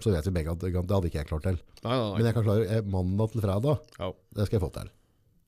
[0.00, 1.58] Så vet vi begge at det hadde ikke jeg klart til.
[1.84, 2.16] nei, nei, nei.
[2.18, 3.78] Men jeg kan klare eh, mandag til fredag.
[3.98, 4.10] Ja.
[4.36, 4.90] Det skal jeg få til.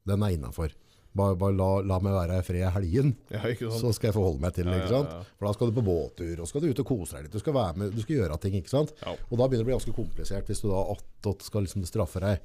[0.08, 0.72] Den er innafor.
[1.18, 3.40] Bare, bare la, la meg være i fred i helgen, ja,
[3.74, 4.74] så skal jeg forholde meg til det.
[4.76, 5.22] Ja, ikke ja.
[5.40, 7.32] For da skal du på båttur, og skal du ut og kose deg litt.
[7.34, 8.92] Du skal være med, du skal gjøre ting, ikke sant?
[9.02, 9.14] Ja.
[9.16, 12.22] Og da begynner det å bli ganske komplisert hvis du da attåt skal liksom straffe
[12.22, 12.44] deg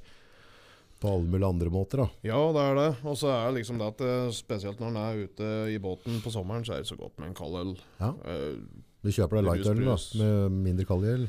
[1.04, 2.02] på alle mulige andre måter.
[2.02, 2.08] da.
[2.24, 2.88] Ja, det er det.
[3.04, 6.18] Og så er det liksom det at eh, spesielt når en er ute i båten
[6.24, 7.74] på sommeren, så er det så godt med en kald øl.
[8.00, 8.10] Ja.
[8.24, 8.56] Eh,
[9.04, 10.20] Du kjøper deg lightøl da, Brus, brus.
[10.24, 11.28] med mindre kaldgjeld.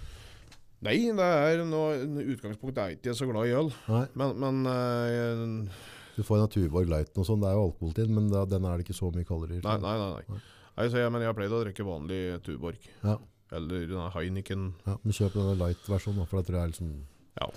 [0.84, 2.00] Nei, det er noe,
[2.36, 3.70] utgangspunktet er jeg ikke så glad i øl.
[4.18, 5.86] Men, men eh,
[6.16, 8.68] du får en Tuborg Light og sånn, det er jo alkohol til, men da, den
[8.68, 9.64] er det ikke så mye kalorier.
[9.66, 10.22] Nei, nei, nei.
[10.32, 10.42] nei.
[10.78, 12.92] nei så jeg, men jeg har pleid å drikke vanlig Tuborg.
[13.04, 13.18] Ja.
[13.56, 14.70] Eller denne Heineken.
[14.88, 16.94] Ja, men kjøp denne light-versjonen, for det tror jeg er liksom
[17.42, 17.50] Ja.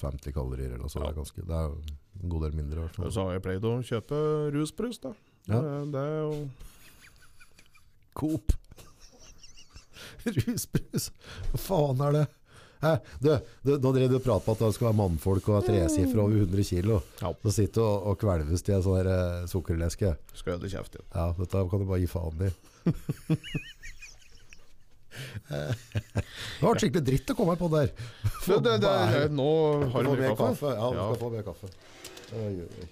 [0.00, 1.04] 50 kalorier eller noe sånt.
[1.04, 1.10] Ja.
[1.10, 2.78] Det, er ganske, det er en god del mindre.
[2.78, 3.08] i hvert fall.
[3.10, 4.20] Og så har jeg pleid å kjøpe
[4.54, 5.12] rusbrus, da.
[5.50, 5.60] Ja.
[5.60, 6.38] Det, det er jo
[8.20, 8.54] Coop.
[10.26, 11.10] Rusbrus.
[11.52, 12.26] Hva faen er det?
[12.80, 12.94] Hæ?
[13.20, 13.28] Du,
[13.62, 16.22] du, nå drev du og pratet på at det skal være mannfolk og ha tresifre
[16.22, 17.00] over 100 kilo.
[17.20, 17.32] Ja.
[17.42, 20.14] Så sitter du og, og kvelves til en sånn eh, sukkerleske.
[20.32, 21.10] Skal jeg kjeft igjen.
[21.12, 22.52] Ja, dette kan du bare gi faen i.
[25.50, 27.90] Det var skikkelig dritt å komme på der.
[27.90, 29.50] Det, det, det, det, nå
[29.92, 30.70] har du mye mer kaffe.
[30.70, 30.72] kaffe.
[30.78, 31.72] Ja, du skal få mer kaffe.
[32.40, 32.88] Oi, oi.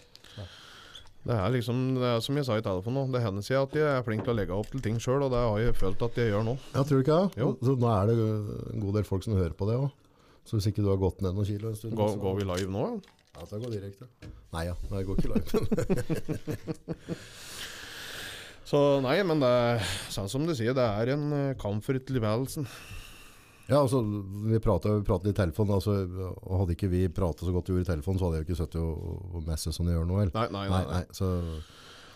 [1.27, 3.74] Det er liksom, det er som jeg sa i telefonen nå, det hender seg at
[3.77, 6.05] jeg er flink til å legge opp til ting sjøl, og det har jeg følt
[6.07, 6.55] at jeg gjør nå.
[6.73, 7.43] Ja, tror du ikke det?
[7.43, 7.49] Jo.
[7.66, 9.90] Så nå er det en god del folk som hører på det òg.
[10.49, 12.47] Så hvis ikke du har gått ned noen kilo en stund Går, så- går vi
[12.49, 12.86] live nå?
[12.86, 13.16] ja?
[13.39, 14.07] Ja, det går direkte.
[14.55, 15.47] Nei ja, det går ikke live.
[18.69, 21.97] Så nei, men det er sånn som du sier, det er en eh, kamp for
[22.05, 22.66] tilværelsen.
[23.69, 24.01] Ja, altså,
[24.49, 25.97] vi pratet, i telefonen, altså,
[26.62, 28.61] hadde ikke vi pratet så godt vi gjorde i telefonen, så hadde jeg jo ikke
[28.62, 30.23] sittet og, og som de gjør nå?
[30.32, 30.82] Nei, nei, nei.
[30.89, 31.05] nei.
[31.12, 31.28] så,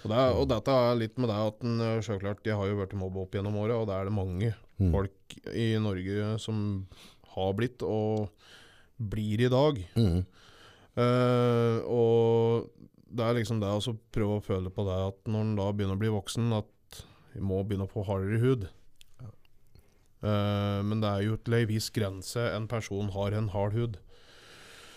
[0.03, 2.71] Og, det er, og dette er litt med det at en, eh, selvklart, de har
[2.71, 4.91] jo vært mobba opp gjennom året, og det er det mange Mm.
[4.91, 6.87] folk i Norge som
[7.37, 8.31] har blitt og
[9.13, 9.83] blir i dag.
[9.97, 10.23] mm,
[10.93, 12.67] Uh, og
[13.09, 15.97] det er liksom det å prøve å føle på det at når en da begynner
[15.97, 16.99] å bli voksen, at
[17.33, 18.67] vi må begynne å få hardere hud.
[20.23, 23.99] Eh, men det er jo til ei viss grense en person har en hard hud.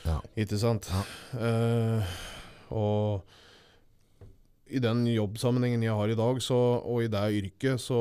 [0.05, 0.19] ja.
[0.37, 0.91] Ikke sant?
[0.93, 1.01] Ja.
[1.33, 2.15] Uh,
[2.75, 3.25] og
[4.65, 7.99] i den jobbsammenhengen jeg har i dag, så, og i det yrket, så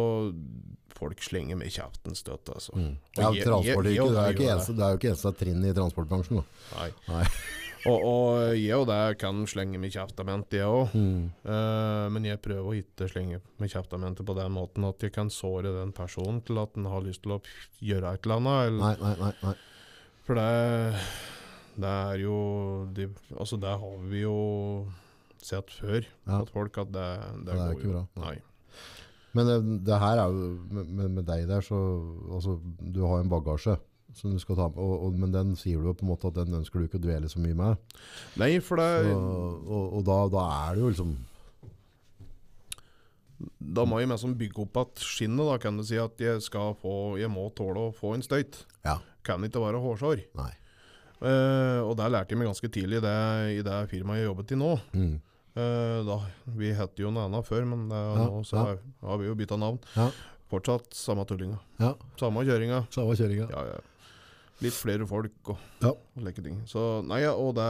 [0.94, 2.72] folk slenger med kjeften støtt, altså.
[2.78, 2.94] Mm.
[3.18, 4.16] Ja transportyrket.
[4.20, 6.40] er ikke eneste, er jo ikke eneste trinn i transportbransjen.
[6.40, 6.78] Da.
[6.78, 6.90] Nei.
[7.10, 7.26] Nei.
[7.90, 10.94] Og, og jeg og det kan slenge med kjeftament, jeg òg.
[10.96, 11.28] Mm.
[11.44, 15.32] Uh, men jeg prøver å ikke slenge med kjeftamentet på den måten at jeg kan
[15.32, 17.40] såre den personen til at den har lyst til å
[17.84, 18.70] gjøre et eller annet.
[18.70, 19.54] Eller, Nei, nei, nei, nei.
[20.24, 21.04] For det,
[21.84, 22.38] det er jo
[22.96, 24.38] de, Altså, det har vi jo
[25.44, 26.00] sett før.
[26.24, 26.40] Ja.
[26.40, 27.08] At folk at det,
[27.44, 27.96] det, det er ikke jo.
[27.98, 28.04] bra.
[28.24, 28.36] Nei.
[29.34, 29.56] Men det,
[29.88, 31.78] det her er jo med, med, med deg der, så
[32.32, 33.74] altså, du har en bagasje
[34.16, 36.30] som du skal ta med, og, og, men den sier du jo på en måte
[36.30, 37.94] at den ønsker du ikke å dvele så mye med.
[38.40, 41.14] Nei, for det Så, og og da, da er det jo liksom
[43.74, 45.98] Da må jeg liksom bygge opp igjen skinnet, da, kan du si.
[46.00, 48.60] At jeg skal få Jeg må tåle å få en støyt.
[48.86, 48.98] Ja.
[49.26, 50.22] Kan ikke være hårsår.
[50.38, 50.52] Nei.
[51.24, 53.14] Uh, og det lærte jeg meg ganske tidlig det,
[53.56, 54.70] i det firmaet jeg jobbet i nå.
[54.92, 55.14] Mm.
[55.54, 56.18] Uh, da,
[56.58, 58.74] vi het jo noe annet før, men eh, Ja, nå så ja.
[59.06, 59.78] har, vi jo bytta navn.
[59.94, 60.08] Ja.
[60.50, 61.56] Fortsatt samme tullinga.
[61.80, 62.82] Ja, Samme kjøringa.
[62.94, 63.46] samme kjøringa.
[63.54, 63.78] Ja, ja.
[64.64, 65.92] Litt flere folk og, Ja.
[65.94, 66.62] og like ting.
[66.70, 67.68] Så nei, ja, og det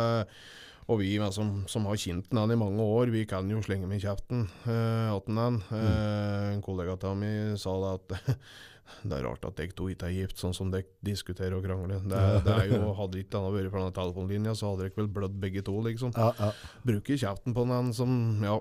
[0.86, 4.02] Og vi som, som har kjent den i mange år, vi kan jo slenge med
[4.02, 5.54] kjeften eh, at den er.
[5.70, 6.52] mm.
[6.52, 8.36] en kollega av meg sa det at
[9.08, 12.02] det er rart at dere to ikke er gift, sånn som dere diskuterer og krangler.
[12.04, 15.08] Det, det er jo, Hadde ikke denne vært på denne telefonlinja, så hadde dere vel
[15.16, 16.12] blødd begge to, liksom.
[16.20, 16.50] Ja, ja.
[16.84, 18.14] Bruker kjeften på den som
[18.44, 18.58] Ja.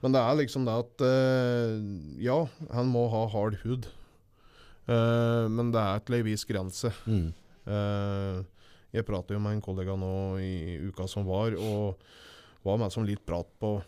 [0.00, 1.76] Men det er liksom det at uh,
[2.24, 2.38] Ja,
[2.72, 3.84] han må ha hard hud.
[4.88, 6.88] uh, men det er til ei viss grense.
[7.04, 7.34] Mm.
[7.66, 8.42] Eh,
[8.92, 10.12] jeg pratet jo med en kollega nå
[10.42, 12.00] i uka som var, og
[12.64, 13.80] var med som litt prat på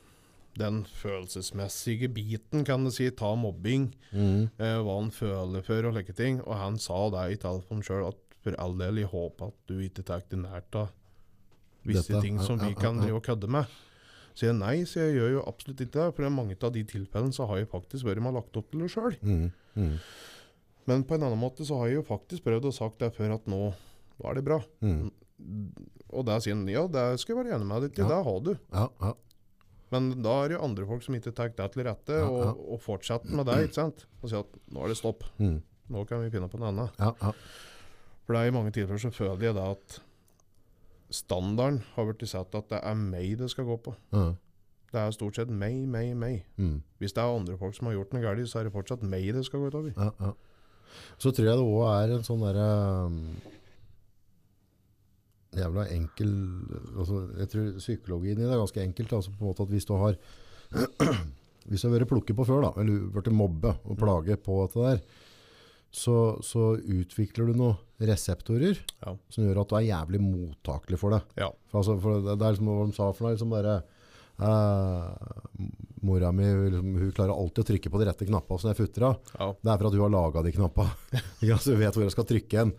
[0.58, 3.08] den følelsesmessige biten, kan du si.
[3.10, 4.50] Ta mobbing, Mm.
[4.58, 6.40] eh, hva han føler for og slike ting.
[6.42, 9.78] Og han sa det i telefonen sjøl, at for all del, jeg håper at du
[9.80, 10.90] ikke tar det nært av
[11.86, 13.66] visse Dette, ting som vi kan drive og kødde med.
[14.34, 16.14] Så jeg nei, så jeg gjør jo absolutt ikke det.
[16.16, 18.70] For i mange av de tilfellene så har jeg faktisk vært med og lagt opp
[18.70, 19.16] til det sjøl.
[19.22, 19.52] Mm.
[19.76, 19.98] Mm.
[20.90, 23.34] Men på en annen måte så har jeg jo faktisk prøvd å sagt det før
[23.36, 23.72] at nå,
[24.18, 24.60] nå er det bra.
[24.82, 25.10] Mm.
[26.12, 28.08] Og der sier han ja, det skal jeg være enig med deg i, Ja.
[28.08, 28.52] det har du.
[28.72, 29.12] Ja, ja.
[29.92, 32.40] Men da er det jo andre folk som ikke tar det til rette, Ja, og,
[32.44, 32.52] ja.
[32.74, 33.58] og fortsetter med det.
[33.68, 34.06] ikke sant?
[34.22, 35.62] Og sier at nå er det stopp, Mm.
[35.90, 36.90] nå kan vi finne på noe annet.
[36.98, 37.32] ja, ja.
[38.24, 40.00] For det er i mange tilfeller så føler jeg det at
[41.12, 43.94] standarden har blitt sett at det er meg det skal gå på.
[44.12, 46.44] Det er stort sett meg, meg, meg.
[46.60, 46.82] Mm.
[47.00, 49.30] Hvis det er andre folk som har gjort noe galt, så er det fortsatt meg
[49.34, 49.92] det skal gå utover.
[49.96, 50.32] Ja, ja.
[51.22, 52.68] Så tror jeg det òg er en sånn derre
[53.06, 53.18] um,
[55.52, 56.30] Jævla enkel
[56.96, 59.12] altså, Jeg tror psykologien i det er ganske enkelt.
[59.18, 60.16] Altså på en måte at Hvis du har
[61.68, 64.82] Hvis du har vært plukket på før, da, eller blitt mobbe og plage på dette
[64.82, 65.02] der,
[65.94, 69.12] så, så utvikler du noen reseptorer Ja.
[69.30, 71.20] som gjør at du er jævlig mottakelig for det.
[71.38, 71.52] Ja.
[71.70, 73.76] For, altså, for det, det er liksom hva de sa for deg, liksom bare
[74.38, 75.66] eh,
[76.02, 79.04] Mora mi liksom, hun klarer alltid å trykke på de rette knappene som jeg futter
[79.06, 79.18] av.
[79.38, 79.48] Ja.
[79.54, 81.20] Det er for at hun har laga de knappene.
[81.62, 82.72] Så hun vet hvor jeg skal trykke hen.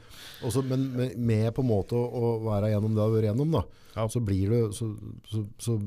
[0.44, 3.56] Også, men med, med på en måte å, være gjennom det jeg har vært gjennom,
[3.60, 3.64] da,
[3.94, 4.08] Ja.
[4.12, 4.90] så, blir det, så,
[5.30, 5.78] så, så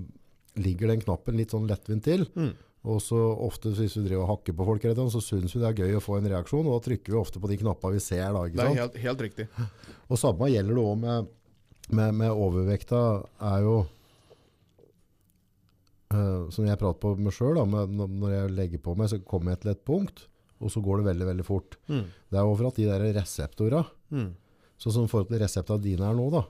[0.64, 2.24] ligger den knappen litt sånn lettvint til.
[2.38, 2.54] Mm.
[2.86, 5.80] Og så ofte hvis vi driver og hakker på folk, så syns vi det er
[5.82, 8.28] gøy å få en reaksjon, og da trykker vi ofte på de knappene vi ser.
[8.30, 9.48] Da, Det er helt, helt riktig.
[10.10, 11.30] Og samme gjelder det òg med,
[11.98, 13.00] med, med overvekta,
[13.42, 13.80] er jo
[16.12, 19.60] eh, Som jeg prater på meg sjøl, når jeg legger på meg, så kommer jeg
[19.64, 20.26] til et punkt,
[20.60, 21.76] og så går det veldig veldig fort.
[21.88, 22.04] Mm.
[22.30, 24.34] Det er over at de der reseptorene, Mm.
[24.78, 26.44] sånn som forhold til reseptene dine er nå, da,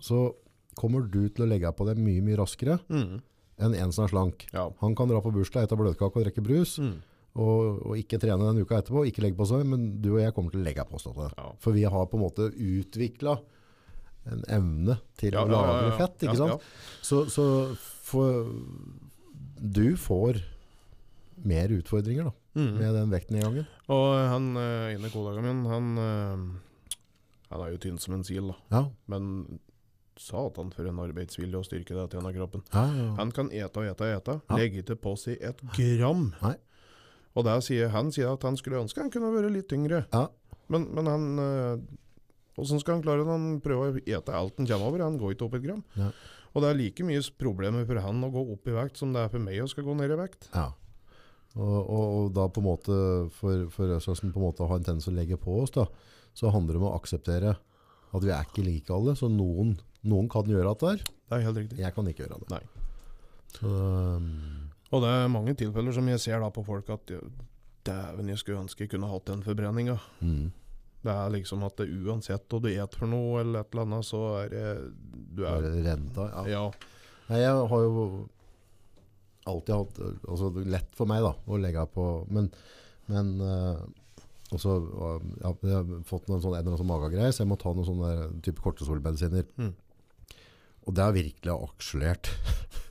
[0.00, 0.34] så
[0.78, 3.20] kommer du til å legge på det mye mye raskere Mm.
[3.60, 4.46] enn en som er slank.
[4.52, 4.70] Ja.
[4.80, 6.78] Han kan dra på bursdag, ete bløtkake og drikke brus.
[6.78, 7.02] Mm.
[7.36, 10.34] og, og ikke trene den uka etterpå, ikke legge på seg, men du og jeg
[10.34, 11.06] kommer til å legge på oss.
[11.38, 11.52] Ja.
[11.60, 13.36] For vi har på en måte utvikla
[14.26, 16.60] en evne til Ja, å lagre fett, ikke sant?
[17.06, 17.44] Så, så
[18.10, 18.50] for,
[19.60, 20.40] du får
[21.46, 22.72] mer utfordringer da, Mm.
[22.80, 23.66] med den vektnedgangen.
[23.94, 26.94] Og han eh, ene kollegaen min, han, eh,
[27.52, 28.56] han er jo tynn som en sil, da.
[28.74, 29.60] Ja, Men
[30.20, 32.64] satan for en arbeidsvilje og styrke det denne kroppen.
[32.74, 33.06] ja, ja.
[33.16, 34.34] Han kan ete og ete og ete.
[34.50, 34.56] Ja.
[34.58, 36.26] Legger ikke på seg et gram.
[36.42, 36.56] Nei.
[37.38, 40.02] Og der sier, han sier at han skulle ønske han kunne vært litt tyngre.
[40.12, 40.26] Ja.
[40.68, 41.24] Men, men han
[42.58, 43.30] Åssen Hvordan skal han klare det?
[43.30, 45.04] Han prøver å ete alt han kommer over.
[45.06, 45.84] Han går ikke opp et gram.
[46.50, 49.22] Og det er like mye problemer for han å gå opp i vekt som det
[49.22, 50.48] er for meg å skal gå ned i vekt.
[50.54, 50.70] Ja.
[51.58, 52.96] Og, og, og da på en måte,
[53.38, 55.86] for, for som på en måte har en tendens å legge på oss, da,
[56.34, 57.56] så handler det om å akseptere
[58.10, 59.16] at vi er ikke like alle.
[59.18, 61.04] Så noen, noen kan gjøre at det er.
[61.06, 61.80] Det er helt riktig.
[61.82, 62.50] Jeg kan ikke gjøre det.
[62.54, 62.62] Nei.
[63.54, 67.14] Så, um, Og det er mange tilfeller som jeg ser da på folk at
[67.86, 69.96] Dæven, jeg skulle ønske jeg kunne hatt den forbrenninga.
[70.20, 70.48] mm.
[71.00, 74.08] Det er liksom at det uansett hva du spiser for noe, eller et eller annet,
[74.08, 74.66] så er det
[75.32, 76.26] Du er Bare renta.
[76.34, 76.44] Ja.
[76.50, 76.64] Ja.
[77.30, 78.04] Nei, jeg har jo
[79.50, 82.50] alltid hatt altså, lett for meg da, å legge på, men,
[83.10, 83.80] men uh,
[84.50, 84.74] også,
[85.40, 87.72] ja, jeg har fått noen sånn, en eller annen sånn magegreie, så jeg må ta
[87.74, 88.10] noen sånne
[88.44, 89.46] type kortesolmedisiner.
[89.60, 89.72] Mm.
[90.88, 92.32] Og det har virkelig akselert.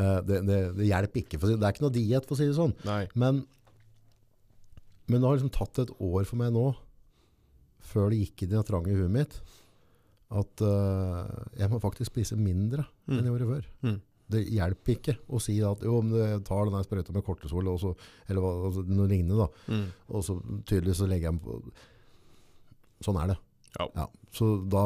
[0.00, 2.44] Eh, det, det, det hjelper ikke, for det er ikke noe diet for å si
[2.46, 2.70] det sånn.
[2.86, 3.00] Nei.
[3.18, 3.40] Men,
[5.10, 6.68] men det har liksom tatt et år for meg nå,
[7.86, 9.40] før det gikk inn i det trange huet mitt,
[10.30, 11.26] at uh,
[11.58, 13.68] jeg må faktisk spise mindre enn jeg gjorde før.
[13.82, 13.98] Mm.
[14.30, 17.66] Det hjelper ikke å si at jo, om du tar den der sprøyta med kortesol,
[17.72, 17.90] og så,
[18.30, 19.86] eller altså, noe lignende da, Mm.
[20.14, 20.36] og så
[20.70, 21.56] tydelig så legger jeg den på.
[23.02, 23.38] Sånn er det.
[23.78, 24.06] Ja.
[24.34, 24.84] Så da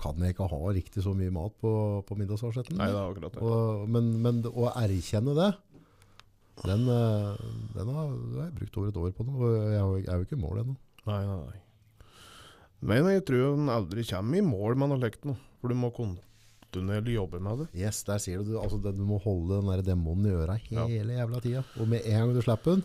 [0.00, 1.70] kan jeg ikke ha riktig så mye mat på,
[2.06, 2.76] på middagsavsetten.
[2.78, 3.44] Nei, det er akkurat det.
[3.44, 5.50] Og, men, men å erkjenne det,
[6.64, 7.46] den, eh,
[7.76, 10.62] den har, jeg brukt over et år på nå, jeg er jo ikke i mål
[10.62, 10.76] ennå.
[11.06, 11.60] Nei, nei, nei.
[12.86, 15.36] Men jeg tror en aldri kommer i mål med noe.
[15.60, 17.68] For du må kontinuerlig jobbe med det.
[17.78, 20.84] Yes, der sier du, altså, det, du må holde den der demonen i øra Ja.
[20.90, 21.62] hele jævla tida.
[21.80, 22.84] Og med en gang du slipper den,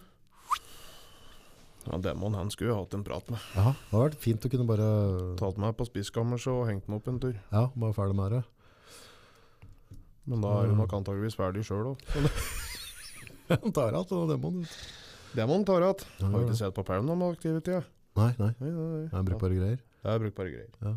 [1.81, 3.39] Ja, Demon han skulle jeg hatt en prat med.
[3.57, 4.89] ja, det hadde vært fint å kunne bare,
[5.39, 7.33] Tatt meg på spiskammerset og hengt meg opp en tur.
[7.51, 8.43] ja, bare ferdig med det.
[10.29, 12.03] Men da er hun nok antageligvis ferdig sjøl òg.
[13.49, 14.75] Han tar igjen ut.
[15.35, 16.05] Demon tar igjen.
[16.21, 17.81] Ja, Har ikke sett på Paranormal Activity.
[18.17, 19.07] Nei, nei, Nei, nei, nei.
[19.07, 19.79] det er brukbare greier.
[19.79, 20.71] Jeg det er brukbare greier.
[20.83, 20.93] Ja.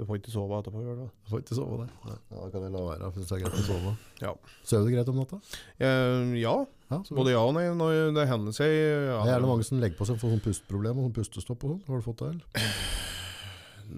[0.00, 1.06] Du får ikke sove etterpå, gjør det?
[1.26, 1.90] Du får ikke sove der.
[2.08, 3.90] Ja, da kan jeg la være, hvis det er greit å sove.
[4.22, 4.30] Ja.
[4.64, 5.40] Sover du greit om natta?
[5.76, 6.54] Eh, ja,
[6.90, 7.66] Ja, både ja og nei.
[7.76, 10.40] Når det hender seg ja, Det er gjerne mange som legger på seg for sånn
[10.46, 11.82] pusteproblem og sånn pustestopp og sånn.
[11.90, 12.72] Har du fått det, eller?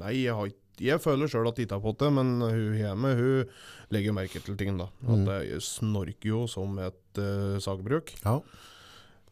[0.02, 0.58] Nei, jeg, har ikke,
[0.88, 3.54] jeg føler sjøl at de ikke har fått det, men hun hjemme hun
[3.94, 4.74] legger merke til ting.
[4.80, 4.88] da.
[5.06, 5.30] At Mm.
[5.46, 8.10] jeg snorker jo som et uh, sagbruk.
[8.24, 8.40] Ja.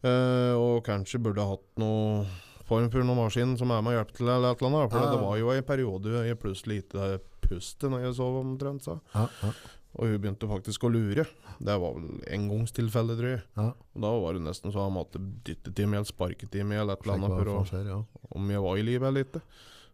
[0.01, 2.23] Eh, og kanskje burde hatt noe
[2.71, 4.31] form for noen maskin som er med og hjelper til.
[4.31, 4.93] eller et eller annet.
[4.93, 5.11] For Ja, ja.
[5.11, 7.11] det var jo en periode jeg plutselig ikke
[7.43, 8.87] pustet når jeg sov omtrent.
[8.87, 8.97] Så.
[9.13, 9.51] Ja, ja,
[9.99, 11.25] Og hun begynte faktisk å lure.
[11.59, 13.43] Det var vel engangstilfelle, tror jeg.
[13.59, 13.67] ja.
[13.75, 16.79] Og da var det nesten så han måtte dytte til meg eller sparke til meg
[16.79, 17.99] eller et eller annet for å, skjer, ja.
[18.31, 19.43] om jeg var i live eller ikke.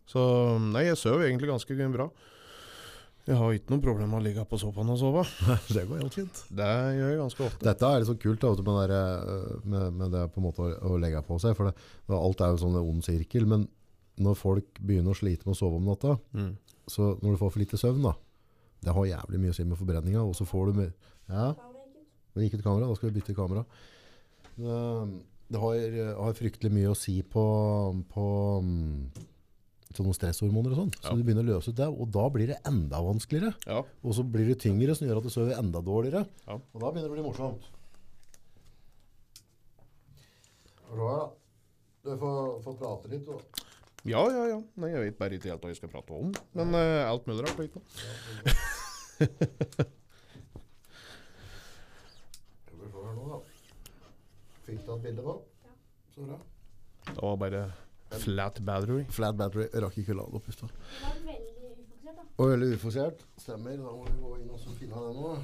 [0.08, 0.22] Så
[0.64, 2.12] nei, jeg sov egentlig ganske bra.
[3.28, 5.24] Jeg har ikke noe problem med å ligge på sofaen og sove.
[5.76, 6.44] det går helt fint.
[6.56, 7.66] Det gjør jeg ganske ofte.
[7.68, 10.64] Dette er litt så kult da, med, der, eh, med, med det på en måte
[10.64, 11.76] å, å legge på seg, for det,
[12.16, 13.68] alt er jo sånn en ond sirkel, men
[14.24, 16.54] når folk begynner å slite med å sove om natta, Mm.
[16.90, 18.16] så når du får for lite søvn da,
[18.88, 20.92] det har jævlig mye å si med forbrenninga, og så får du mer
[21.28, 21.52] ja,
[22.38, 23.66] det gikk ut kamera, da skal vi bytte kamera.
[24.56, 24.78] Det,
[25.52, 25.84] det har,
[26.22, 27.44] har fryktelig mye å si på,
[28.14, 28.26] på
[28.64, 29.28] mm,
[29.98, 31.16] sånne stresshormoner og sånn, så Ja.
[31.18, 33.54] du begynner å løse ut det, og da blir det enda vanskeligere.
[33.66, 33.82] Ja.
[34.04, 36.26] Og så blir det tyngre, som gjør at du sover enda dårligere.
[36.48, 36.56] Ja.
[36.58, 37.64] Og da begynner det å bli morsomt.
[40.88, 41.30] Her, da.
[42.08, 43.26] Du får, får prate litt.
[43.28, 43.38] Da.
[44.08, 44.60] ja, ja, ja.
[44.80, 46.32] Nei, jeg vet bare ikke helt hva jeg skal prate om.
[46.56, 47.58] Men uh, alt mulig rart.
[47.58, 47.64] du.
[52.66, 53.40] Skal vi se her nå, da.
[54.68, 55.36] Fikk du et bilde nå?
[56.16, 56.38] Så bra.
[57.08, 57.62] Det var bare
[58.12, 59.04] flat battery.
[59.12, 59.68] Flat battery.
[59.74, 60.72] Rakk ikke å lade opp i stad.
[62.38, 63.24] Og veldig ufokusert.
[63.42, 63.78] Stemmer.
[63.82, 65.38] Da må vi gå inn og finne det nå.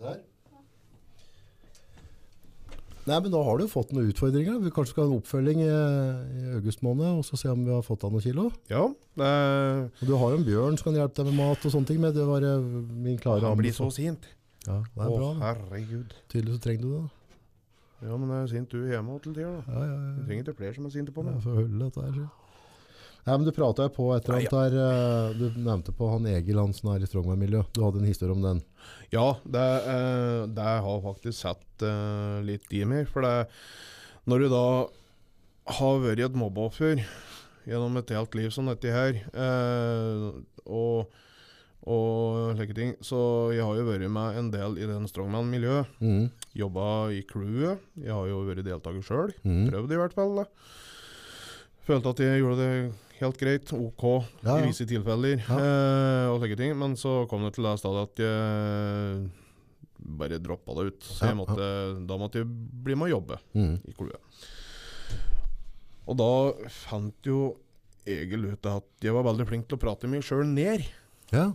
[0.00, 0.18] Der.
[3.06, 4.56] Nei, men da har du fått noen utfordringer.
[4.64, 7.70] Vi kanskje skal ha en oppfølging i, i august måned, og så se om vi
[7.70, 8.48] har fått av noen kilo.
[8.68, 8.82] Ja,
[9.16, 9.28] det
[10.02, 12.00] Og du har jo en bjørn som kan hjelpe deg med mat og sånne ting,
[12.02, 12.66] men det var eh,
[13.06, 14.26] min klare Han blir så sint.
[14.66, 15.28] Ja, det Å, er bra.
[15.30, 15.44] det.
[15.46, 16.16] herregud.
[16.34, 17.04] Tydelig så trenger du det.
[17.06, 17.15] da.
[18.04, 19.72] Ja, men det er sint du hjemme til tida, da.
[19.72, 20.26] Ja, ja, Du ja.
[20.28, 21.42] trenger ikke flere som er sinte på Jeg meg.
[21.46, 22.12] får holde dette her.
[22.12, 22.26] så.
[23.26, 26.26] Nei, men Du prata jo på et eller annet der eh, Du nevnte på han
[26.30, 27.64] Egil han som er i Strongman-miljø.
[27.74, 28.60] Du hadde en historie om den.
[29.10, 33.08] Ja, det, eh, det har faktisk satt eh, litt i meg.
[33.10, 33.48] For det,
[34.30, 34.64] når du da
[35.80, 37.00] har vært et mobbeoffer
[37.66, 40.28] gjennom et helt liv som dette her, eh,
[40.66, 41.08] og,
[41.86, 43.18] og slike ting Så
[43.54, 45.86] jeg har jo vært med en del i den strongman-miljøet.
[46.02, 46.24] Mm.
[46.58, 47.78] Jobba i crewet.
[48.02, 49.32] Jeg har jo vært deltaker sjøl.
[49.46, 49.68] Mm.
[49.70, 50.34] Prøvd i hvert fall.
[50.40, 50.46] da.
[51.86, 54.02] Følte at jeg gjorde det helt greit, OK
[54.42, 54.56] Ja, ja.
[54.58, 55.38] i visse tilfeller.
[55.46, 55.56] Ja.
[55.62, 56.74] Eh, og slike ting.
[56.78, 59.30] Men så kom det til det stadiet at jeg
[60.18, 61.06] bare droppa det ut.
[61.06, 61.68] Så jeg måtte,
[62.06, 62.50] da måtte jeg
[62.84, 63.78] bli med å jobbe Mm.
[63.86, 64.42] i crewet.
[66.06, 66.28] Og da
[66.70, 67.56] fant jo
[68.06, 70.84] Egil ut at jeg var veldig flink til å prate meg sjøl ned.
[71.34, 71.48] Ja.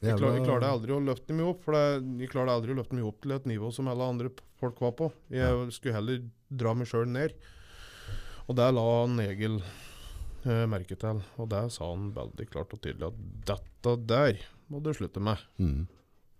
[0.00, 2.78] Jeg, klar, jeg klarte aldri å løfte meg opp, for det, jeg klarte aldri å
[2.80, 5.10] løfte meg opp til et nivå som alle andre folk var på.
[5.32, 7.36] Jeg skulle heller dra meg sjøl ned.
[8.48, 9.58] Og det la Negil Egil
[10.44, 13.20] eh, merke til, og det sa han veldig klart og tydelig at
[13.52, 14.42] dette der
[14.72, 15.40] må du slutte med.
[15.60, 15.84] Mm.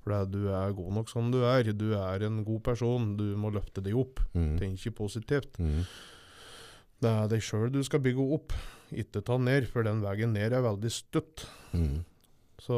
[0.04, 1.70] For du er god nok som du er.
[1.72, 3.14] Du er en god person.
[3.16, 4.20] Du må løfte deg opp.
[4.36, 4.58] Mm.
[4.60, 5.56] Tenk ikke positivt.
[5.56, 5.86] Mm.
[7.00, 8.52] Det er deg sjøl du skal bygge opp,
[8.94, 11.46] ikke ta ned, for den veien ned er veldig stutt.
[11.72, 12.04] Mm.
[12.60, 12.76] Så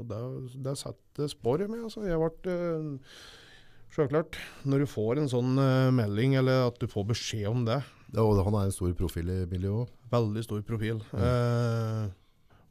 [0.00, 0.18] Og det,
[0.64, 1.84] det setter spor i meg.
[1.86, 2.02] Altså.
[2.08, 3.14] Jeg ble uh,
[3.90, 4.36] Sjølklart.
[4.70, 7.80] Når du får en sånn uh, melding, eller at du får beskjed om det,
[8.14, 9.96] Ja, og han er en stor profil i miljøet òg.
[10.10, 10.98] veldig stor profil.
[11.14, 12.04] Eh,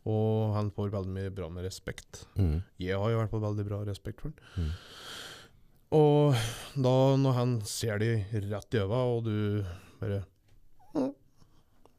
[0.09, 2.25] og han får veldig mye bra med respekt.
[2.39, 2.57] Mm.
[2.81, 4.65] Jeg har i hvert fall veldig bra respekt for han.
[4.65, 4.73] Mm.
[5.99, 6.35] Og
[6.87, 8.09] da når han ser de
[8.49, 9.63] rett i øva, og du
[10.01, 10.21] bare
[10.95, 11.13] «Mm,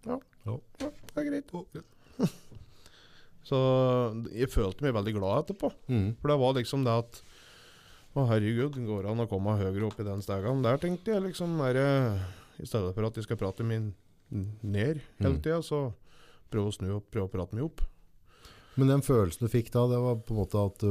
[0.08, 0.56] Ja, Ja.
[0.80, 1.56] ja, det er greit.
[3.46, 3.58] Så
[4.36, 5.70] jeg følte meg veldig glad etterpå.
[5.88, 6.10] Mm.
[6.20, 7.22] For det var liksom det at
[8.10, 10.64] Å, herregud, går det an å komme høyere opp i den stegen?
[10.66, 11.78] Der tenkte jeg liksom der,
[12.58, 13.92] I stedet for at jeg skal prate meg
[14.30, 15.40] ned hele Mm.
[15.44, 15.92] tida, så
[16.50, 17.84] prøve å snu opp, prøve å prate meg opp.
[18.74, 20.90] Men den følelsen du fikk da, det var på en måte at du,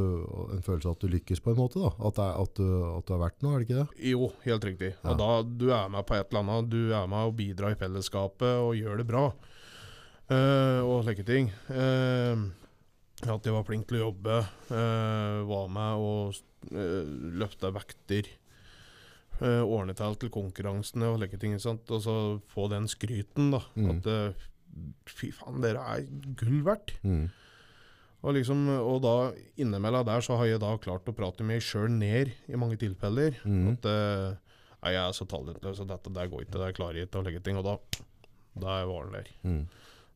[0.55, 1.91] en følelse at du lykkes på en måte da?
[2.07, 2.67] At, det at, du,
[2.97, 4.01] at du har vært noe, er det ikke det?
[4.11, 4.89] Jo, helt riktig.
[5.03, 5.11] Ja.
[5.11, 7.79] Og da du er med på et eller annet, du er med å bidra i
[7.79, 9.23] fellesskapet og gjør det bra.
[10.29, 11.49] Eh, og slike ting.
[11.73, 12.49] Uh,
[13.25, 16.35] at jeg var flink til å jobbe, Uh, var med og
[16.69, 17.07] uh,
[17.41, 18.27] løfta vekter.
[19.39, 21.55] Uh, ordne til til konkurransene og slike ting.
[21.57, 21.89] Sant?
[21.89, 22.15] Og så
[22.53, 23.63] få den skryten, da.
[23.73, 23.89] Mm.
[23.95, 26.05] At fy faen, dere er
[26.37, 26.93] gull verdt.
[27.01, 27.31] Mm.
[28.19, 29.15] Og, liksom, og da
[29.57, 33.39] innimellom der så har jeg da klart å prate meg sjøl ned i mange tilfeller.
[33.47, 33.71] Mm.
[33.73, 33.89] At
[34.83, 37.41] jeg er så talentløs, og dette der går ikke, det klarer jeg ikke å legge
[37.41, 37.57] ting.
[37.57, 37.77] Og da,
[38.59, 39.31] da var han der.
[39.47, 39.63] Mm.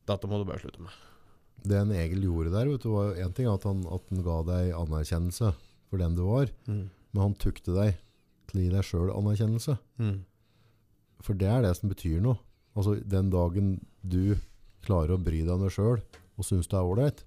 [0.08, 0.94] Dette må du bare slutte med.
[1.64, 4.40] Det en Egil gjorde der, vet du, var en ting at han, at han ga
[4.50, 5.54] deg anerkjennelse
[5.88, 7.94] for den du var, men han tukte deg
[8.50, 9.78] til å gi deg sjøl anerkjennelse.
[10.02, 10.18] Mm.
[11.24, 12.36] For det er det som betyr noe.
[12.74, 14.34] Altså den dagen du
[14.84, 16.02] klarer å bry deg om deg sjøl
[16.34, 17.22] og syns det er ålreit.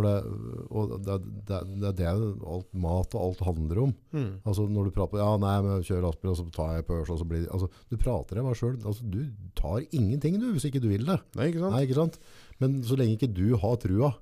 [0.00, 1.16] For det, og det,
[1.50, 3.94] det, det er det alt mat og alt handler om.
[4.16, 4.30] Mm.
[4.40, 7.20] Altså Når du prater Ja, nei, men kjører lastebil, og så tar jeg pørs, og
[7.20, 8.78] så blir det altså, Du prater deg bare sjøl.
[8.80, 9.20] Altså, du
[9.58, 11.20] tar ingenting, du, hvis ikke du vil det.
[11.36, 11.68] Nei, ikke?
[11.68, 12.16] Nei, ikke sant?
[12.62, 14.14] Men så lenge ikke du har trua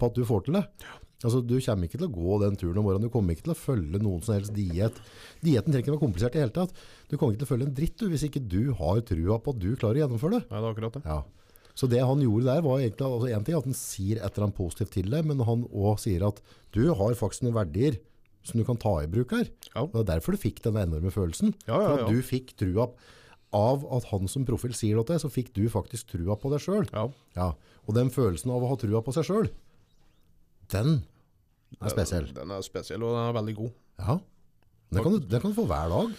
[0.00, 0.66] på at du får til det
[1.20, 3.08] altså Du kommer ikke til å gå den turen om morgenen.
[3.08, 4.96] Du kommer ikke til å følge noen som helst diett.
[5.44, 6.72] Dietten trenger ikke være komplisert i hele tatt.
[7.10, 9.54] Du kommer ikke til å følge en dritt du, hvis ikke du har trua på
[9.54, 10.42] at du klarer å gjennomføre det.
[10.48, 11.02] Nei, det er akkurat det.
[11.04, 11.20] Ja.
[11.80, 14.50] Så det han gjorde der var egentlig altså En ting at han sier et eller
[14.50, 16.42] annet positivt til deg, men han òg sier at
[16.76, 17.96] du har faktisk noen verdier
[18.44, 19.48] som du kan ta i bruk her.
[19.72, 19.86] Ja.
[19.88, 21.54] Det er derfor du fikk den enorme følelsen.
[21.64, 22.90] Ja, For ja, at du fikk trua
[23.56, 26.52] av at han som profil sier det til deg, så fikk du faktisk trua på
[26.52, 26.86] deg sjøl.
[26.92, 27.06] Ja.
[27.36, 27.48] Ja.
[27.88, 29.48] Og den følelsen av å ha trua på seg sjøl,
[30.70, 31.00] den
[31.80, 32.28] er spesiell.
[32.36, 33.72] Den er spesiell, og den er veldig god.
[34.00, 34.18] Ja.
[34.90, 36.14] Den kan, du, den kan du få hver dag.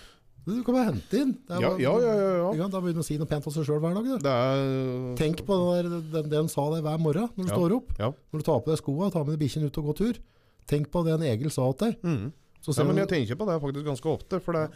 [0.45, 1.35] Du kan bare hente inn.
[1.49, 2.53] Er Ja, ja, ja.
[2.57, 2.67] ja.
[2.67, 4.25] Da begynner du å si noe pent om seg sjøl hver dag.
[4.25, 7.55] Er Tenk på det, der, det, sa deg hver morgen når du Ja.
[7.59, 7.93] står opp.
[7.99, 8.09] Ja.
[8.33, 10.19] Når du tar på deg skoene, tar med deg bikkjen ut og går tur.
[10.67, 12.01] Tenk på det en Egil sa til deg.
[12.01, 12.31] mm.
[12.61, 14.39] Ja, men jeg tenker på det faktisk ganske ofte.
[14.39, 14.67] For det,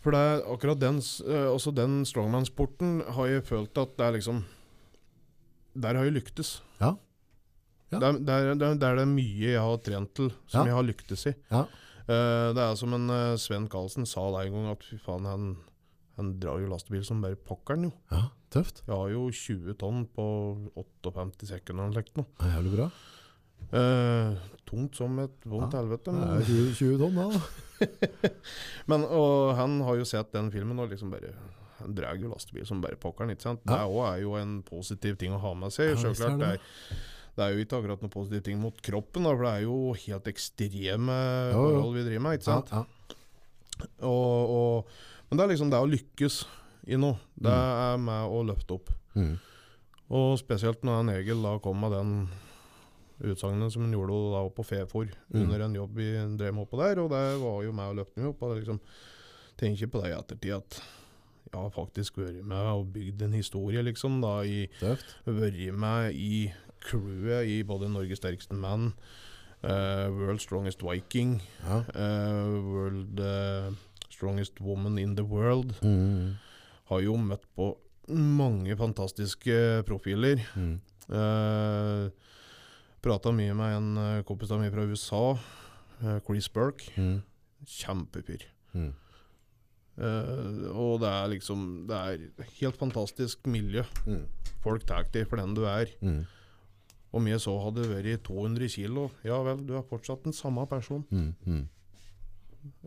[0.00, 4.44] for det akkurat den, eh, også den strongman-sporten har jeg følt at det er liksom
[5.78, 6.60] Der har jeg lyktes.
[6.80, 6.96] Ja.
[7.90, 7.98] Ja.
[7.98, 11.26] Der, er, det, der er, det mye jeg har trent til, som jeg har lyktes
[11.26, 11.34] i.
[11.50, 11.64] Ja.
[12.10, 15.28] Eh, det er som en eh, Sven Karlsen sa det en gang, at fy faen,
[15.30, 15.44] han,
[16.18, 17.92] han drar jo lastebil som bare pokkeren, jo.
[18.10, 18.82] ja, tøft.
[18.88, 20.26] Jeg har jo 20 tonn på
[20.74, 22.50] 58 sekunder eller noe.
[22.50, 22.90] Jævlig bra.
[23.70, 24.34] Uh,
[24.66, 25.82] tungt som et vondt Ja.
[25.84, 26.10] helvete.
[26.16, 27.42] Det er 20, 20 tonn da.
[28.90, 31.30] men og han har jo sett den filmen og liksom bare
[31.80, 33.62] Han drar jo lastebil som bare pokkeren, ikke sant.
[33.64, 35.94] Det òg er jo en positiv ting å ha med seg.
[35.96, 36.58] Ja, Det er,
[37.40, 39.78] det er jo ikke akkurat noe positiv ting mot kroppen, da, for det er jo
[40.04, 41.16] helt ekstreme
[41.56, 42.70] forhold vi driver med, ikke sant.
[42.76, 42.84] Ja,
[44.04, 44.90] Og, og,
[45.30, 46.42] men det er liksom det å lykkes
[46.92, 47.16] i noe.
[47.40, 47.70] Det Mm.
[47.86, 48.90] er med å løfte opp.
[49.16, 49.38] Mm.
[50.10, 52.12] Og spesielt når han Egil da kom med den
[53.20, 55.42] utsagnet som han gjorde da på Fefor Mm.
[55.42, 58.18] under en jobb vi drev med oppå der, og det var jo meg og løfte
[58.20, 58.42] meg opp.
[58.42, 58.80] Og liksom
[59.60, 60.80] tenker på det i ettertid at
[61.50, 64.68] jeg har faktisk vært med og bygd en historie, liksom, da, i
[65.26, 66.52] vært med i
[66.84, 68.92] crewet i både Norges sterkeste mann,
[69.64, 71.82] uh, World Strongest Viking, Ja.
[71.94, 73.72] uh, World eh,
[74.10, 75.74] Strongest Woman in the World.
[75.82, 76.36] Mm.
[76.90, 77.70] Har jo møtt på
[78.10, 80.42] mange fantastiske profiler.
[80.56, 80.80] Mm.
[81.10, 82.10] Eh,
[83.00, 85.22] Prata mye med en eh, kompis av meg fra USA,
[86.02, 86.90] eh, Chris Burke.
[87.00, 87.22] Mm.
[87.64, 88.44] Kjempefyr.
[88.74, 88.90] Mm.
[90.00, 93.82] Uh, og det er liksom Det er helt fantastisk miljø.
[94.06, 94.22] Mm.
[94.64, 95.90] Folk tar deg for den du er.
[96.00, 96.22] Mm.
[97.10, 101.02] Om jeg så hadde vært 200 kilo, ja vel, du er fortsatt den samme person.
[101.10, 101.32] Mm.
[101.46, 101.64] Mm.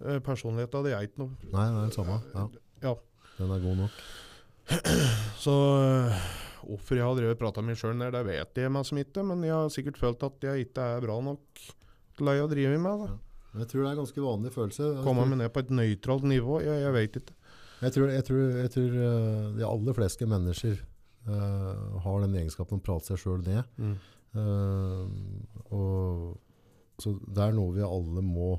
[0.05, 2.19] Eh, Personligheten hadde jeg ikke noe Nei, det er den samme.
[2.35, 2.45] Ja.
[2.85, 2.93] Ja.
[3.39, 3.99] Den er god nok.
[5.43, 6.23] Så øh,
[6.63, 9.25] hvorfor jeg har drevet prata med meg sjøl ned, det vet jeg meg som ikke,
[9.27, 11.63] men jeg har sikkert følt at jeg ikke er bra nok
[12.17, 13.05] til å drive med.
[13.05, 13.11] da.
[13.11, 13.19] Ja.
[13.53, 14.89] Jeg tror det er en ganske vanlig følelse.
[15.05, 17.35] Komme meg ned på et nøytralt nivå, jeg, jeg vet ikke.
[17.83, 20.77] Jeg tror, jeg tror, jeg tror eh, de aller fleste mennesker
[21.27, 23.67] uh, har den egenskapen å prate seg sjøl ned.
[23.77, 23.97] Mm.
[24.33, 25.05] Eh,
[25.73, 26.37] og,
[27.01, 28.53] så det er noe vi alle må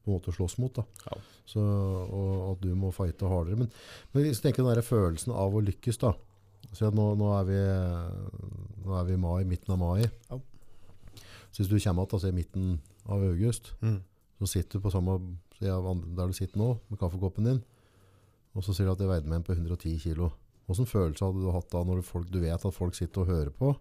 [0.00, 0.74] på en måte slåss mot.
[0.74, 0.84] Da.
[1.06, 1.18] Ja.
[1.50, 3.58] Så, og at du må fighte hardere.
[3.60, 3.70] Men,
[4.14, 6.14] men hvis du tenker den der følelsen av å lykkes da.
[6.76, 7.58] Så nå, nå, er vi,
[8.84, 10.04] nå er vi i mai, midten av mai.
[10.30, 10.38] Ja.
[11.50, 12.72] Så hvis du kommer igjen altså, i midten
[13.10, 13.98] av august, Mm.
[14.38, 15.18] så sitter du på samme
[15.60, 17.58] der du sitter nå, med kaffekoppen din,
[18.56, 20.30] og så sier du at jeg veide meg inn på 110 kilo.
[20.70, 23.50] Hvilken følelse hadde du hatt da når folk, du vet at folk sitter og hører
[23.52, 23.74] på,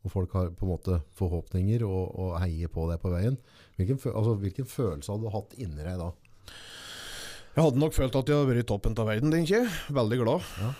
[0.00, 3.36] og folk har på en måte forhåpninger og, og heier på deg på veien?
[3.76, 6.10] Hvilken, altså, hvilken følelse hadde du hatt inni deg da?
[7.56, 9.72] Jeg hadde nok følt at jeg hadde vært i toppen av verden, tenker jeg.
[9.92, 10.52] Veldig glad.
[10.62, 10.70] Ja.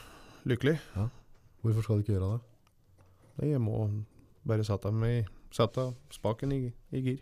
[0.48, 0.76] Lykkelig.
[1.60, 3.50] Hvorfor skal du ikke gjøre det?
[3.50, 3.82] Jeg må
[4.46, 6.62] bare sette, meg, sette spaken i,
[6.94, 7.18] i gir.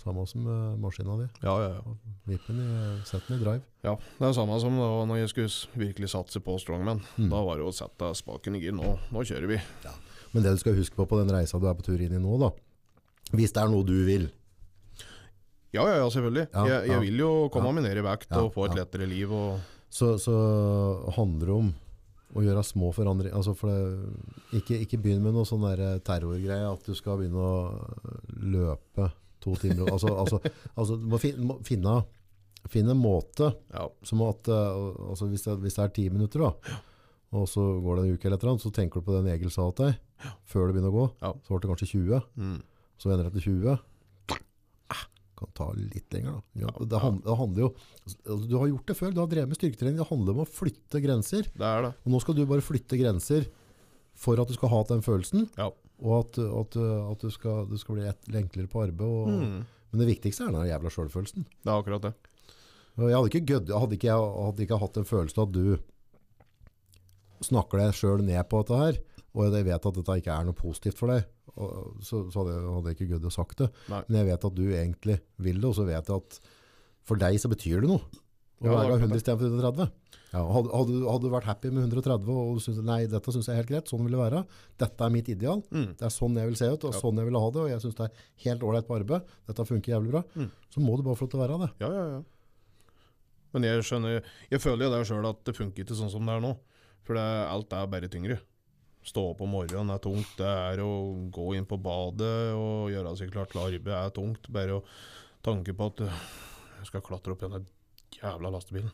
[0.00, 1.26] Samme som uh, maskina di.
[1.44, 2.14] Ja, ja, ja.
[2.30, 2.68] Vippen i,
[3.04, 3.60] sett den i drive.
[3.84, 3.98] ja.
[4.16, 7.02] Det er samme som da når jeg skulle virkelig satse på strongman.
[7.18, 7.28] Mm.
[7.28, 8.72] Da var det å sette spaken i gir.
[8.76, 9.60] Nå, nå kjører vi.
[10.32, 12.22] Men det du skal huske på på den reisa du er på tur inn i
[12.22, 12.52] nå, da.
[13.34, 14.28] Hvis det er noe du vil.
[15.70, 16.48] Ja, ja, ja, selvfølgelig.
[16.50, 17.02] Ja, jeg, jeg ja.
[17.04, 19.30] vil jo komme meg ned i vekt og få et lettere liv.
[19.30, 20.34] Og, så, så
[21.16, 21.70] handler det om
[22.34, 23.36] å gjøre små forandringer.
[23.38, 27.42] Altså for det, ikke, ikke begynn med noe sånn der terrorgreie, at du skal begynne
[27.42, 27.54] å
[28.54, 29.10] løpe
[29.42, 29.90] to timer.
[29.94, 30.40] Altså, altså,
[30.74, 32.00] altså du må, fin, må finne,
[32.70, 33.52] finne en måte,
[34.06, 36.78] som at eh, altså hvis, det, hvis det er ti minutter da,
[37.32, 39.28] og så går det en uke eller et eller annet, så tenker du på den
[39.32, 40.00] Egil sa til deg,
[40.50, 41.32] før det begynner å gå, Ja.
[41.46, 42.62] så ble det kanskje 20, Mm.
[42.98, 43.78] så ender det til 20.
[44.90, 45.04] Ah,
[45.38, 46.42] Kan ta litt lenger da.
[46.54, 47.70] Ja, Ja, det, handler, det handler jo,
[48.06, 50.48] altså, du har gjort det før, du har drevet med styrketrening, det handler om å
[50.48, 51.42] flytte grenser.
[51.54, 51.92] Det er det.
[52.04, 53.46] Og nå skal du bare flytte grenser
[54.14, 55.70] for at du skal ha den følelsen, Ja.
[56.02, 59.06] og at, at, at du, skal, du skal bli et, enklere på arbeid.
[59.06, 59.66] Og, Mm.
[59.92, 61.44] Men det viktigste er den jævla selvfølelsen.
[61.64, 62.14] Det er akkurat det.
[63.00, 65.78] Jeg hadde ikke, gødd, hadde ikke, jeg hadde ikke hatt en følelse av at du
[67.42, 68.98] snakker deg sjøl ned på dette her,
[69.34, 71.24] og jeg vet at dette ikke er noe positivt for deg,
[72.02, 73.68] så, så hadde, jeg, hadde jeg ikke gødd å sagt det.
[73.90, 74.02] Nei.
[74.08, 76.40] Men jeg vet at du egentlig vil det, og så vet jeg at
[77.06, 78.02] for deg så betyr det noe.
[78.60, 79.18] Å Ja, være 100 det.
[79.22, 79.86] istedenfor 130.
[80.30, 83.32] Ja, hadde, hadde, du- hadde du vært happy med 130 og du synes, nei, dette
[83.32, 84.42] syns jeg er helt greit, sånn vil det være.
[84.78, 85.62] Dette er mitt ideal.
[85.72, 85.86] Mm.
[85.96, 87.00] Det er sånn jeg vil se ut, og Ja.
[87.00, 89.24] sånn jeg vil ha det, og jeg syns det er helt ålreit på arbeid.
[89.48, 90.22] Dette funker jævlig bra.
[90.36, 90.50] Mm.
[90.70, 91.70] Så må du bare få lov til å være det.
[91.80, 92.20] Ja, ja, ja.
[93.52, 94.22] Men jeg skjønner
[94.52, 96.52] Jeg føler jo det sjøl at det funker ikke sånn som det er nå.
[97.10, 98.36] For det, alt er bare tyngre.
[99.02, 100.28] Stå opp om morgenen er tungt.
[100.38, 100.90] Det er å
[101.34, 104.44] gå inn på badet og gjøre seg klar til arbeid er tungt.
[104.54, 104.82] Bare å
[105.42, 106.20] tanke på at øh,
[106.78, 107.64] jeg skal klatre opp igjen den
[108.14, 108.92] jævla lastebilen.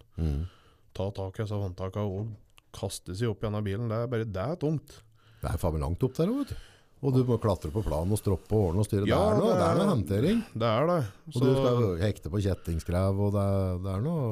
[0.96, 2.30] Ta tak i disse håndtakene og
[2.72, 3.90] kaste seg opp igjen denne bilen.
[3.92, 4.94] Det er bare det er tungt.
[5.42, 6.72] Det er faen langt opp der òg, vet du.
[7.04, 9.04] Og du må klatre på planen og stroppe og ordne og styre.
[9.10, 10.40] Ja, det er noe, det det er noe hentering.
[10.56, 10.96] Det er det.
[11.34, 14.30] Og du skal hekte på kjettingskrev, og det er, det er noe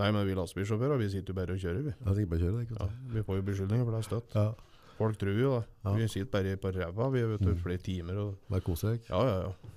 [0.00, 1.92] Nei, men vi lastebilsjåfører vi sitter jo bare og kjører, vi.
[1.94, 2.90] Ja, bare kjører, ikke sant?
[2.90, 4.34] Ja, vi får jo beskyldninger for det er støtt.
[4.34, 4.46] Ja.
[4.98, 5.68] Folk tror jo det.
[5.84, 5.92] Ja.
[5.98, 7.62] Vi sitter bare på ræva vi vet du, Mm.
[7.62, 8.18] flere timer.
[8.24, 9.00] Og, Bare koser deg.
[9.10, 9.70] ja, ja, ja.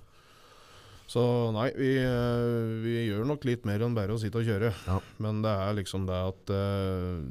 [1.07, 1.21] Så
[1.55, 4.73] nei, vi, eh, vi gjør nok litt mer enn bare å sitte og kjøre.
[4.87, 4.99] Ja.
[5.19, 7.23] Men det er liksom det at uh,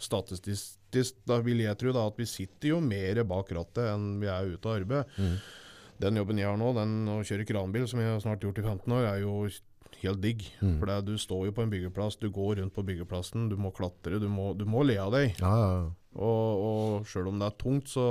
[0.00, 4.26] Statistisk da vil jeg tro da at vi sitter jo mer bak rattet enn vi
[4.32, 5.04] er ute av arbeid.
[5.20, 5.36] Mm.
[6.00, 8.64] Den jobben jeg har nå, den å kjøre kranbil, som jeg har snart gjort i
[8.64, 9.34] 15 år, er jo
[10.08, 10.44] helt digg.
[10.60, 10.76] Mm.
[10.80, 13.72] For er- du står jo på en byggeplass, du går rundt på byggeplassen, du må
[13.74, 15.34] klatre, du må, du må le av deg.
[15.40, 15.90] Ja, ja, ja.
[16.20, 18.06] Og, og sjøl om det er tungt, så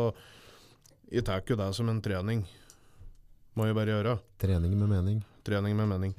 [1.12, 2.46] jeg tar ikke det som en trening.
[3.58, 4.14] Må jeg bare gjøre.
[4.40, 5.24] Trening med mening.
[5.44, 6.14] Trening med mening.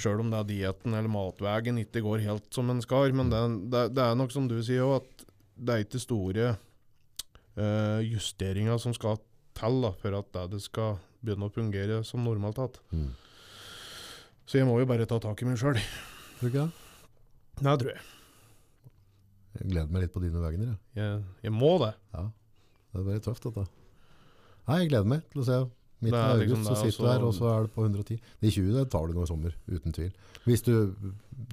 [0.00, 3.14] Sjøl om det er dietten eller matveien ikke går helt som en skal.
[3.16, 3.40] Men det,
[3.72, 5.24] det, det er nok som du sier òg, at
[5.60, 6.50] det er ikke store
[7.56, 9.18] uh, justeringa som skal
[9.56, 12.78] til for at det skal begynne å fungere som normalt igjen.
[12.96, 13.10] Mm.
[14.50, 15.76] Så jeg må jo bare ta tak i meg sjøl.
[16.40, 16.86] Tror du ikke det?
[17.60, 18.00] Det tror jeg.
[19.60, 20.66] Jeg gleder meg litt på dine vegne.
[20.72, 20.78] jeg.
[20.98, 21.20] jeg.
[21.46, 21.92] Jeg må det.
[22.16, 22.24] Ja.
[22.90, 23.66] Det er bare tøft, dette.
[24.66, 25.58] Nei, jeg gleder meg til å se.
[26.00, 28.18] Midten i august liksom så sitter du altså- her, og så er det på 110.
[28.40, 30.12] De 20 det tar du nå i sommer, uten tvil.
[30.46, 30.94] Hvis du,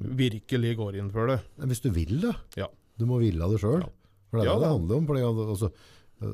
[0.02, 1.42] Virkelig går inn for det.
[1.58, 2.36] hvis du vil det.
[2.56, 2.68] Ja.
[2.98, 3.82] Du må ville det sjøl.
[3.82, 3.90] Ja.
[4.32, 5.06] For det er Ja, det det handler om.
[5.08, 5.72] Fordi, altså,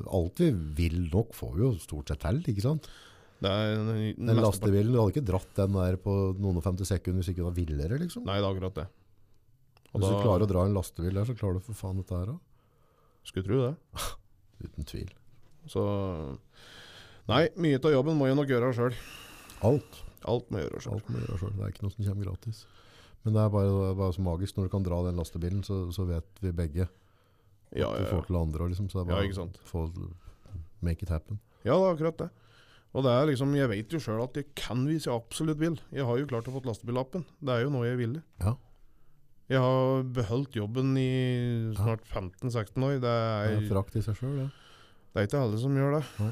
[0.08, 2.42] alt vi vil nok, får vi jo stort sett til.
[2.54, 2.88] ikke sant?
[3.42, 3.80] Er
[4.14, 7.42] Den lastebilen, du hadde ikke dratt den der på noen og 50 sekunder hvis ikke
[7.42, 8.24] du var villere, liksom.
[8.28, 8.86] Nei, det er akkurat det.
[9.92, 12.00] Og Hvis da du klarer å dra en lastebil der, så klarer du for faen
[12.00, 12.40] dette her òg.
[13.26, 13.74] skulle tro det.
[14.64, 15.12] Uten tvil.
[15.70, 15.82] Så
[17.30, 18.96] Nei, mye av jobben må jeg nok gjøre sjøl.
[19.64, 20.00] Alt.
[20.28, 21.00] Alt må gjøre sjøl.
[21.08, 22.64] Det er ikke noe som kommer gratis.
[23.24, 24.58] Men det er bare, det er bare så magisk.
[24.58, 26.84] Når du kan dra den lastebilen, så, så vet vi begge
[27.72, 28.26] Ja, ja du får ja.
[28.28, 28.90] til andre liksom.
[28.92, 29.86] Så det er bare ikke å få
[30.84, 31.40] make it happen.
[31.64, 32.28] ja, det er akkurat det.
[32.94, 35.74] Og det er liksom, jeg vet jo sjøl at jeg kan hvis jeg absolutt vil.
[35.94, 37.24] Jeg har jo klart å få lastebillappen.
[37.42, 38.20] Det er jo noe jeg ville.
[38.44, 38.52] Ja.
[39.50, 41.08] Jeg har beholdt jobben i
[41.76, 42.94] snart 15-16 år.
[42.94, 44.46] Det Det er er, frakt i seg sjøl, det.
[45.12, 46.04] det er ikke alle som gjør det.
[46.22, 46.30] Nei.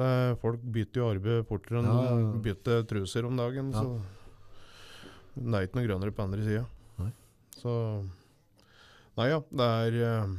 [0.00, 2.32] det er, folk bytter jo arbeid fortere enn Ja, ja, ja.
[2.48, 3.68] bytter truser om dagen.
[3.76, 3.84] Ja.
[3.84, 4.00] Så
[5.36, 6.64] det er ikke noe grønnere på andre sida.
[7.56, 7.72] Så
[9.16, 10.32] Nei ja, det er eh,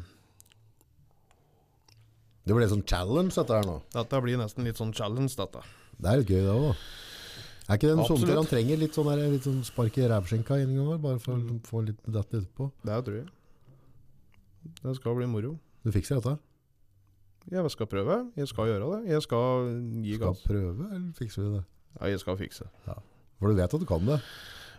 [2.47, 3.75] Det blir sånn challenge, dette her nå.
[3.91, 5.61] Dette blir nesten litt sånn challenge, dette.
[5.99, 6.83] Det er litt gøy, det òg.
[7.67, 8.21] Er ikke det en Absolutt.
[8.23, 11.57] sommer han trenger litt sånn, her, litt sånn spark i rævskinka innimellom, bare for å
[11.67, 12.69] få litt dette etterpå?
[12.87, 13.27] Det tror jeg.
[14.83, 15.57] Det skal bli moro.
[15.83, 16.37] Du fikser dette?
[17.51, 18.15] Jeg skal prøve.
[18.39, 19.11] Jeg skal gjøre det.
[19.11, 19.67] Jeg skal
[20.03, 20.41] gi Skal gass.
[20.47, 21.63] prøve, eller fikser vi det?
[21.99, 22.67] Ja, jeg skal fikse.
[23.39, 24.21] For du vet at du kan det,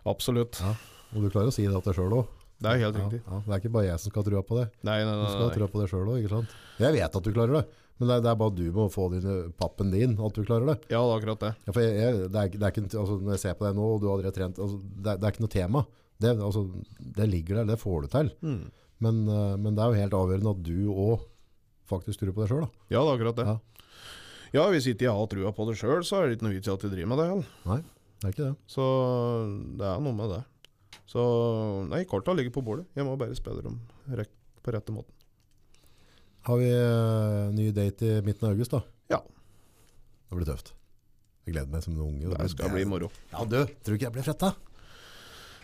[0.06, 0.60] Absolutt.
[0.60, 0.72] Ja.
[1.14, 2.28] og du klarer å si det til deg sjøl òg.
[2.58, 3.20] Det er helt Ja, riktig.
[3.22, 4.64] ja, det er ikke bare jeg som skal ha trua på det.
[4.82, 5.30] Nei, nei, Du nei.
[5.30, 6.48] skal ha trua på det sjøl òg?
[6.82, 7.64] Jeg vet at du klarer det,
[7.98, 10.66] men det er, det er bare du må få det pappen din at du klarer
[10.72, 10.76] det.
[10.90, 11.52] Ja, det er akkurat det.
[11.68, 13.78] Ja, for jeg, jeg, det er, det er ikke, altså, når jeg ser på deg
[13.78, 15.84] nå, og du har allerede trent, altså, det, er, det er ikke noe tema.
[16.18, 16.64] Det, altså,
[17.20, 18.30] det ligger der, det får du til.
[18.42, 18.60] Mm.
[19.06, 21.26] Men, eh, men det er jo helt avgjørende at du òg
[21.88, 22.66] faktisk tror på deg sjøl.
[22.90, 23.46] Ja, det er akkurat det.
[23.46, 23.58] Ja.
[24.58, 26.66] Ja, hvis ikke jeg har trua på det sjøl, så er det ikke noe vits
[26.66, 27.28] i at jeg driver med det.
[27.30, 27.82] heller.
[28.18, 28.54] Det er ikke det.
[28.66, 28.84] Så
[29.78, 30.40] det er noe med det.
[31.08, 31.22] Så
[31.88, 32.84] nei, korta ligger på bordet.
[32.96, 35.14] Jeg må bare spille dem på rette måten.
[36.48, 38.82] Har vi uh, ny date i midten av august, da?
[39.16, 39.22] Ja.
[40.28, 40.74] Det blir tøft.
[41.48, 42.32] Jeg gleder meg som en unge.
[42.32, 43.08] Det skal bli moro.
[43.32, 44.52] Ja, du, tror du ikke jeg blir fretta?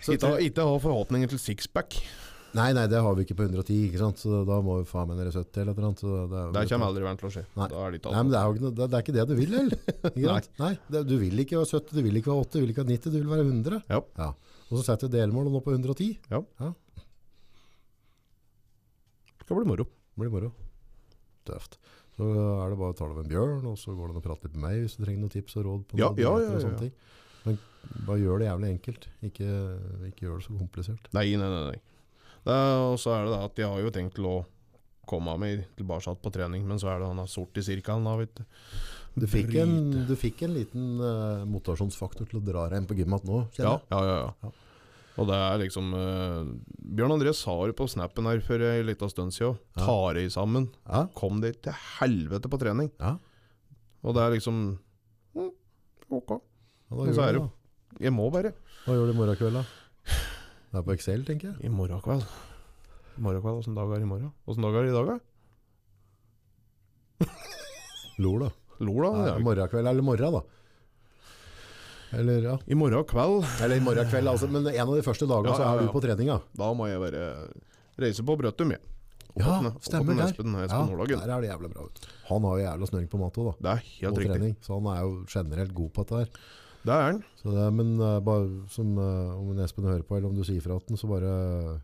[0.04, 1.96] Ikke, ikke ha forhåpninger til sixpack.
[2.54, 4.20] Nei, nei, det har vi ikke på 110, ikke sant?
[4.22, 6.02] Så da må vi faen meg ned i 70 eller annet.
[6.04, 7.44] Så det, Det kommer aldri til å skje.
[7.58, 7.68] Nei.
[7.68, 9.94] Er det Nei, men det er ikke, det, er ikke det du vil, eller?
[10.34, 10.40] nei.
[10.62, 12.92] Nei, du vil ikke være 70, du vil ikke være 80, du vil ikke være
[12.94, 13.80] 90, du vil være 100.
[13.90, 14.30] Ja.
[14.70, 16.14] Og så setter vi delmål nå på 110.
[16.32, 16.40] Ja.
[19.34, 19.84] Det skal bli moro.
[19.84, 20.50] Det blir moro.
[21.44, 21.76] Tøft.
[22.14, 24.20] Så er det bare å ta det med en bjørn, og så går det an
[24.20, 26.22] å prate litt med meg hvis du trenger noen tips og råd på Ja, noe
[26.22, 26.82] ja, ja, og sånne ja.
[26.86, 26.94] ting.
[27.44, 27.58] Men
[28.06, 29.08] bare gjør det jævlig enkelt.
[29.28, 29.48] Ikke,
[30.08, 31.10] ikke gjør det så komplisert.
[31.16, 31.64] Nei, nei, nei.
[31.74, 31.80] nei.
[32.86, 34.36] Og så er det da at jeg har jo tenkt til å
[35.08, 38.14] komme meg tilbake på trening, men så er det han er sort i sirkelen da,
[38.22, 38.44] vet du.
[39.14, 39.74] Du fikk, en,
[40.08, 43.52] du fikk en liten uh, motivasjonsfaktor til å dra deg inn på gymmat nå, Ja,
[43.54, 43.82] kjenner jeg.
[43.92, 44.16] ja, ja.
[44.18, 44.30] ja.
[44.48, 44.50] Ja.
[45.22, 46.40] Og det er liksom uh,
[46.98, 49.54] Bjørn André sa det på snappen her for ei lita stund siden.
[49.78, 49.84] Ja.
[49.86, 50.66] Ta deg sammen.
[50.88, 51.04] Ja.
[51.14, 52.90] Kom deg til helvete på trening.
[52.98, 53.12] Ja.
[54.02, 54.58] Og det er liksom
[55.38, 55.52] mm,
[56.18, 56.34] Ok.
[56.90, 57.46] Da så er det jo.
[58.02, 58.50] Jeg må bare.
[58.84, 59.64] Hva gjør du i morgen kveld, da?
[60.74, 61.56] Det er på Excel, tenker jeg.
[61.62, 62.26] I morgen kveld.
[63.14, 64.34] I morgen kveld, Åssen dag er det i morgen?
[64.50, 65.18] Åssen dag er det i dag, da?
[68.18, 68.50] Lol, da.
[68.80, 69.10] Lor, da?
[69.24, 70.42] Det er- morgen kveld eller morgen, da.
[72.14, 72.58] Eller, ja.
[72.70, 74.46] I morgen kveld Eller i morgen kveld, altså.
[74.50, 76.40] Men en av de første dagene Ja, så ja, er du på treninga.
[76.54, 77.48] Da må jeg bare
[77.98, 78.80] reise på Brøttum, jeg.
[79.34, 80.28] Ja, til- stemmer der.
[80.30, 81.82] Espen, Espen Ja, der er det jævlig bra.
[81.86, 82.06] ut.
[82.28, 83.54] Han har jo jævla snøring på mat òg, da.
[83.60, 84.30] Det er helt riktig.
[84.30, 84.56] trening.
[84.62, 86.28] Så han er jo generelt god på dette her.
[86.84, 87.24] Det er han.
[87.42, 90.60] Så det, men uh, bare som uh, om Espen hører på, eller om du sier
[90.62, 91.80] fra til den, så bare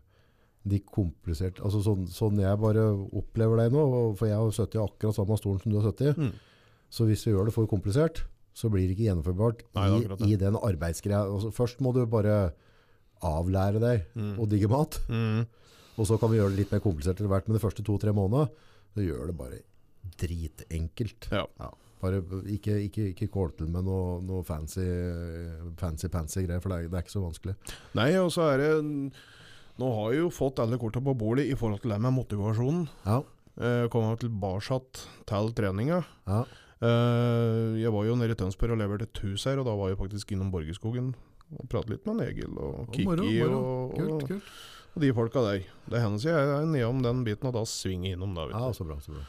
[0.63, 2.83] de kompliserte Altså sånn, sånn jeg bare
[3.17, 6.15] opplever deg nå, for jeg har sittet i akkurat samme stolen som du har sittet
[6.17, 6.33] i, Mm.
[6.91, 10.19] Så hvis vi gjør det for komplisert, så blir det ikke gjennomførbart Nei, er akkurat
[10.19, 10.27] det.
[10.27, 11.21] i, i den arbeidsgreia.
[11.23, 12.51] Altså, først må du bare
[13.23, 14.35] avlære deg Mm.
[14.41, 15.45] å digge mat, Mm.
[15.97, 18.11] og så kan vi gjøre det litt mer komplisert etter hvert, men de første to-tre
[18.11, 18.49] månedene,
[18.93, 19.61] så gjør det bare
[20.19, 21.29] dritenkelt.
[21.31, 21.45] Ja.
[22.01, 24.81] Bare ikke, ikke, ikke kål til med noe, noe fancy,
[25.77, 27.55] fancy, fancy greier, for det er, det er ikke så vanskelig.
[27.99, 28.71] Nei, og så er det
[29.81, 32.87] Nå har jeg jo fått alle korta på bordet i forhold til det med motivasjonen.
[33.05, 33.21] Ja,
[33.61, 34.77] Eh, Komme tilbake
[35.27, 35.97] til treninga.
[36.25, 36.45] ja,
[36.81, 39.99] jeg var jo nede i Tønsberg og leverte et hus her, og da var jeg
[39.99, 41.11] faktisk innom Borgerskogen
[41.59, 43.59] og pratet litt med Egil og Å, Kiki moro, moro.
[43.59, 44.51] og, kult, kult.
[44.95, 45.65] og de folka der.
[45.91, 48.87] Det hender jeg er nedom den biten, og da svinger jeg innom da, Ja, så
[48.87, 49.25] bra, så bra.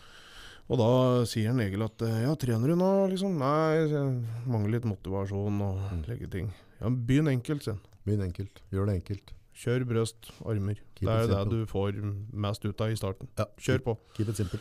[0.72, 0.88] Og da
[1.28, 3.34] sier han Egil at eh, ja, trener du nå, liksom?
[3.42, 6.04] Nei, jeg mangler litt motivasjon og Mm.
[6.06, 6.52] slike ting.
[6.80, 7.82] Ja, Begynn enkelt, sier han.
[8.06, 8.62] Begynn enkelt.
[8.72, 9.32] Gjør det enkelt.
[9.62, 10.78] Kjør brøst, armer.
[10.96, 11.98] Keep det er det du får
[12.32, 13.28] mest ut av i starten.
[13.36, 13.44] Ja.
[13.60, 13.98] Kjør på.
[14.16, 14.60] Keep it simple.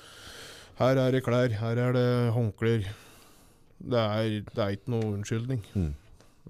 [0.82, 2.88] Her er det klær, her er det håndklær.
[3.91, 5.62] Det er, det er ikke noe unnskyldning.
[5.78, 5.91] Mm.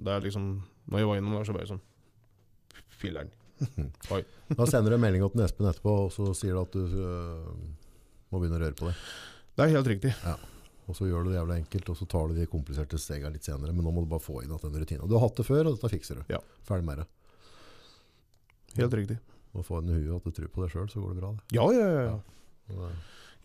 [0.01, 0.45] Det er liksom
[0.91, 1.81] Når jeg var innom der, så bare sånn
[3.01, 3.31] Filler'n.
[4.57, 7.51] Da sender du en melding til Espen etterpå, og så sier du at du øh,
[8.31, 8.95] må begynne å røre på det.
[9.55, 10.13] Det er helt riktig.
[10.89, 13.47] Og så gjør du det jævla enkelt, og så tar du de kompliserte stegene litt
[13.47, 13.75] senere.
[13.75, 15.07] Men nå må du bare få inn at den rutinen.
[15.07, 16.23] Du har hatt det før, og dette fikser du.
[16.33, 16.41] Ja.
[16.67, 17.07] Ferdig med det.
[18.79, 19.19] Helt riktig.
[19.55, 21.31] Og få inn i huet at du tror på deg sjøl, så går det bra.
[21.37, 21.57] Det.
[21.59, 22.17] Ja, ja, ja.
[22.75, 22.91] ja.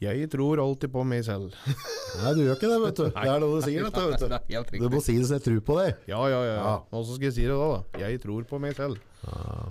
[0.02, 1.54] Jeg tror alltid på meg selv.
[2.20, 3.04] Nei, du gjør ikke det, vet du.
[3.16, 4.78] Det er noe du sier, dette, vet du.
[4.82, 6.02] Du må si det så jeg tror på deg.
[6.10, 6.56] Ja, ja, ja.
[6.60, 6.74] Ja.
[6.92, 8.02] Og så skal jeg si det da, da.
[8.04, 9.00] Jeg tror på meg selv.
[9.24, 9.70] Ja.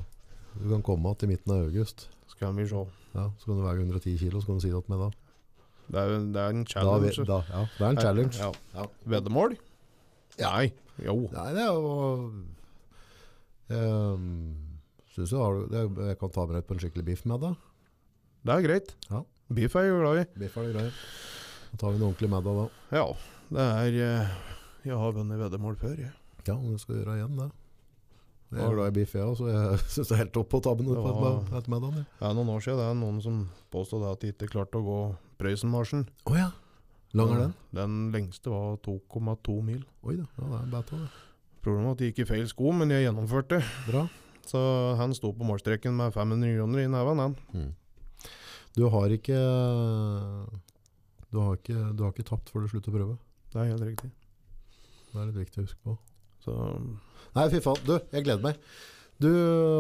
[0.55, 2.07] Du kan komme til midten av august.
[2.31, 2.81] Skal vi se.
[3.15, 5.11] Ja, så kan du veie 110 kilo, så kan du si det til meg da.
[5.85, 7.25] Det er, det er en challenge.
[7.29, 8.39] Da, da ja, det er en challenge.
[8.41, 8.49] Ja.
[8.73, 8.87] Ja.
[9.13, 9.55] Veddemål?
[10.41, 10.65] Nei.
[11.05, 11.15] Jo.
[11.35, 11.91] Nei, det er jo
[13.69, 13.99] Jeg
[15.15, 17.53] Syns jeg, jeg, jeg kan ta med deg på en skikkelig biff med deg.
[18.45, 18.89] Det er greit.
[19.07, 19.21] Ja.
[19.53, 20.25] Biff er jeg glad i.
[20.41, 20.95] Biff er det greier.
[21.71, 22.65] Da tar vi en ordentlig middag da.
[22.97, 23.05] Ja.
[23.51, 24.33] Det er eh,
[24.87, 26.11] Jeg har vunnet veddemål før, jeg.
[26.47, 27.51] Ja, du skal gjøre igjen det.
[28.55, 30.61] Jeg er glad i biff, jeg òg, så jeg syns det er helt topp å
[30.63, 31.95] ta med noe Det på et var- et middag.
[31.97, 32.03] ja.
[32.19, 33.39] Det er noen år siden det er noen som
[33.73, 34.99] påstod at de ikke klarte å gå
[35.41, 36.05] Prøysenmarsjen.
[36.29, 36.51] Oh, ja.
[37.15, 37.53] Lang er den?
[37.75, 39.81] Den lengste var 2,2 mil.
[40.03, 41.09] Oi da, ja, det er beta det.
[41.65, 43.59] Problemet var at det gikk i feil sko, men jeg gjennomførte.
[43.89, 44.05] Bra.
[44.45, 44.61] Så
[44.99, 47.35] han sto på målstreken med 500 kroner i neven, han.
[47.55, 47.71] Mm.
[48.75, 49.37] Du har ikke
[51.31, 53.15] du har ikke, du har ikke tapt før du slutter å prøve.
[53.51, 54.09] Det er helt riktig.
[55.11, 55.95] Det er litt viktig å huske på.
[56.45, 56.55] Så
[57.35, 57.81] Nei, fy faen.
[57.87, 58.59] Du, jeg gleder meg.
[59.19, 59.29] Du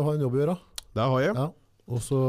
[0.03, 0.55] har en jobb å gjøre.
[0.95, 1.35] det har jeg.
[1.37, 1.47] Ja.
[1.85, 2.19] Og så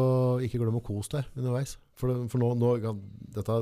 [0.45, 1.77] ikke glem å kose deg underveis.
[1.97, 3.01] For, for nå, nå kan-
[3.35, 3.57] dette,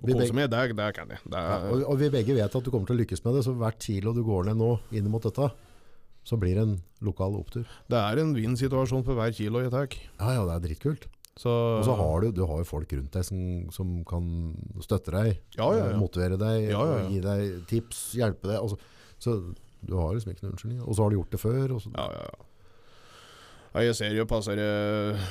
[0.00, 1.20] Å vi kose meg, det, det kan jeg.
[1.28, 3.44] Det ja, og, og vi begge vet at du kommer til å lykkes med det,
[3.44, 5.50] så hvert kilo du går ned nå inn mot dette,
[6.24, 7.66] så blir det en lokal opptur.
[7.90, 9.92] det er en vinn-situasjon for hver kilo jeg tar.
[10.18, 11.04] Ja, ja, det er dritkult.
[11.40, 11.48] Så
[11.78, 13.40] Og så har du, du har jo folk rundt deg som,
[13.72, 14.24] som kan
[14.84, 15.96] støtte deg, Ja, ja, ja.
[15.96, 16.68] motivere deg,
[17.08, 18.58] gi deg tips, hjelpe deg.
[18.60, 18.76] Altså,
[19.20, 19.38] så
[19.80, 20.82] du har liksom ikke noen unnskyldning.
[20.84, 21.72] Og så har du gjort det før.
[21.96, 23.86] Ja, ja, ja.
[23.86, 25.30] jeg ser jo passer eh,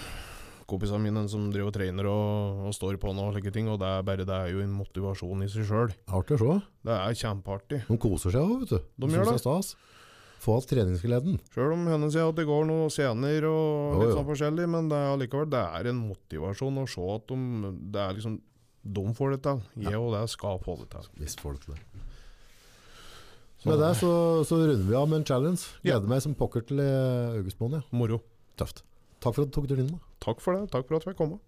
[0.69, 3.77] kompisene mine som driver og trener og, og står på nå og slike ting, og
[3.81, 5.94] det er bare det er jo en motivasjon i seg sjøl.
[6.10, 6.57] Artig å se.
[6.90, 7.84] Det er kjempeartig.
[7.90, 8.80] De koser seg òg, vet du.
[8.98, 9.76] De de gjør det stas.
[10.40, 11.40] Få treningsgleden.
[11.52, 14.95] Sjøl om henne sier at det går noen scener og litt sånn forskjellig, men det
[14.95, 18.38] er allikevel det er en motivasjon å se at de Det er liksom
[18.88, 19.60] De får det til.
[19.84, 21.10] Jeg og det skal få det til.
[21.20, 21.26] Du
[21.60, 21.82] til det.
[23.60, 24.11] Så- Med det så,
[24.48, 25.60] så runder vi av med en challenge.
[25.84, 25.99] Ja.
[25.99, 27.84] Gleder meg som pokker til eh, august måned.
[27.84, 27.98] ja.
[27.98, 28.22] Moro.
[28.56, 28.84] Tøft.
[29.20, 29.91] Takk for at du tok turen inn.
[29.91, 29.99] da.
[30.24, 30.72] Takk for det.
[30.72, 31.40] Takk for at jeg fikk komme.